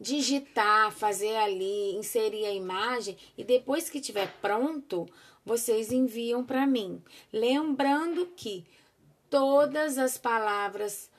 digitar, 0.00 0.92
fazer 0.92 1.36
ali, 1.36 1.94
inserir 1.96 2.46
a 2.46 2.52
imagem 2.52 3.16
e 3.36 3.44
depois 3.44 3.88
que 3.88 4.00
tiver 4.00 4.32
pronto, 4.40 5.06
vocês 5.44 5.92
enviam 5.92 6.44
para 6.44 6.66
mim. 6.66 7.02
Lembrando 7.32 8.26
que 8.36 8.64
todas 9.30 9.98
as 9.98 10.16
palavras 10.18 11.10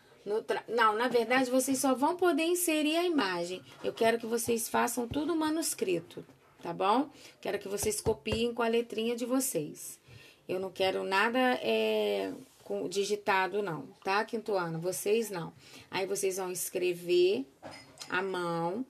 tra... 0.45 0.63
não, 0.67 0.95
na 0.95 1.07
verdade 1.07 1.51
vocês 1.51 1.79
só 1.79 1.93
vão 1.93 2.15
poder 2.15 2.43
inserir 2.43 2.97
a 2.97 3.05
imagem. 3.05 3.61
Eu 3.83 3.93
quero 3.93 4.19
que 4.19 4.25
vocês 4.25 4.67
façam 4.67 5.07
tudo 5.07 5.35
manuscrito, 5.35 6.25
tá 6.61 6.73
bom? 6.73 7.09
Quero 7.39 7.59
que 7.59 7.67
vocês 7.67 8.01
copiem 8.01 8.53
com 8.53 8.63
a 8.63 8.67
letrinha 8.67 9.15
de 9.15 9.25
vocês. 9.25 9.99
Eu 10.47 10.59
não 10.59 10.71
quero 10.71 11.03
nada 11.03 11.39
é, 11.61 12.31
com 12.63 12.87
digitado 12.89 13.61
não, 13.61 13.87
tá? 14.03 14.23
Quinto 14.25 14.53
ano, 14.55 14.79
vocês 14.79 15.29
não. 15.29 15.53
Aí 15.89 16.05
vocês 16.05 16.37
vão 16.37 16.51
escrever 16.51 17.45
a 18.09 18.21
mão 18.21 18.85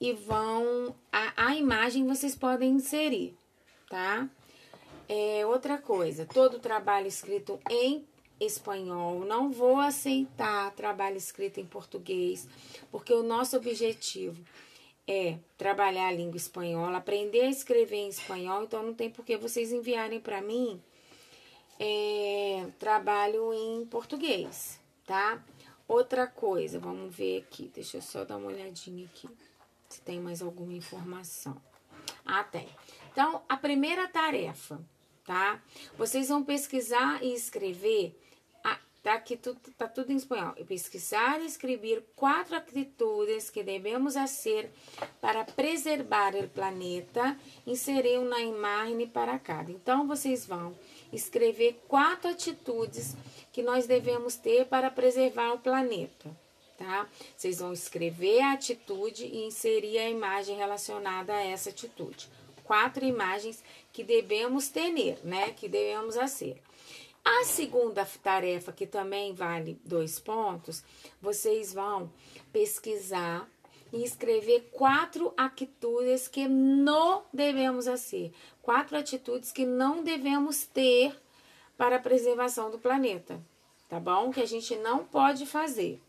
e 0.00 0.12
vão. 0.12 0.94
A, 1.12 1.48
a 1.48 1.56
imagem 1.56 2.06
vocês 2.06 2.34
podem 2.34 2.72
inserir, 2.72 3.36
tá? 3.88 4.28
É, 5.08 5.44
outra 5.46 5.78
coisa, 5.78 6.24
todo 6.24 6.58
trabalho 6.58 7.06
escrito 7.06 7.60
em 7.70 8.06
espanhol, 8.40 9.20
não 9.20 9.50
vou 9.50 9.78
aceitar 9.78 10.72
trabalho 10.72 11.16
escrito 11.16 11.60
em 11.60 11.66
português, 11.66 12.48
porque 12.90 13.12
o 13.12 13.22
nosso 13.22 13.56
objetivo 13.56 14.42
é 15.06 15.38
trabalhar 15.56 16.08
a 16.08 16.12
língua 16.12 16.36
espanhola, 16.36 16.98
aprender 16.98 17.42
a 17.42 17.50
escrever 17.50 17.96
em 17.96 18.08
espanhol, 18.08 18.64
então 18.64 18.82
não 18.82 18.94
tem 18.94 19.10
por 19.10 19.24
que 19.24 19.36
vocês 19.36 19.72
enviarem 19.72 20.20
para 20.20 20.40
mim 20.40 20.80
é, 21.78 22.66
trabalho 22.78 23.52
em 23.52 23.84
português, 23.86 24.80
tá? 25.06 25.42
Outra 25.86 26.26
coisa, 26.26 26.78
vamos 26.78 27.14
ver 27.14 27.42
aqui, 27.42 27.70
deixa 27.74 27.98
eu 27.98 28.02
só 28.02 28.24
dar 28.24 28.38
uma 28.38 28.46
olhadinha 28.46 29.04
aqui, 29.06 29.28
se 29.88 30.00
tem 30.00 30.18
mais 30.18 30.40
alguma 30.40 30.72
informação. 30.72 31.60
Ah, 32.24 32.42
tem. 32.42 32.68
Então, 33.12 33.42
a 33.48 33.56
primeira 33.56 34.08
tarefa, 34.08 34.80
tá? 35.24 35.62
Vocês 35.96 36.28
vão 36.28 36.42
pesquisar 36.42 37.22
e 37.22 37.34
escrever, 37.34 38.18
tá 39.04 39.12
aqui 39.12 39.36
tudo, 39.36 39.60
tá 39.76 39.86
tudo 39.86 40.10
em 40.10 40.16
espanhol. 40.16 40.54
Pesquisar 40.66 41.40
e 41.42 41.46
escrever 41.46 42.02
quatro 42.16 42.56
atitudes 42.56 43.50
que 43.50 43.62
devemos 43.62 44.14
fazer 44.14 44.72
para 45.20 45.44
preservar 45.44 46.34
o 46.34 46.48
planeta, 46.48 47.38
inserir 47.66 48.20
na 48.20 48.40
imagem 48.40 49.06
para 49.06 49.38
cada. 49.38 49.70
Então, 49.70 50.08
vocês 50.08 50.46
vão 50.46 50.74
escrever 51.14 51.80
quatro 51.88 52.30
atitudes 52.30 53.14
que 53.52 53.62
nós 53.62 53.86
devemos 53.86 54.36
ter 54.36 54.66
para 54.66 54.90
preservar 54.90 55.52
o 55.52 55.58
planeta, 55.58 56.30
tá? 56.76 57.08
Vocês 57.36 57.58
vão 57.60 57.72
escrever 57.72 58.40
a 58.40 58.52
atitude 58.52 59.24
e 59.24 59.44
inserir 59.44 59.98
a 59.98 60.10
imagem 60.10 60.56
relacionada 60.56 61.32
a 61.34 61.44
essa 61.44 61.70
atitude. 61.70 62.28
Quatro 62.64 63.04
imagens 63.04 63.62
que 63.92 64.02
devemos 64.02 64.68
ter, 64.68 65.18
né? 65.22 65.50
Que 65.50 65.68
devemos 65.68 66.16
fazer. 66.16 66.60
A 67.24 67.44
segunda 67.44 68.04
tarefa, 68.22 68.70
que 68.70 68.86
também 68.86 69.32
vale 69.32 69.78
dois 69.84 70.18
pontos, 70.18 70.84
vocês 71.22 71.72
vão 71.72 72.10
pesquisar 72.52 73.48
e 73.94 74.04
escrever 74.04 74.68
quatro 74.72 75.32
atitudes 75.36 76.26
que 76.26 76.48
não 76.48 77.22
devemos 77.32 77.86
fazer. 77.86 78.32
Quatro 78.64 78.96
atitudes 78.96 79.52
que 79.52 79.66
não 79.66 80.02
devemos 80.02 80.64
ter 80.64 81.14
para 81.76 81.96
a 81.96 82.00
preservação 82.00 82.70
do 82.70 82.78
planeta, 82.78 83.38
tá 83.90 84.00
bom? 84.00 84.30
Que 84.30 84.40
a 84.40 84.46
gente 84.46 84.74
não 84.76 85.04
pode 85.04 85.44
fazer. 85.44 86.00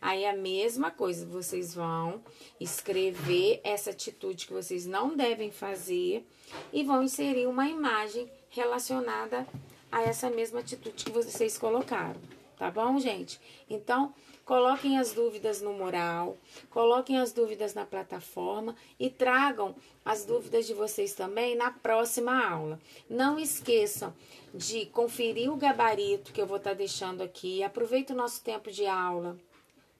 Aí 0.00 0.24
a 0.24 0.32
mesma 0.32 0.88
coisa, 0.88 1.26
vocês 1.26 1.74
vão 1.74 2.22
escrever 2.60 3.60
essa 3.64 3.90
atitude 3.90 4.46
que 4.46 4.52
vocês 4.52 4.86
não 4.86 5.16
devem 5.16 5.50
fazer 5.50 6.24
e 6.72 6.84
vão 6.84 7.02
inserir 7.02 7.48
uma 7.48 7.66
imagem 7.66 8.30
relacionada 8.50 9.44
a 9.90 10.00
essa 10.00 10.30
mesma 10.30 10.60
atitude 10.60 11.04
que 11.04 11.10
vocês 11.10 11.58
colocaram, 11.58 12.20
tá 12.56 12.70
bom, 12.70 13.00
gente? 13.00 13.40
Então, 13.68 14.14
Coloquem 14.46 14.96
as 14.96 15.12
dúvidas 15.12 15.60
no 15.60 15.72
mural, 15.72 16.38
coloquem 16.70 17.18
as 17.18 17.32
dúvidas 17.32 17.74
na 17.74 17.84
plataforma 17.84 18.76
e 18.96 19.10
tragam 19.10 19.74
as 20.04 20.24
dúvidas 20.24 20.68
de 20.68 20.72
vocês 20.72 21.14
também 21.14 21.56
na 21.56 21.72
próxima 21.72 22.46
aula. 22.48 22.78
Não 23.10 23.40
esqueçam 23.40 24.14
de 24.54 24.86
conferir 24.86 25.52
o 25.52 25.56
gabarito 25.56 26.32
que 26.32 26.40
eu 26.40 26.46
vou 26.46 26.58
estar 26.58 26.70
tá 26.70 26.76
deixando 26.76 27.22
aqui. 27.22 27.64
Aproveite 27.64 28.12
o 28.12 28.16
nosso 28.16 28.40
tempo 28.40 28.70
de 28.70 28.86
aula, 28.86 29.36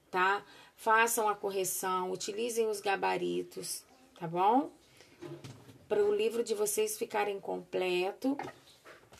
tá? 0.09 0.41
Façam 0.77 1.27
a 1.27 1.35
correção, 1.35 2.09
utilizem 2.09 2.67
os 2.67 2.79
gabaritos, 2.79 3.83
tá 4.17 4.29
bom? 4.29 4.71
Para 5.89 6.05
o 6.05 6.15
livro 6.15 6.41
de 6.41 6.55
vocês 6.55 6.97
ficarem 6.97 7.37
completo 7.37 8.37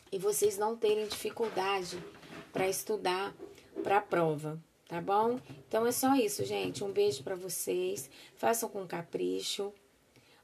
e 0.09 0.17
vocês 0.17 0.57
não 0.57 0.77
terem 0.77 1.05
dificuldade 1.05 2.01
para 2.53 2.69
estudar 2.69 3.35
para 3.83 3.97
a 3.97 4.01
prova 4.01 4.57
tá 4.87 5.01
bom? 5.01 5.39
Então 5.67 5.85
é 5.85 5.91
só 5.91 6.15
isso, 6.15 6.45
gente. 6.45 6.83
Um 6.83 6.91
beijo 6.91 7.23
para 7.23 7.35
vocês. 7.35 8.09
Façam 8.35 8.69
com 8.69 8.87
capricho. 8.87 9.73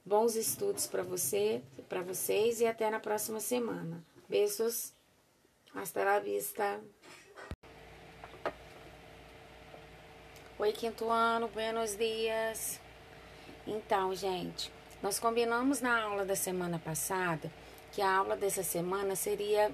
Bons 0.05 0.35
estudos 0.35 0.85
para 0.85 1.01
você, 1.01 1.61
para 1.87 2.01
vocês 2.01 2.59
e 2.59 2.65
até 2.65 2.89
na 2.89 2.99
próxima 2.99 3.39
semana. 3.39 4.03
Beijos. 4.27 4.93
Hasta 5.73 6.03
la 6.03 6.19
vista. 6.19 6.81
Oi, 10.59 10.71
quinto 10.71 11.09
ano, 11.09 11.47
buenos 11.47 11.97
dias. 11.97 12.79
Então, 13.65 14.13
gente, 14.13 14.71
Nós 15.03 15.19
combinamos 15.19 15.81
na 15.81 16.01
aula 16.01 16.23
da 16.23 16.33
semana 16.33 16.79
passada 16.79 17.51
que 17.91 18.01
a 18.01 18.09
aula 18.09 18.37
dessa 18.37 18.63
semana 18.63 19.17
seria 19.17 19.69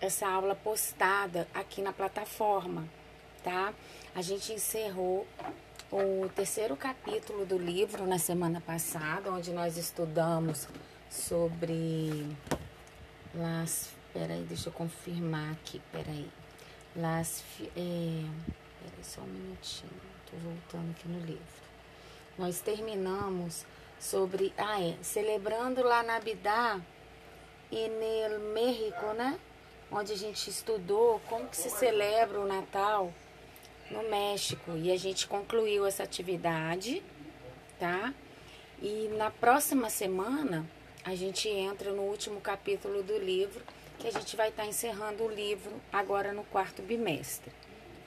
essa 0.00 0.26
aula 0.26 0.54
postada 0.54 1.46
aqui 1.52 1.82
na 1.82 1.92
plataforma, 1.92 2.88
tá? 3.42 3.72
A 4.14 4.22
gente 4.22 4.52
encerrou 4.52 5.26
o 5.90 6.28
terceiro 6.34 6.76
capítulo 6.76 7.44
do 7.44 7.58
livro 7.58 8.06
na 8.06 8.18
semana 8.18 8.60
passada, 8.60 9.30
onde 9.30 9.52
nós 9.52 9.76
estudamos 9.76 10.68
sobre 11.10 12.26
las. 13.34 13.90
Peraí, 14.12 14.42
deixa 14.44 14.68
eu 14.68 14.72
confirmar 14.72 15.52
aqui, 15.52 15.80
peraí. 15.90 16.30
Las. 16.96 17.42
É, 17.60 17.68
peraí, 17.76 19.02
só 19.02 19.20
um 19.20 19.26
minutinho, 19.26 19.90
tô 20.30 20.36
voltando 20.38 20.90
aqui 20.90 21.08
no 21.08 21.20
livro. 21.20 21.62
Nós 22.38 22.60
terminamos 22.60 23.64
sobre. 23.98 24.52
Ah, 24.56 24.82
é. 24.82 24.96
Celebrando 25.02 25.82
lá 25.82 26.02
na 26.02 26.16
Abidá 26.16 26.80
e 27.70 27.88
no 27.88 28.52
México, 28.52 29.12
né? 29.14 29.38
onde 29.92 30.12
a 30.12 30.16
gente 30.16 30.48
estudou 30.48 31.20
como 31.28 31.46
que 31.46 31.56
se 31.56 31.68
celebra 31.68 32.40
o 32.40 32.46
Natal 32.46 33.12
no 33.92 34.08
México 34.08 34.72
e 34.76 34.90
a 34.90 34.96
gente 34.96 35.26
concluiu 35.26 35.86
essa 35.86 36.02
atividade, 36.02 37.02
tá? 37.78 38.12
E 38.80 39.08
na 39.16 39.30
próxima 39.30 39.90
semana 39.90 40.66
a 41.04 41.14
gente 41.14 41.48
entra 41.48 41.92
no 41.92 42.02
último 42.02 42.40
capítulo 42.40 43.02
do 43.02 43.18
livro, 43.18 43.62
que 43.98 44.08
a 44.08 44.10
gente 44.10 44.36
vai 44.36 44.48
estar 44.48 44.62
tá 44.62 44.68
encerrando 44.68 45.24
o 45.24 45.30
livro 45.30 45.72
agora 45.92 46.32
no 46.32 46.44
quarto 46.44 46.82
bimestre, 46.82 47.52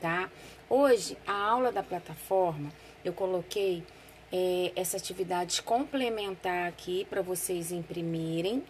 tá? 0.02 0.30
Hoje, 0.70 1.18
a 1.28 1.34
aula 1.34 1.72
da 1.72 1.84
plataforma, 1.84 2.72
eu 3.04 3.14
coloquei 3.14 3.84
é, 4.32 4.72
essa 4.76 4.98
atividade 4.98 5.62
complementar 5.62 6.68
aqui 6.68 7.06
para 7.10 7.22
vocês 7.22 7.72
imprimirem 7.72 8.64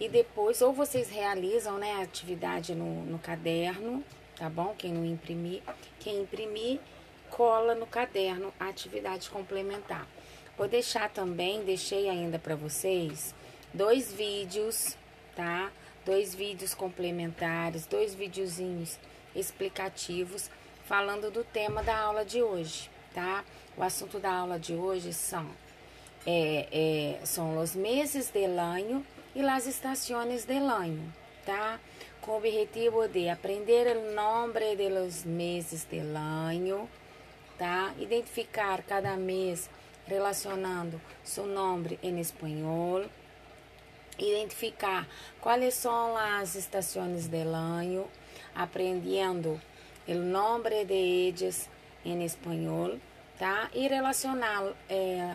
e 0.00 0.08
depois, 0.08 0.60
ou 0.62 0.72
vocês 0.72 1.08
realizam 1.08 1.78
né, 1.78 1.92
a 1.94 2.02
atividade 2.02 2.74
no, 2.74 3.04
no 3.04 3.18
caderno, 3.18 4.04
tá 4.38 4.48
bom? 4.48 4.74
Quem 4.78 4.92
não 4.92 5.04
imprimir, 5.04 5.62
quem 5.98 6.22
imprimir, 6.22 6.80
cola 7.30 7.74
no 7.74 7.86
caderno 7.86 8.52
atividade 8.58 9.28
complementar. 9.30 10.06
Vou 10.56 10.68
deixar 10.68 11.10
também, 11.10 11.64
deixei 11.64 12.08
ainda 12.08 12.38
para 12.38 12.56
vocês, 12.56 13.34
dois 13.72 14.12
vídeos, 14.12 14.96
tá? 15.36 15.70
Dois 16.04 16.34
vídeos 16.34 16.74
complementares, 16.74 17.86
dois 17.86 18.14
videozinhos 18.14 18.98
explicativos 19.36 20.50
falando 20.84 21.30
do 21.30 21.44
tema 21.44 21.82
da 21.82 21.96
aula 21.98 22.24
de 22.24 22.42
hoje, 22.42 22.90
tá? 23.14 23.44
O 23.76 23.82
assunto 23.82 24.18
da 24.18 24.32
aula 24.32 24.58
de 24.58 24.74
hoje 24.74 25.12
são, 25.12 25.46
é, 26.26 27.18
é, 27.20 27.26
são 27.26 27.58
os 27.58 27.74
meses 27.74 28.30
de 28.30 28.44
ano 28.46 29.04
e 29.34 29.42
las 29.42 29.66
estaciones 29.66 30.44
del 30.44 30.68
año, 30.68 31.12
tá? 31.44 31.78
Com 32.28 32.34
o 32.34 32.36
objetivo 32.36 33.08
de 33.08 33.30
aprender 33.30 33.96
o 33.96 34.12
nome 34.12 34.76
de 34.76 34.90
los 34.90 35.24
meses 35.24 35.86
del 35.90 36.14
año, 36.14 36.86
tá? 37.56 37.94
Identificar 37.98 38.82
cada 38.82 39.16
mês 39.16 39.70
relacionando 40.06 41.00
seu 41.24 41.46
nome 41.46 41.98
em 42.02 42.20
espanhol, 42.20 43.06
identificar 44.18 45.08
quais 45.40 45.72
são 45.72 46.18
as 46.18 46.54
estações 46.54 47.28
del 47.28 47.54
año, 47.54 48.04
aprendendo 48.54 49.58
o 50.06 50.14
nome 50.14 50.84
de 50.84 51.30
ellas 51.30 51.66
em 52.04 52.22
espanhol, 52.22 52.98
tá? 53.38 53.70
E 53.72 53.88
relacionar 53.88 54.74
eh, 54.90 55.34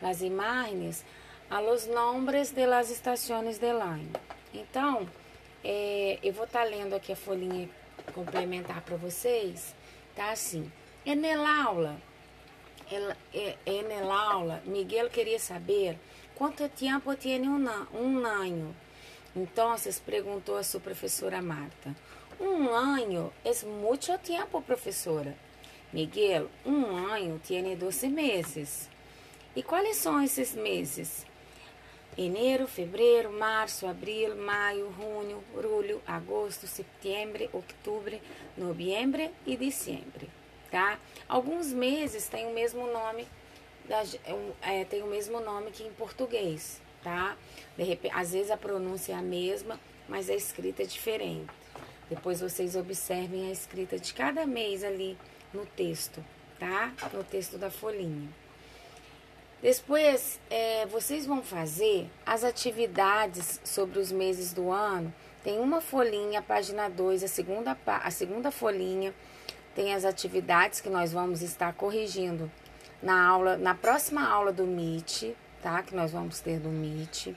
as 0.00 0.22
imagens 0.22 1.04
a 1.50 1.60
los 1.60 1.88
nombres 1.88 2.52
de 2.52 2.68
las 2.68 2.88
estaciones 2.88 3.58
del 3.58 3.82
año. 3.82 4.12
Então, 4.54 5.08
é, 5.64 6.18
eu 6.22 6.32
vou 6.32 6.44
estar 6.44 6.64
tá 6.64 6.64
lendo 6.64 6.94
aqui 6.94 7.12
a 7.12 7.16
folhinha 7.16 7.68
complementar 8.14 8.80
para 8.82 8.96
vocês. 8.96 9.74
Tá 10.14 10.30
assim. 10.30 10.70
En 11.04 11.24
el 11.24 11.44
aula, 11.44 11.96
el, 12.90 13.14
en 13.64 13.90
el 13.90 14.10
aula, 14.10 14.60
Miguel 14.66 15.08
queria 15.08 15.38
saber 15.38 15.98
quanto 16.34 16.68
tempo 16.68 17.14
tem 17.16 17.48
um, 17.48 17.66
um 17.94 18.26
ano. 18.26 18.74
Então, 19.34 19.74
perguntou 20.04 20.56
a 20.56 20.62
sua 20.62 20.80
professora 20.80 21.40
Marta. 21.40 21.94
Um 22.38 22.68
ano 22.70 23.32
é 23.44 23.64
muito 23.64 24.18
tempo, 24.18 24.60
professora. 24.60 25.36
Miguel, 25.92 26.50
um 26.66 26.96
ano 26.96 27.40
tem 27.46 27.76
12 27.76 28.08
meses. 28.08 28.90
E 29.54 29.62
quais 29.62 29.96
são 29.96 30.22
esses 30.22 30.54
meses? 30.54 31.26
Janeiro, 32.18 32.66
fevereiro, 32.66 33.32
março, 33.32 33.86
abril, 33.86 34.36
maio, 34.36 34.92
junho, 34.96 35.42
julho, 35.62 36.02
agosto, 36.06 36.66
setembro, 36.66 37.48
outubro, 37.52 38.18
novembro 38.56 39.30
e 39.46 39.56
dezembro, 39.56 40.26
tá? 40.70 40.98
Alguns 41.28 41.72
meses 41.72 42.28
têm 42.28 42.46
o 42.46 42.52
mesmo 42.52 42.86
nome, 42.88 43.26
é, 44.60 44.84
tem 44.84 45.02
o 45.02 45.06
mesmo 45.06 45.40
nome 45.40 45.70
que 45.70 45.84
em 45.84 45.92
português, 45.92 46.82
tá? 47.02 47.36
De 47.76 47.84
repente, 47.84 48.14
às 48.14 48.32
vezes 48.32 48.50
a 48.50 48.56
pronúncia 48.56 49.12
é 49.12 49.16
a 49.16 49.22
mesma, 49.22 49.80
mas 50.08 50.28
a 50.28 50.34
escrita 50.34 50.82
é 50.82 50.86
diferente. 50.86 51.50
Depois 52.10 52.40
vocês 52.40 52.74
observem 52.74 53.48
a 53.48 53.52
escrita 53.52 53.98
de 53.98 54.12
cada 54.12 54.44
mês 54.44 54.82
ali 54.82 55.16
no 55.54 55.64
texto, 55.64 56.22
tá? 56.58 56.92
No 57.12 57.22
texto 57.22 57.56
da 57.56 57.70
folhinha. 57.70 58.28
Depois, 59.62 60.40
é, 60.48 60.86
vocês 60.86 61.26
vão 61.26 61.42
fazer 61.42 62.10
as 62.24 62.44
atividades 62.44 63.60
sobre 63.62 63.98
os 63.98 64.10
meses 64.10 64.54
do 64.54 64.70
ano. 64.70 65.12
Tem 65.44 65.58
uma 65.58 65.80
folhinha, 65.80 66.40
página 66.40 66.88
2, 66.88 67.24
a 67.24 67.28
segunda, 67.28 67.76
a 67.86 68.10
segunda 68.10 68.50
folhinha 68.50 69.14
tem 69.74 69.94
as 69.94 70.04
atividades 70.04 70.80
que 70.80 70.88
nós 70.88 71.12
vamos 71.12 71.42
estar 71.42 71.72
corrigindo 71.74 72.50
na 73.02 73.26
aula, 73.26 73.56
na 73.56 73.74
próxima 73.74 74.26
aula 74.28 74.52
do 74.52 74.64
MIT, 74.64 75.36
tá? 75.62 75.82
Que 75.82 75.94
nós 75.94 76.12
vamos 76.12 76.40
ter 76.40 76.58
do 76.58 76.68
MIT. 76.68 77.36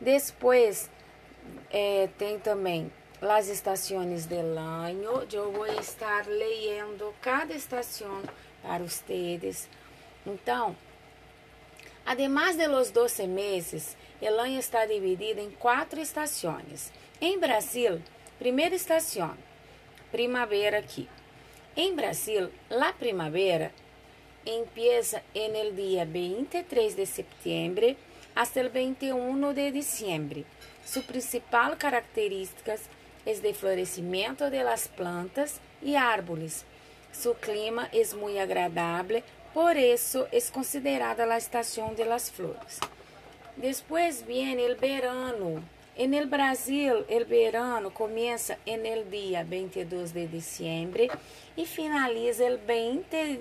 Depois, 0.00 0.90
é, 1.70 2.08
tem 2.18 2.38
também 2.38 2.90
as 3.20 3.48
estações 3.48 4.26
del 4.26 4.58
año. 4.58 5.26
Eu 5.32 5.52
vou 5.52 5.66
estar 5.66 6.26
lendo 6.26 7.14
cada 7.20 7.54
estação 7.54 8.22
para 8.62 8.84
vocês. 8.84 9.68
Então, 10.26 10.76
Además 12.10 12.56
de 12.56 12.68
los 12.68 12.94
12 12.94 13.28
meses, 13.28 13.94
el 14.22 14.40
año 14.40 14.58
está 14.58 14.86
dividido 14.86 15.42
en 15.42 15.50
cuatro 15.50 16.00
estaciones. 16.00 16.90
En 17.20 17.38
Brasil, 17.38 18.02
primera 18.38 18.74
estación, 18.74 19.36
primavera 20.10 20.78
aquí. 20.78 21.06
En 21.76 21.96
Brasil, 21.96 22.48
la 22.70 22.94
primavera 22.94 23.72
empieza 24.46 25.20
en 25.34 25.54
el 25.54 25.76
día 25.76 26.06
23 26.06 26.96
de 26.96 27.04
septiembre 27.04 27.98
hasta 28.34 28.62
el 28.62 28.70
21 28.70 29.52
de 29.52 29.70
diciembre. 29.70 30.44
Su 30.86 31.02
principal 31.04 31.76
característica 31.76 32.76
es 33.26 33.42
de 33.42 33.52
florecimiento 33.52 34.48
de 34.48 34.64
las 34.64 34.88
plantas 34.88 35.60
y 35.82 35.96
árboles. 35.96 36.64
Su 37.12 37.34
clima 37.34 37.90
es 37.92 38.14
muy 38.14 38.38
agradable 38.38 39.24
por 39.58 39.76
isso 39.76 40.24
é 40.30 40.38
considerada 40.52 41.24
a 41.24 41.36
estação 41.36 41.92
de 41.92 42.04
las 42.04 42.30
flores. 42.30 42.78
Depois 43.56 44.22
vem 44.22 44.54
o 44.54 44.76
verano. 44.76 45.64
En 45.96 46.14
el 46.14 46.26
Brasil, 46.26 47.04
o 47.10 47.24
verano 47.24 47.90
começa 47.90 48.56
en 48.64 48.86
el 48.86 49.10
dia 49.10 49.42
22 49.42 50.12
de 50.12 50.28
diciembre 50.28 51.10
e 51.56 51.66
finaliza 51.66 52.44
el 52.44 52.58
20 52.58 53.40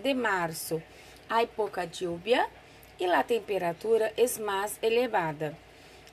de 0.00 0.12
março. 0.12 0.82
Há 1.30 1.46
pouca 1.46 1.88
lluvia 1.98 2.46
e 3.00 3.06
a 3.06 3.22
temperatura 3.22 4.12
é 4.18 4.40
mais 4.42 4.78
elevada. 4.82 5.56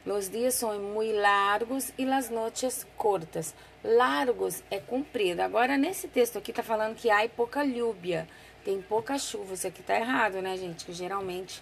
Os 0.05 0.29
dias 0.29 0.53
são 0.53 0.79
muito 0.79 1.19
largos 1.19 1.91
e 1.97 2.05
as 2.09 2.29
noites 2.29 2.87
curtas. 2.95 3.53
Largos 3.83 4.63
é 4.71 4.79
comprido. 4.79 5.41
Agora, 5.41 5.77
nesse 5.77 6.07
texto 6.07 6.37
aqui 6.37 6.51
está 6.51 6.63
falando 6.63 6.95
que 6.95 7.09
há 7.09 7.27
pouca 7.27 7.63
lluvia 7.63 8.25
tem 8.63 8.81
pouca 8.81 9.17
chuva. 9.17 9.53
Isso 9.53 9.67
aqui 9.67 9.83
tá 9.83 9.95
errado, 9.95 10.41
né, 10.41 10.57
gente? 10.57 10.85
Que 10.85 10.93
geralmente 10.93 11.61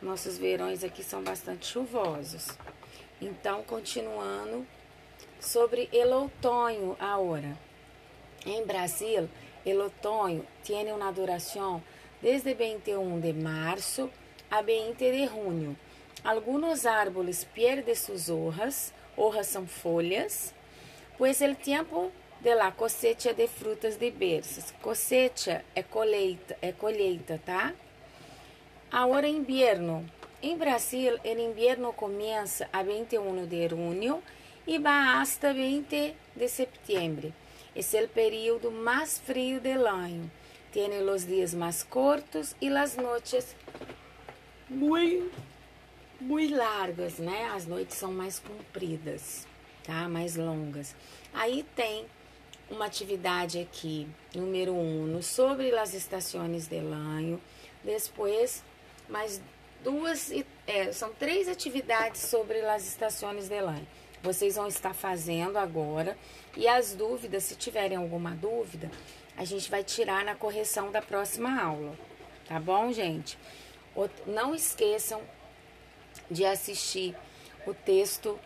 nossos 0.00 0.38
verões 0.38 0.82
aqui 0.82 1.02
são 1.02 1.22
bastante 1.22 1.66
chuvosos. 1.66 2.48
Então, 3.20 3.62
continuando 3.62 4.66
sobre 5.38 5.88
el 5.92 6.12
outono 6.12 6.96
agora. 6.98 7.56
Em 8.46 8.64
Brasil, 8.64 9.28
el 9.64 9.80
outono 9.80 10.46
tem 10.64 10.90
uma 10.92 11.12
duração 11.12 11.82
desde 12.22 12.54
21 12.54 13.20
de 13.20 13.32
março 13.32 14.10
a 14.50 14.62
20 14.62 14.96
de 14.98 15.26
junho. 15.26 15.76
Alguns 16.24 16.84
árboles 16.84 17.44
perdem 17.44 17.94
suas 17.94 18.28
hojas, 18.28 18.92
hojas 19.16 19.46
são 19.46 19.66
folhas, 19.66 20.54
pois 21.16 21.40
o 21.40 21.54
tempo 21.54 22.10
de 22.40 22.54
lá, 22.54 22.72
cosecha 22.72 23.34
de 23.34 23.46
frutas 23.46 23.98
diversas. 23.98 24.72
Cosecha 24.80 25.64
é 25.74 25.82
colheita, 25.82 26.56
é 26.62 26.72
colheita, 26.72 27.40
tá? 27.44 27.74
Agora 28.90 29.28
inverno, 29.28 30.08
Em 30.42 30.56
Brasil, 30.56 31.18
o 31.22 31.28
inverno 31.28 31.92
começa 31.92 32.66
a 32.72 32.82
21 32.82 33.46
de 33.46 33.68
junho 33.68 34.22
e 34.66 34.78
vai 34.78 35.20
hasta 35.20 35.52
20 35.52 36.14
de 36.34 36.48
setembro. 36.48 37.30
É 37.76 38.02
o 38.02 38.08
período 38.08 38.70
mais 38.70 39.18
frio 39.18 39.60
do 39.60 39.86
ano. 39.86 40.30
Tem 40.72 40.88
os 41.02 41.26
dias 41.26 41.52
mais 41.52 41.82
curtos 41.82 42.56
e 42.58 42.68
as 42.74 42.96
noites 42.96 43.54
muito, 44.66 45.30
muito 46.18 46.56
largas, 46.56 47.18
né? 47.18 47.50
As 47.54 47.66
noites 47.66 47.98
são 47.98 48.10
mais 48.10 48.38
compridas, 48.38 49.46
tá? 49.84 50.08
Mais 50.08 50.36
longas. 50.36 50.96
Aí 51.34 51.66
tem 51.76 52.06
uma 52.70 52.86
atividade 52.86 53.58
aqui, 53.58 54.08
número 54.34 54.72
um, 54.72 55.20
sobre 55.20 55.76
as 55.76 55.92
estações 55.92 56.66
de 56.68 56.80
lanho. 56.80 57.40
Depois, 57.82 58.62
mais 59.08 59.40
duas, 59.82 60.30
é, 60.66 60.92
são 60.92 61.12
três 61.12 61.48
atividades 61.48 62.20
sobre 62.22 62.60
as 62.60 62.86
estações 62.86 63.48
de 63.48 63.60
lanho. 63.60 63.86
Vocês 64.22 64.56
vão 64.56 64.68
estar 64.68 64.94
fazendo 64.94 65.56
agora. 65.56 66.16
E 66.56 66.68
as 66.68 66.94
dúvidas, 66.94 67.44
se 67.44 67.56
tiverem 67.56 67.96
alguma 67.96 68.32
dúvida, 68.32 68.90
a 69.36 69.44
gente 69.44 69.70
vai 69.70 69.82
tirar 69.82 70.24
na 70.24 70.34
correção 70.34 70.90
da 70.90 71.00
próxima 71.00 71.60
aula. 71.60 71.98
Tá 72.46 72.60
bom, 72.60 72.92
gente? 72.92 73.38
Não 74.26 74.54
esqueçam 74.54 75.20
de 76.30 76.44
assistir 76.44 77.16
o 77.66 77.72
texto 77.72 78.38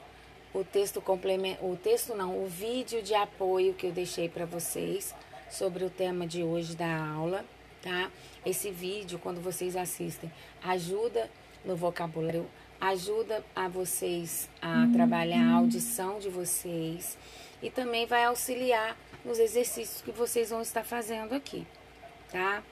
o 0.54 0.62
texto 0.62 1.00
complemento, 1.00 1.66
o 1.66 1.76
texto 1.76 2.14
não, 2.14 2.42
o 2.42 2.46
vídeo 2.46 3.02
de 3.02 3.12
apoio 3.12 3.74
que 3.74 3.88
eu 3.88 3.92
deixei 3.92 4.28
para 4.28 4.46
vocês 4.46 5.12
sobre 5.50 5.84
o 5.84 5.90
tema 5.90 6.26
de 6.26 6.44
hoje 6.44 6.76
da 6.76 6.96
aula, 6.96 7.44
tá? 7.82 8.10
Esse 8.46 8.70
vídeo, 8.70 9.18
quando 9.18 9.40
vocês 9.40 9.76
assistem, 9.76 10.30
ajuda 10.62 11.28
no 11.64 11.74
vocabulário, 11.74 12.46
ajuda 12.80 13.44
a 13.54 13.68
vocês 13.68 14.48
a 14.62 14.68
uhum. 14.68 14.92
trabalhar 14.92 15.44
a 15.44 15.56
audição 15.56 16.20
de 16.20 16.28
vocês 16.28 17.18
e 17.60 17.68
também 17.68 18.06
vai 18.06 18.24
auxiliar 18.24 18.96
nos 19.24 19.40
exercícios 19.40 20.02
que 20.02 20.12
vocês 20.12 20.50
vão 20.50 20.62
estar 20.62 20.84
fazendo 20.84 21.34
aqui, 21.34 21.66
tá? 22.30 22.62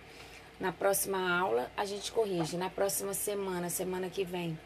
Na 0.61 0.71
próxima 0.71 1.37
aula 1.37 1.69
a 1.77 1.85
gente 1.85 2.13
corrige. 2.13 2.57
Na 2.57 2.71
próxima 2.71 3.13
semana, 3.13 3.69
semana 3.69 4.09
que 4.09 4.23
vem, 4.23 4.57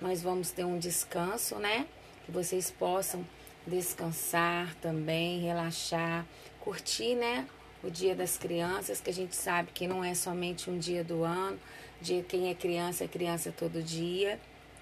nós 0.00 0.22
vamos 0.22 0.52
ter 0.52 0.64
um 0.64 0.78
descanso, 0.78 1.56
né? 1.56 1.86
Que 2.30 2.36
vocês 2.36 2.70
possam 2.70 3.26
descansar 3.66 4.74
também, 4.76 5.40
relaxar, 5.40 6.24
curtir, 6.60 7.16
né? 7.16 7.46
O 7.82 7.90
Dia 7.90 8.14
das 8.14 8.38
Crianças, 8.38 9.00
que 9.00 9.10
a 9.10 9.12
gente 9.12 9.34
sabe 9.34 9.72
que 9.72 9.88
não 9.88 10.04
é 10.04 10.14
somente 10.14 10.70
um 10.70 10.78
dia 10.78 11.02
do 11.02 11.24
ano, 11.24 11.58
de 12.00 12.22
quem 12.22 12.48
é 12.48 12.54
criança 12.54 13.04
é 13.04 13.08
criança 13.08 13.52
todo 13.52 13.82
dia, 13.82 14.38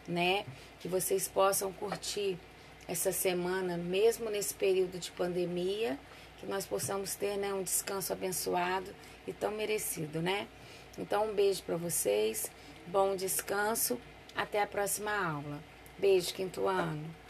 né? 0.07 0.45
Que 0.79 0.89
vocês 0.89 1.27
possam 1.27 1.73
curtir 1.73 2.39
essa 2.87 3.13
semana, 3.13 3.77
mesmo 3.77 4.31
nesse 4.31 4.53
período 4.53 4.99
de 4.99 5.11
pandemia, 5.13 5.99
que 6.39 6.47
nós 6.47 6.67
possamos 6.67 7.15
ter, 7.15 7.37
né, 7.37 7.53
um 7.53 7.63
descanso 7.63 8.13
abençoado 8.13 8.95
e 9.27 9.33
tão 9.33 9.53
merecido, 9.53 10.21
né? 10.21 10.47
Então, 10.99 11.31
um 11.31 11.35
beijo 11.35 11.63
para 11.63 11.77
vocês, 11.77 12.51
bom 12.87 13.17
descanso, 13.17 13.99
até 14.37 14.63
a 14.63 14.67
próxima 14.67 15.13
aula. 15.13 15.61
Beijo, 15.99 16.33
quinto 16.35 16.67
ano. 16.67 17.28